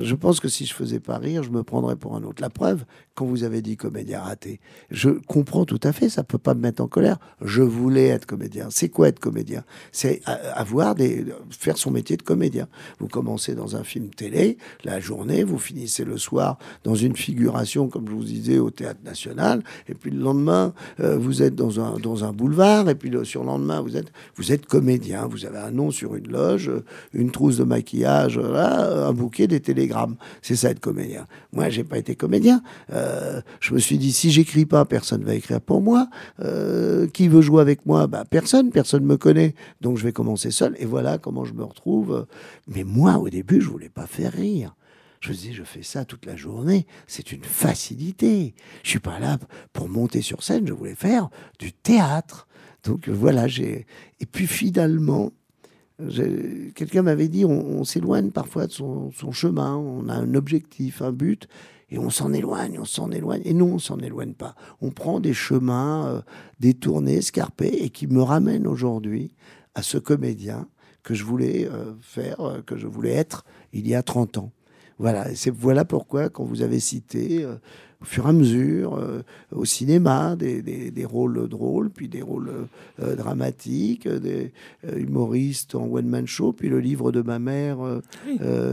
Je 0.00 0.14
pense 0.14 0.40
que 0.40 0.48
si 0.48 0.64
je 0.64 0.74
faisais 0.74 1.00
pas 1.00 1.18
rire, 1.18 1.42
je 1.42 1.50
me 1.50 1.62
prendrais 1.62 1.96
pour 1.96 2.16
un 2.16 2.22
autre. 2.22 2.40
La 2.40 2.50
preuve, 2.50 2.84
quand 3.14 3.26
vous 3.26 3.44
avez 3.44 3.62
dit 3.62 3.76
comédien 3.76 4.20
raté, 4.20 4.60
je 4.90 5.10
comprends 5.10 5.64
tout 5.64 5.80
à 5.82 5.92
fait, 5.92 6.08
ça 6.08 6.24
peut 6.24 6.38
pas 6.38 6.54
me 6.54 6.60
mettre 6.60 6.82
en 6.82 6.88
colère. 6.88 7.18
Je 7.42 7.62
voulais 7.62 8.08
être 8.08 8.26
comédien. 8.26 8.68
C'est 8.70 8.88
quoi 8.88 9.08
être 9.08 9.20
comédien? 9.20 9.64
C'est 9.92 10.22
avoir 10.54 10.94
des, 10.94 11.26
faire 11.50 11.76
son 11.76 11.90
métier 11.90 12.16
de 12.16 12.22
comédien. 12.22 12.68
Vous 12.98 13.08
commencez 13.08 13.54
dans 13.54 13.76
un 13.76 13.84
film 13.84 14.08
télé, 14.08 14.56
la 14.84 14.98
journée, 14.98 15.44
vous 15.44 15.58
finissez 15.58 16.04
le 16.04 16.16
soir 16.16 16.58
dans 16.84 16.94
une 16.94 17.16
figuration, 17.16 17.88
comme 17.88 18.08
je 18.08 18.14
vous 18.14 18.24
disais, 18.24 18.58
au 18.58 18.70
théâtre 18.70 19.00
national, 19.04 19.62
et 19.88 19.94
puis 19.94 20.10
le 20.10 20.20
lendemain, 20.20 20.72
euh, 21.00 21.18
vous 21.18 21.42
êtes 21.42 21.54
dans 21.54 21.80
un, 21.80 21.98
dans 21.98 22.24
un 22.24 22.32
boulevard, 22.32 22.88
et 22.88 22.94
puis 22.94 23.10
le 23.10 23.24
surlendemain, 23.24 23.80
vous 23.80 23.96
êtes, 23.96 24.10
vous 24.36 24.52
êtes 24.52 24.66
comédien. 24.66 25.26
Vous 25.26 25.44
avez 25.44 25.58
un 25.58 25.70
nom 25.70 25.90
sur 25.90 26.14
une 26.14 26.28
loge, 26.28 26.70
une 27.12 27.30
trousse 27.30 27.58
de 27.58 27.64
maquillage, 27.64 28.38
un 28.38 29.12
bouquet, 29.12 29.46
des 29.46 29.60
télé 29.60 29.82
c'est 30.40 30.56
ça 30.56 30.70
être 30.70 30.80
comédien. 30.80 31.26
Moi, 31.52 31.68
j'ai 31.68 31.84
pas 31.84 31.98
été 31.98 32.14
comédien. 32.14 32.62
Euh, 32.92 33.01
je 33.60 33.74
me 33.74 33.78
suis 33.78 33.98
dit, 33.98 34.12
si 34.12 34.30
j'écris 34.30 34.66
pas, 34.66 34.84
personne 34.84 35.24
va 35.24 35.34
écrire 35.34 35.60
pour 35.60 35.82
moi. 35.82 36.08
Euh, 36.40 37.06
qui 37.08 37.28
veut 37.28 37.40
jouer 37.40 37.60
avec 37.60 37.86
moi? 37.86 38.06
Bah, 38.06 38.24
Personne, 38.28 38.70
personne 38.70 39.04
me 39.04 39.16
connaît. 39.16 39.54
Donc 39.80 39.98
je 39.98 40.04
vais 40.04 40.12
commencer 40.12 40.50
seul. 40.50 40.76
Et 40.78 40.84
voilà 40.84 41.18
comment 41.18 41.44
je 41.44 41.54
me 41.54 41.64
retrouve. 41.64 42.26
Mais 42.66 42.84
moi, 42.84 43.18
au 43.18 43.28
début, 43.28 43.60
je 43.60 43.68
voulais 43.68 43.88
pas 43.88 44.06
faire 44.06 44.32
rire. 44.32 44.74
Je 45.20 45.30
me 45.30 45.34
disais, 45.34 45.52
je 45.52 45.62
fais 45.62 45.82
ça 45.82 46.04
toute 46.04 46.26
la 46.26 46.36
journée. 46.36 46.86
C'est 47.06 47.32
une 47.32 47.44
facilité. 47.44 48.54
Je 48.82 48.90
suis 48.90 48.98
pas 48.98 49.20
là 49.20 49.38
pour 49.72 49.88
monter 49.88 50.20
sur 50.20 50.42
scène. 50.42 50.66
Je 50.66 50.72
voulais 50.72 50.96
faire 50.96 51.28
du 51.58 51.72
théâtre. 51.72 52.48
Donc 52.84 53.08
voilà, 53.08 53.46
j'ai. 53.46 53.86
Et 54.20 54.26
puis 54.26 54.48
finalement, 54.48 55.30
Quelqu'un 56.74 57.02
m'avait 57.02 57.28
dit 57.28 57.44
on, 57.44 57.84
s'éloigne 57.84 58.30
parfois 58.30 58.66
de 58.66 58.72
son, 58.72 59.10
chemin, 59.32 59.76
on 59.76 60.08
a 60.08 60.14
un 60.14 60.34
objectif, 60.34 61.02
un 61.02 61.12
but, 61.12 61.48
et 61.92 61.98
on 61.98 62.08
s'en 62.08 62.32
éloigne, 62.32 62.78
on 62.80 62.86
s'en 62.86 63.10
éloigne. 63.10 63.42
Et 63.44 63.52
non, 63.52 63.74
on 63.74 63.78
s'en 63.78 63.98
éloigne 63.98 64.32
pas. 64.32 64.54
On 64.80 64.90
prend 64.90 65.20
des 65.20 65.34
chemins 65.34 66.06
euh, 66.06 66.20
détournés, 66.58 67.16
escarpés, 67.16 67.84
et 67.84 67.90
qui 67.90 68.06
me 68.06 68.22
ramènent 68.22 68.66
aujourd'hui 68.66 69.34
à 69.74 69.82
ce 69.82 69.98
comédien 69.98 70.68
que 71.02 71.12
je 71.12 71.24
voulais 71.24 71.68
euh, 71.70 71.92
faire, 72.00 72.40
euh, 72.40 72.62
que 72.62 72.78
je 72.78 72.86
voulais 72.86 73.12
être 73.12 73.44
il 73.74 73.86
y 73.86 73.94
a 73.94 74.02
30 74.02 74.38
ans. 74.38 74.52
Voilà, 74.98 75.34
c'est 75.34 75.50
voilà 75.50 75.84
pourquoi 75.84 76.30
quand 76.30 76.44
vous 76.44 76.62
avez 76.62 76.80
cité 76.80 77.46
au 78.02 78.04
fur 78.04 78.26
et 78.26 78.30
à 78.30 78.32
mesure, 78.32 78.96
euh, 78.96 79.22
au 79.52 79.64
cinéma, 79.64 80.34
des, 80.34 80.60
des, 80.62 81.04
rôles 81.04 81.48
drôles, 81.48 81.88
puis 81.88 82.08
des 82.08 82.20
rôles 82.20 82.50
euh, 83.00 83.14
dramatiques, 83.16 84.08
des 84.08 84.52
euh, 84.84 84.98
humoristes 84.98 85.76
en 85.76 85.84
one-man 85.84 86.26
show, 86.26 86.52
puis 86.52 86.68
le 86.68 86.80
livre 86.80 87.12
de 87.12 87.22
ma 87.22 87.38
mère 87.38 87.78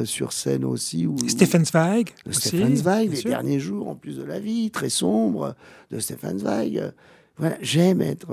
sur 0.06 0.34
scène 0.34 0.65
aussi. 0.65 1.06
Où, 1.06 1.15
Stephen 1.28 1.63
Zweig. 1.63 2.10
Stephen 2.32 2.76
Zweig, 2.76 3.12
Les 3.12 3.22
derniers 3.22 3.60
jours 3.60 3.88
en 3.88 3.96
plus 3.96 4.18
de 4.18 4.24
la 4.24 4.39
vie, 4.39 4.72
très 4.72 4.89
sombre, 4.89 5.56
de 5.92 6.00
Stephen 6.00 6.39
Zweig. 6.39 6.92
Voilà, 7.38 7.58
j'aime 7.62 8.02
être 8.02 8.30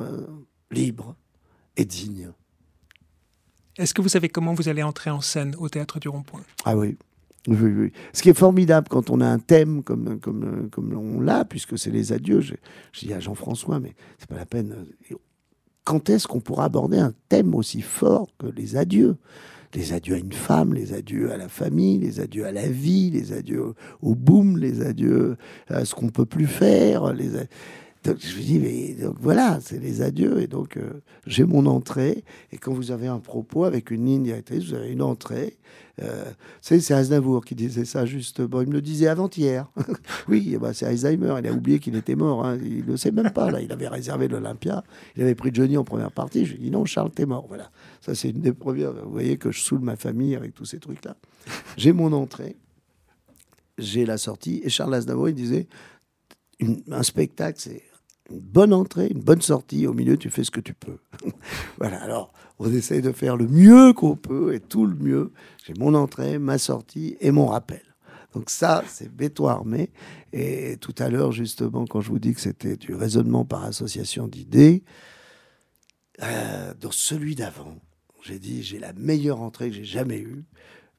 libre 0.71 1.15
et 1.77 1.85
digne. 1.85 2.31
Est-ce 3.77 3.93
que 3.93 4.01
vous 4.01 4.09
savez 4.09 4.31
comment 4.31 4.55
vous 4.55 4.69
allez 4.69 4.83
entrer 4.83 5.11
en 5.11 5.21
scène 5.21 5.55
au 5.59 5.69
théâtre 5.69 6.01
du 6.01 6.09
Rond-Point? 6.09 6.43
Ah 6.65 6.77
oui, 6.77 6.97
ce 8.13 8.23
qui 8.23 8.29
est 8.29 8.39
formidable 8.39 8.89
quand 8.89 9.11
on 9.11 9.21
a 9.21 9.27
un 9.27 9.39
thème 9.39 9.83
comme, 9.83 10.19
comme, 10.21 10.69
comme 10.71 10.93
on 10.95 11.21
l'a, 11.21 11.45
puisque 11.45 11.79
c'est 11.79 11.91
les 11.91 12.13
adieux, 12.13 12.41
je, 12.41 12.55
dis 12.99 13.13
à 13.13 13.21
Jean-François, 13.21 13.81
mais 13.81 13.95
c'est 14.19 14.29
pas 14.29 14.37
la 14.37 14.47
peine. 14.47 14.75
Quand 15.85 16.11
est-ce 16.11 16.27
qu'on 16.27 16.41
pourra 16.41 16.65
aborder 16.65 16.99
un 16.99 17.13
thème 17.29 17.55
aussi 17.55 17.81
fort 17.81 18.29
que 18.39 18.47
les 18.47 18.77
adieux? 18.77 19.17
Les 19.75 19.93
adieux 19.93 20.15
à 20.15 20.19
une 20.19 20.33
femme, 20.33 20.73
les 20.73 20.95
adieux 20.95 21.33
à 21.33 21.37
la 21.37 21.49
famille, 21.49 21.99
les 21.99 22.21
adieux 22.21 22.47
à 22.47 22.53
la 22.53 22.67
vie, 22.67 23.11
les 23.11 23.33
adieux 23.33 23.75
au 24.01 24.15
boom, 24.15 24.57
les 24.57 24.81
adieux 24.81 25.37
à 25.69 25.85
ce 25.85 25.95
qu'on 25.95 26.09
peut 26.09 26.25
plus 26.25 26.47
faire. 26.47 27.13
Les 27.13 27.33
donc 28.07 28.19
je 28.21 28.37
me 28.37 28.43
dis, 28.43 28.59
mais 28.59 28.95
donc 28.95 29.17
voilà, 29.21 29.59
c'est 29.61 29.79
les 29.79 30.03
adieux. 30.03 30.41
Et 30.41 30.47
donc 30.47 30.77
euh, 30.77 31.03
j'ai 31.27 31.45
mon 31.45 31.67
entrée. 31.67 32.25
Et 32.53 32.59
quand 32.59 32.73
vous 32.73 32.91
avez 32.91 33.07
un 33.07 33.19
propos 33.19 33.65
avec 33.65 33.91
une 33.91 34.07
ligne 34.07 34.23
directrice, 34.23 34.65
vous 34.65 34.75
avez 34.75 34.91
une 34.91 35.03
entrée. 35.03 35.57
Euh, 36.03 36.25
c'est 36.61 36.91
Aznavour 36.93 37.45
qui 37.45 37.55
disait 37.55 37.85
ça 37.85 38.07
justement. 38.07 38.61
Il 38.61 38.69
me 38.69 38.75
le 38.75 38.83
disait 38.83 39.09
avant-hier. 39.09 39.67
oui, 40.29 40.57
bah, 40.61 40.73
c'est 40.75 40.87
Alzheimer. 40.87 41.35
Il 41.39 41.49
a 41.49 41.53
oublié 41.53 41.79
qu'il 41.79 41.97
était 41.97 42.15
mort. 42.15 42.45
Hein. 42.45 42.59
Il 42.63 42.79
ne 42.79 42.93
le 42.93 42.97
sait 42.97 43.11
même 43.11 43.31
pas. 43.31 43.51
Là. 43.51 43.61
Il 43.61 43.73
avait 43.73 43.89
réservé 43.89 44.29
l'Olympia. 44.29 44.85
Il 45.17 45.23
avait 45.23 45.35
pris 45.35 45.51
Johnny 45.53 45.77
en 45.77 45.85
première 45.85 46.13
partie. 46.13 46.45
Je 46.45 46.53
lui 46.53 46.59
ai 46.59 46.65
dit 46.65 46.71
non, 46.71 46.85
Charles, 46.85 47.11
t'es 47.11 47.27
mort. 47.27 47.47
Voilà. 47.49 47.71
Ça, 48.01 48.15
c'est 48.15 48.31
une 48.31 48.41
des 48.41 48.53
premières. 48.53 48.93
Vous 48.93 49.11
voyez 49.11 49.37
que 49.37 49.51
je 49.51 49.61
saoule 49.61 49.81
ma 49.81 49.97
famille 49.97 50.37
avec 50.37 50.55
tous 50.55 50.67
ces 50.67 50.79
trucs-là. 50.79 51.17
J'ai 51.77 51.93
mon 51.93 52.13
entrée. 52.13 52.57
J'ai 53.79 54.07
la 54.07 54.19
sortie. 54.19 54.61
Et 54.65 54.69
Charles 54.69 54.95
Aznavour, 54.95 55.29
il 55.29 55.35
disait 55.35 55.67
un 56.91 57.03
spectacle, 57.03 57.61
c'est 57.61 57.83
une 58.31 58.41
bonne 58.41 58.73
entrée, 58.73 59.09
une 59.09 59.21
bonne 59.21 59.43
sortie. 59.43 59.87
Au 59.87 59.93
milieu, 59.93 60.17
tu 60.17 60.31
fais 60.31 60.45
ce 60.45 60.51
que 60.51 60.61
tu 60.61 60.75
peux. 60.75 60.99
voilà. 61.79 62.03
Alors, 62.03 62.33
on 62.59 62.73
essaye 62.73 63.03
de 63.03 63.13
faire 63.13 63.37
le 63.37 63.47
mieux 63.47 63.93
qu'on 63.93 64.17
peut 64.17 64.55
et 64.55 64.61
tout 64.61 64.87
le 64.87 64.97
mieux. 64.97 65.33
J'ai 65.65 65.75
mon 65.79 65.95
entrée, 65.95 66.39
ma 66.39 66.59
sortie 66.59 67.17
et 67.21 67.31
mon 67.31 67.47
rappel. 67.47 67.83
Donc 68.35 68.51
ça, 68.51 68.85
c'est 68.87 69.11
béton 69.11 69.47
armé. 69.47 69.91
Et 70.33 70.77
tout 70.81 70.95
à 70.99 71.09
l'heure, 71.09 71.33
justement, 71.33 71.87
quand 71.87 72.01
je 72.01 72.11
vous 72.11 72.19
dis 72.19 72.35
que 72.35 72.41
c'était 72.41 72.77
du 72.77 72.95
raisonnement 72.95 73.45
par 73.45 73.65
association 73.65 74.29
d'idées, 74.29 74.83
euh, 76.23 76.75
dans 76.81 76.91
celui 76.91 77.35
d'avant, 77.35 77.77
j'ai 78.23 78.39
dit 78.39 78.63
j'ai 78.63 78.79
la 78.79 78.93
meilleure 78.93 79.41
entrée 79.41 79.71
que 79.71 79.77
j'ai 79.77 79.85
jamais 79.85 80.19
eue 80.19 80.45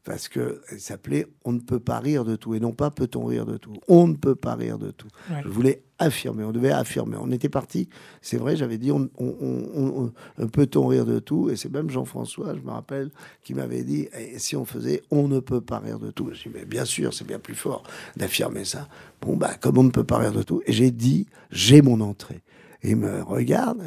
parce 0.08 0.30
que 0.30 0.62
s'appelait 0.78 1.28
On 1.43 1.52
ne 1.52 1.60
peut 1.60 1.82
pas 1.82 2.00
rire 2.00 2.24
de 2.24 2.38
tout 2.38 2.56
et 2.56 2.62
non 2.62 2.72
pas 2.72 2.89
peut-on 2.91 3.26
rire 3.26 3.46
de 3.46 3.58
tout. 3.58 3.74
On 3.89 4.08
ne 4.08 4.15
peut 4.15 4.36
pas 4.36 4.56
rire 4.56 4.80
de 4.80 4.89
tout. 4.89 5.10
Je 5.43 5.50
voulais 5.50 5.84
affirmer, 6.00 6.46
on 6.46 6.54
devait 6.54 6.72
affirmer. 6.72 7.17
On 7.20 7.30
était 7.30 7.50
parti, 7.50 7.89
c'est 8.22 8.38
vrai, 8.38 8.56
j'avais 8.56 8.78
dit 8.78 8.89
on, 8.89 9.10
on, 9.17 10.48
peut-on 10.48 10.88
rire 10.88 11.06
de 11.06 11.20
tout 11.20 11.50
et 11.50 11.58
c'est 11.58 11.70
même 11.70 11.89
Jean-François, 11.89 12.56
je 12.56 12.62
me 12.62 12.72
rappelle, 12.72 13.12
qui 13.43 13.54
m'avait 13.54 13.84
dit 13.84 14.08
si 14.38 14.56
on 14.56 14.63
faisait 14.63 15.04
on 15.12 15.28
ne 15.28 15.41
peut 15.41 15.60
pas 15.60 15.80
rire 15.80 16.00
de 16.00 16.10
tout. 16.10 16.30
Je 16.32 16.43
dis 16.43 16.56
mais 16.56 16.63
bien 16.63 16.86
sûr, 16.86 17.13
c'est 17.13 17.28
bien 17.28 17.39
plus 17.39 17.56
fort 17.56 17.84
d'affirmer 18.15 18.63
ça. 18.63 18.88
Bon 19.22 19.36
bah 19.36 19.56
comme 19.60 19.78
on 19.78 19.84
ne 19.84 19.91
peut 19.91 20.06
pas 20.06 20.20
rire 20.20 20.32
de 20.32 20.43
tout 20.43 20.62
et 20.65 20.72
j'ai 20.72 20.91
dit 20.91 21.28
j'ai 21.52 21.82
mon 21.82 22.00
entrée. 22.00 22.43
Et 22.82 22.91
il 22.91 22.96
me 22.96 23.22
regarde 23.24 23.84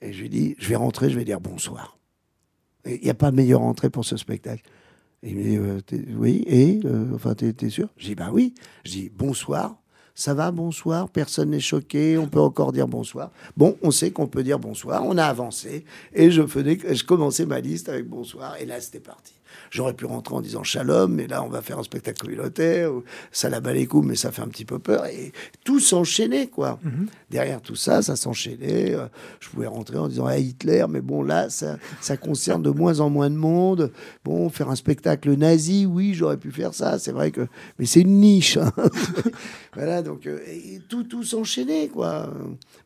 et 0.00 0.12
je 0.12 0.22
lui 0.22 0.28
dis 0.28 0.54
je 0.60 0.68
vais 0.68 0.76
rentrer, 0.76 1.10
je 1.10 1.18
vais 1.18 1.24
dire 1.24 1.40
bonsoir. 1.40 1.98
Il 2.86 3.00
n'y 3.02 3.10
a 3.10 3.14
pas 3.14 3.32
de 3.32 3.36
meilleure 3.36 3.62
entrée 3.62 3.90
pour 3.90 4.04
ce 4.04 4.16
spectacle. 4.16 4.62
Il 5.22 5.36
me 5.36 5.42
dit, 5.42 5.56
euh, 5.56 5.80
oui, 6.16 6.42
et 6.46 6.80
euh, 6.84 7.14
Enfin, 7.14 7.34
t'es 7.34 7.54
es 7.60 7.70
sûr? 7.70 7.88
Je 7.96 8.06
dis, 8.08 8.14
bah 8.14 8.30
oui. 8.32 8.54
Je 8.84 8.90
dis, 8.90 9.10
bonsoir. 9.14 9.76
Ça 10.14 10.34
va, 10.34 10.50
bonsoir? 10.50 11.08
Personne 11.08 11.50
n'est 11.50 11.60
choqué 11.60 12.18
On 12.18 12.28
peut 12.28 12.40
encore 12.40 12.72
dire 12.72 12.86
bonsoir 12.86 13.30
Bon, 13.56 13.78
on 13.82 13.90
sait 13.90 14.10
qu'on 14.10 14.26
peut 14.26 14.42
dire 14.42 14.58
bonsoir. 14.58 15.02
On 15.06 15.16
a 15.16 15.24
avancé. 15.24 15.84
Et 16.12 16.30
je, 16.30 16.46
faisais, 16.46 16.78
je 16.94 17.04
commençais 17.04 17.46
ma 17.46 17.60
liste 17.60 17.88
avec 17.88 18.06
bonsoir. 18.06 18.56
Et 18.60 18.66
là, 18.66 18.80
c'était 18.80 19.00
parti. 19.00 19.32
J'aurais 19.70 19.94
pu 19.94 20.04
rentrer 20.04 20.34
en 20.34 20.40
disant 20.40 20.62
shalom, 20.62 21.14
mais 21.14 21.26
là, 21.26 21.42
on 21.42 21.48
va 21.48 21.62
faire 21.62 21.78
un 21.78 21.82
spectacle 21.82 22.20
communautaire, 22.20 22.92
ou 22.92 23.04
salam 23.30 23.64
alaikum, 23.66 24.06
mais 24.06 24.16
ça 24.16 24.30
fait 24.30 24.42
un 24.42 24.48
petit 24.48 24.64
peu 24.64 24.78
peur. 24.78 25.06
Et 25.06 25.32
tout 25.64 25.80
s'enchaînait, 25.80 26.48
quoi. 26.48 26.78
Mhm. 26.82 27.06
Derrière 27.30 27.60
tout 27.60 27.76
ça, 27.76 28.02
ça 28.02 28.16
s'enchaînait. 28.16 28.94
Euh, 28.94 29.06
je 29.40 29.48
pouvais 29.48 29.66
rentrer 29.66 29.98
en 29.98 30.08
disant 30.08 30.28
Hitler, 30.30 30.84
mais 30.88 31.00
bon, 31.00 31.22
là, 31.22 31.50
ça, 31.50 31.78
ça 32.00 32.16
concerne 32.16 32.62
de 32.62 32.70
moins 32.70 33.00
en 33.00 33.10
moins 33.10 33.30
de 33.30 33.36
monde. 33.36 33.92
Bon, 34.24 34.48
faire 34.50 34.70
un 34.70 34.76
spectacle 34.76 35.32
nazi, 35.34 35.86
oui, 35.86 36.14
j'aurais 36.14 36.36
pu 36.36 36.50
faire 36.50 36.74
ça. 36.74 36.98
C'est 36.98 37.12
vrai 37.12 37.30
que. 37.30 37.46
Mais 37.78 37.86
c'est 37.86 38.00
une 38.00 38.20
niche. 38.20 38.56
Hein. 38.56 38.72
voilà, 39.74 40.02
donc, 40.02 40.26
euh, 40.26 40.38
tout, 40.88 41.04
tout 41.04 41.22
s'enchaînait, 41.24 41.88
quoi. 41.88 42.30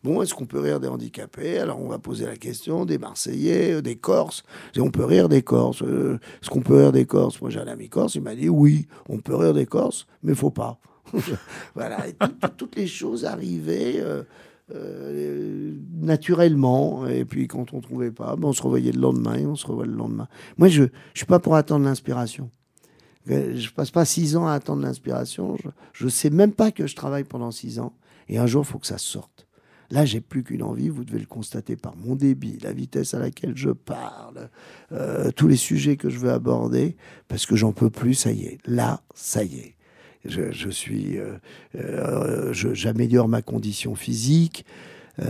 Bon, 0.05 0.23
est-ce 0.23 0.35
qu'on 0.35 0.47
peut 0.47 0.61
rire 0.61 0.81
des 0.81 0.89
handicapés? 0.89 1.59
Alors, 1.59 1.81
on 1.81 1.89
va 1.89 1.99
poser 1.99 2.27
la 2.27 2.37
question 2.37 2.85
des 2.85 2.99
Marseillais, 2.99 3.75
euh, 3.75 3.83
des 3.83 3.97
Corses. 3.97 4.45
Et 4.75 4.81
on 4.81 4.91
peut 4.91 5.05
rire 5.05 5.29
des 5.29 5.43
Corses. 5.43 5.83
Est-ce 5.83 6.51
qu'on 6.57 6.63
peut 6.63 6.77
rire 6.77 6.93
des 6.93 7.05
Corses 7.05 7.41
Moi, 7.43 7.51
j'ai 7.51 7.61
un 7.61 7.67
ami 7.67 7.91
corse, 7.91 8.15
il 8.15 8.23
m'a 8.23 8.35
dit 8.35 8.49
oui, 8.49 8.87
on 9.11 9.19
peut 9.19 9.37
rire 9.37 9.53
des 9.53 9.67
Corses, 9.67 10.07
mais 10.23 10.35
faut 10.35 10.51
pas. 10.51 10.79
voilà, 11.75 11.99
toutes 12.57 12.77
les 12.77 12.87
choses 12.87 13.27
arrivaient 13.27 13.97
euh, 13.99 14.23
euh, 14.75 15.75
naturellement. 16.01 17.07
Et 17.07 17.27
puis, 17.27 17.47
quand 17.47 17.75
on 17.75 17.81
trouvait 17.81 18.11
pas, 18.11 18.37
ben, 18.37 18.49
on 18.49 18.53
se 18.55 18.63
revoyait 18.63 18.93
le 18.93 19.01
lendemain 19.01 19.35
et 19.35 19.45
on 19.45 19.55
se 19.55 19.67
revoit 19.67 19.85
le 19.85 19.93
lendemain. 19.93 20.29
Moi, 20.57 20.69
je 20.69 20.85
ne 20.85 20.89
suis 21.15 21.27
pas 21.27 21.41
pour 21.41 21.57
attendre 21.57 21.85
l'inspiration. 21.85 22.51
Je 23.27 23.71
passe 23.71 23.91
pas 23.91 24.05
six 24.05 24.35
ans 24.37 24.47
à 24.47 24.53
attendre 24.53 24.83
l'inspiration. 24.83 25.57
Je 25.93 26.05
ne 26.05 26.11
sais 26.11 26.31
même 26.31 26.53
pas 26.53 26.71
que 26.71 26.87
je 26.87 26.97
travaille 26.97 27.25
pendant 27.25 27.51
six 27.51 27.81
ans. 27.81 27.93
Et 28.29 28.39
un 28.39 28.47
jour, 28.47 28.65
il 28.67 28.71
faut 28.71 28.79
que 28.79 28.87
ça 28.87 28.99
sorte. 28.99 29.46
Là, 29.91 30.05
j'ai 30.05 30.21
plus 30.21 30.43
qu'une 30.43 30.63
envie, 30.63 30.89
vous 30.89 31.05
devez 31.05 31.19
le 31.19 31.27
constater 31.27 31.77
par 31.77 31.97
mon 31.97 32.17
débit, 32.17 32.59
la 32.63 32.73
vitesse 32.73 33.15
à 33.15 33.19
laquelle 33.19 33.57
je 33.57 33.71
parle, 33.71 34.49
euh, 34.93 35.31
tous 35.31 35.49
les 35.49 35.57
sujets 35.57 35.97
que 35.97 36.11
je 36.11 36.19
veux 36.19 36.31
aborder, 36.31 36.97
parce 37.29 37.47
que 37.47 37.57
j'en 37.57 37.73
peux 37.73 37.91
plus, 37.91 38.15
ça 38.15 38.33
y 38.33 38.45
est. 38.45 38.59
Là, 38.67 39.01
ça 39.15 39.45
y 39.45 39.59
est. 39.59 39.75
Je, 40.25 40.71
suis, 40.71 41.19
euh, 41.19 41.37
euh, 41.77 42.53
j'améliore 42.53 43.29
ma 43.29 43.43
condition 43.43 43.95
physique. 43.95 44.65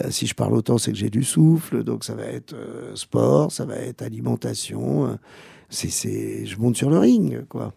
si 0.09 0.27
je 0.27 0.35
parle 0.35 0.55
autant, 0.55 0.79
c'est 0.79 0.91
que 0.91 0.97
j'ai 0.97 1.11
du 1.11 1.23
souffle, 1.23 1.85
donc 1.85 2.03
ça 2.03 2.15
va 2.15 2.25
être 2.25 2.57
sport, 2.95 3.53
ça 3.53 3.67
va 3.67 3.77
être 3.77 4.03
alimentation. 4.03 5.19
C'est, 5.69 6.47
je 6.47 6.59
monte 6.59 6.77
sur 6.77 6.89
le 6.89 6.99
ring, 6.99 7.45
quoi. 7.47 7.75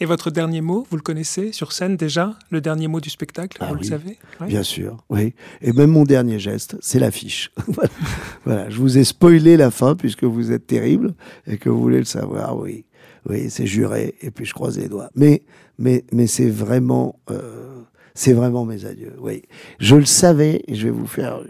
Et 0.00 0.06
votre 0.06 0.30
dernier 0.30 0.60
mot, 0.60 0.86
vous 0.90 0.96
le 0.96 1.02
connaissez 1.02 1.50
sur 1.50 1.72
scène 1.72 1.96
déjà 1.96 2.36
Le 2.50 2.60
dernier 2.60 2.86
mot 2.86 3.00
du 3.00 3.10
spectacle, 3.10 3.58
ah 3.60 3.66
vous 3.68 3.74
le 3.74 3.82
savez? 3.82 4.16
Bien 4.46 4.62
sûr, 4.62 4.98
oui. 5.10 5.34
Et 5.60 5.72
même 5.72 5.90
mon 5.90 6.04
dernier 6.04 6.38
geste, 6.38 6.76
c'est 6.80 7.00
l'affiche. 7.00 7.50
voilà, 8.44 8.70
je 8.70 8.78
vous 8.78 8.96
ai 8.96 9.02
spoilé 9.02 9.56
la 9.56 9.72
fin 9.72 9.96
puisque 9.96 10.22
vous 10.22 10.52
êtes 10.52 10.68
terrible 10.68 11.14
et 11.48 11.58
que 11.58 11.68
vous 11.68 11.80
voulez 11.80 11.98
le 11.98 12.04
savoir, 12.04 12.56
oui. 12.56 12.84
Oui, 13.28 13.50
c'est 13.50 13.66
juré 13.66 14.14
et 14.22 14.30
puis 14.30 14.44
je 14.44 14.54
croise 14.54 14.78
les 14.78 14.88
doigts. 14.88 15.10
Mais, 15.16 15.42
mais, 15.78 16.04
mais 16.12 16.28
c'est 16.28 16.48
vraiment... 16.48 17.18
Euh, 17.30 17.74
c'est 18.14 18.32
vraiment 18.32 18.64
mes 18.64 18.84
adieux. 18.84 19.14
Oui, 19.20 19.42
je 19.78 19.94
le 19.94 20.04
savais, 20.04 20.64
et 20.66 20.74
je 20.74 20.86
vais 20.86 20.90
vous 20.90 21.06
faire, 21.06 21.40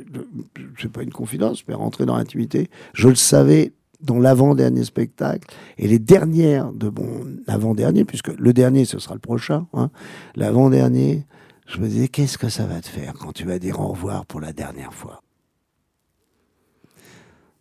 je 0.77 0.83
sais 0.83 0.89
pas 0.89 1.03
une 1.03 1.13
confidence, 1.13 1.67
mais 1.67 1.73
rentrer 1.73 2.05
dans 2.05 2.19
l'intimité. 2.19 2.69
Je 2.93 3.09
le 3.09 3.15
savais 3.15 3.73
dans 4.01 4.19
l'avant-dernier 4.19 4.85
spectacle 4.85 5.49
et 5.77 5.89
les 5.89 5.99
dernières 5.99 6.73
de 6.73 6.89
mon 6.89 7.27
avant-dernier, 7.47 8.05
puisque 8.05 8.29
le 8.29 8.53
dernier 8.53 8.85
ce 8.85 8.99
sera 8.99 9.15
le 9.15 9.21
prochain, 9.21 9.67
hein, 9.75 9.91
l'avant-dernier, 10.37 11.27
je 11.67 11.81
me 11.81 11.89
disais 11.89 12.09
qu'est-ce 12.09 12.39
que 12.39 12.49
ça 12.49 12.67
va 12.67 12.81
te 12.81 12.89
faire 12.89 13.15
quand 13.15 13.33
tu 13.33 13.45
vas 13.45 13.59
dire 13.59 13.81
au 13.81 13.89
revoir 13.89 14.25
pour 14.27 14.41
la 14.41 14.53
dernière 14.53 14.95
fois? 14.95 15.23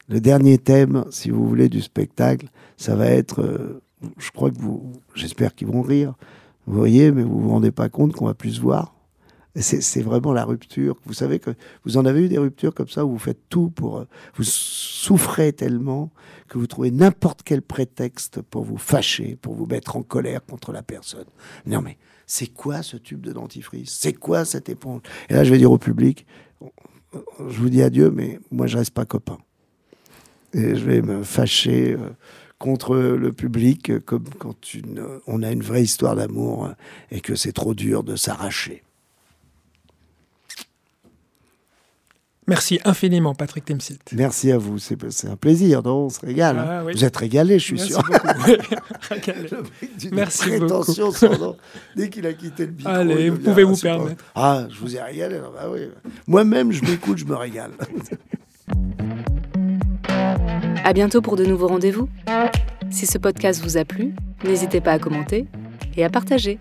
Le 0.10 0.22
dernier 0.22 0.58
thème, 0.58 1.04
si 1.10 1.30
vous 1.30 1.46
voulez, 1.46 1.68
du 1.68 1.82
spectacle, 1.82 2.48
ça 2.78 2.96
va 2.96 3.08
être, 3.08 3.42
euh, 3.42 3.82
je 4.18 4.32
crois 4.32 4.52
que 4.52 4.60
vous, 4.60 4.94
j'espère 5.16 5.54
qu'ils 5.54 5.68
vont 5.68 5.82
rire, 5.82 6.14
vous 6.66 6.78
voyez, 6.78 7.12
mais 7.12 7.24
vous 7.24 7.40
vous 7.40 7.50
rendez 7.50 7.72
pas 7.72 7.90
compte 7.90 8.14
qu'on 8.14 8.26
va 8.26 8.34
plus 8.34 8.54
se 8.54 8.62
voir. 8.62 8.97
C'est 9.60 10.02
vraiment 10.02 10.34
la 10.34 10.46
rupture. 10.46 10.98
Vous 11.06 11.14
savez 11.14 11.40
que 11.40 11.52
vous 11.84 11.98
en 11.98 12.06
avez 12.06 12.26
eu 12.26 12.30
des 12.30 12.38
ruptures 12.38 12.74
comme 12.74 12.88
ça 12.88 13.06
où 13.06 13.12
vous 13.12 13.20
faites 13.20 13.50
tout 13.50 13.70
pour. 13.70 13.98
Euh, 13.98 14.08
vous 14.36 14.44
souffrez 14.44 15.52
tellement 15.54 16.12
que 16.48 16.58
vous 16.58 16.68
trouvez 16.68 16.92
n'importe 16.92 17.42
quel 17.44 17.62
prétexte 17.62 18.42
pour 18.42 18.64
vous 18.64 18.78
fâcher, 18.78 19.38
pour 19.42 19.56
vous 19.56 19.66
mettre 19.66 19.96
en 19.96 20.04
colère 20.04 20.46
contre 20.46 20.72
la 20.72 20.84
personne. 20.84 21.26
Non, 21.66 21.82
mais 21.82 21.98
c'est 22.26 22.48
quoi 22.48 22.84
ce 22.84 22.98
tube 22.98 23.22
de 23.22 23.34
dentifrice? 23.34 23.98
C'est 24.00 24.14
quoi 24.14 24.46
cette 24.46 24.70
éponge? 24.70 25.02
Et 25.30 25.34
là, 25.34 25.44
je 25.44 25.52
vais 25.52 25.58
dire 25.58 25.72
au 25.72 25.78
public 25.78 26.26
je 27.50 27.60
vous 27.60 27.70
dis 27.70 27.82
adieu, 27.82 28.12
mais 28.12 28.40
moi, 28.52 28.68
je 28.68 28.78
reste 28.78 28.92
pas 28.92 29.06
copain. 29.06 29.38
Et 30.54 30.76
je 30.76 30.86
vais 30.86 31.02
me 31.02 31.24
fâcher. 31.24 31.94
Euh, 31.94 32.10
contre 32.60 32.96
le 32.96 33.32
public, 33.34 34.04
comme 34.06 34.26
quand 34.40 34.56
on 35.28 35.44
a 35.44 35.52
une 35.52 35.62
vraie 35.62 35.84
histoire 35.84 36.16
d'amour 36.16 36.66
euh, 36.66 36.72
et 37.12 37.22
que 37.22 37.36
c'est 37.36 37.52
trop 37.52 37.76
dur 37.76 38.04
de 38.04 38.16
s'arracher. 38.16 38.82
Merci 42.48 42.80
infiniment, 42.86 43.36
Patrick 43.36 43.66
Timsit. 43.66 44.00
Merci 44.14 44.54
à 44.54 44.58
vous. 44.58 44.80
C'est 44.80 45.28
un 45.28 45.36
plaisir, 45.36 45.84
non? 45.84 46.06
On 46.06 46.10
se 46.10 46.22
régale. 46.26 46.58
Hein? 46.58 46.66
Ah, 46.70 46.84
vous 46.84 47.04
êtes 47.04 47.18
régalé, 47.18 47.60
je 47.60 47.64
suis 47.66 47.76
Merci 47.76 47.92
sûr. 47.92 48.02
Merci 50.14 50.50
prétention, 50.50 51.12
beaucoup. 51.12 51.56
dès 51.96 52.10
qu'il 52.10 52.26
a 52.26 52.34
quitté 52.34 52.66
le 52.66 52.72
micro. 52.72 52.90
Allez, 52.90 53.30
vous 53.30 53.40
pouvez 53.40 53.64
vous 53.64 53.76
permettre. 53.76 54.24
Ah, 54.34 54.66
je 54.70 54.80
vous 54.80 54.96
ai 54.96 55.02
régalé. 55.02 55.40
Bah 55.40 55.68
oui. 55.70 55.90
Moi-même, 56.26 56.72
je 56.72 56.84
m'écoute, 56.86 57.18
je 57.18 57.26
me 57.26 57.36
régale. 57.36 57.72
à 60.86 60.94
bientôt 60.94 61.22
pour 61.22 61.36
de 61.36 61.46
nouveaux 61.46 61.68
rendez-vous. 61.68 62.08
Si 62.90 63.06
ce 63.06 63.18
podcast 63.18 63.62
vous 63.62 63.76
a 63.76 63.84
plu, 63.84 64.14
n'hésitez 64.46 64.80
pas 64.80 64.94
à 64.94 65.00
commenter 65.00 65.48
et 65.98 66.06
à 66.06 66.10
partager. 66.10 66.60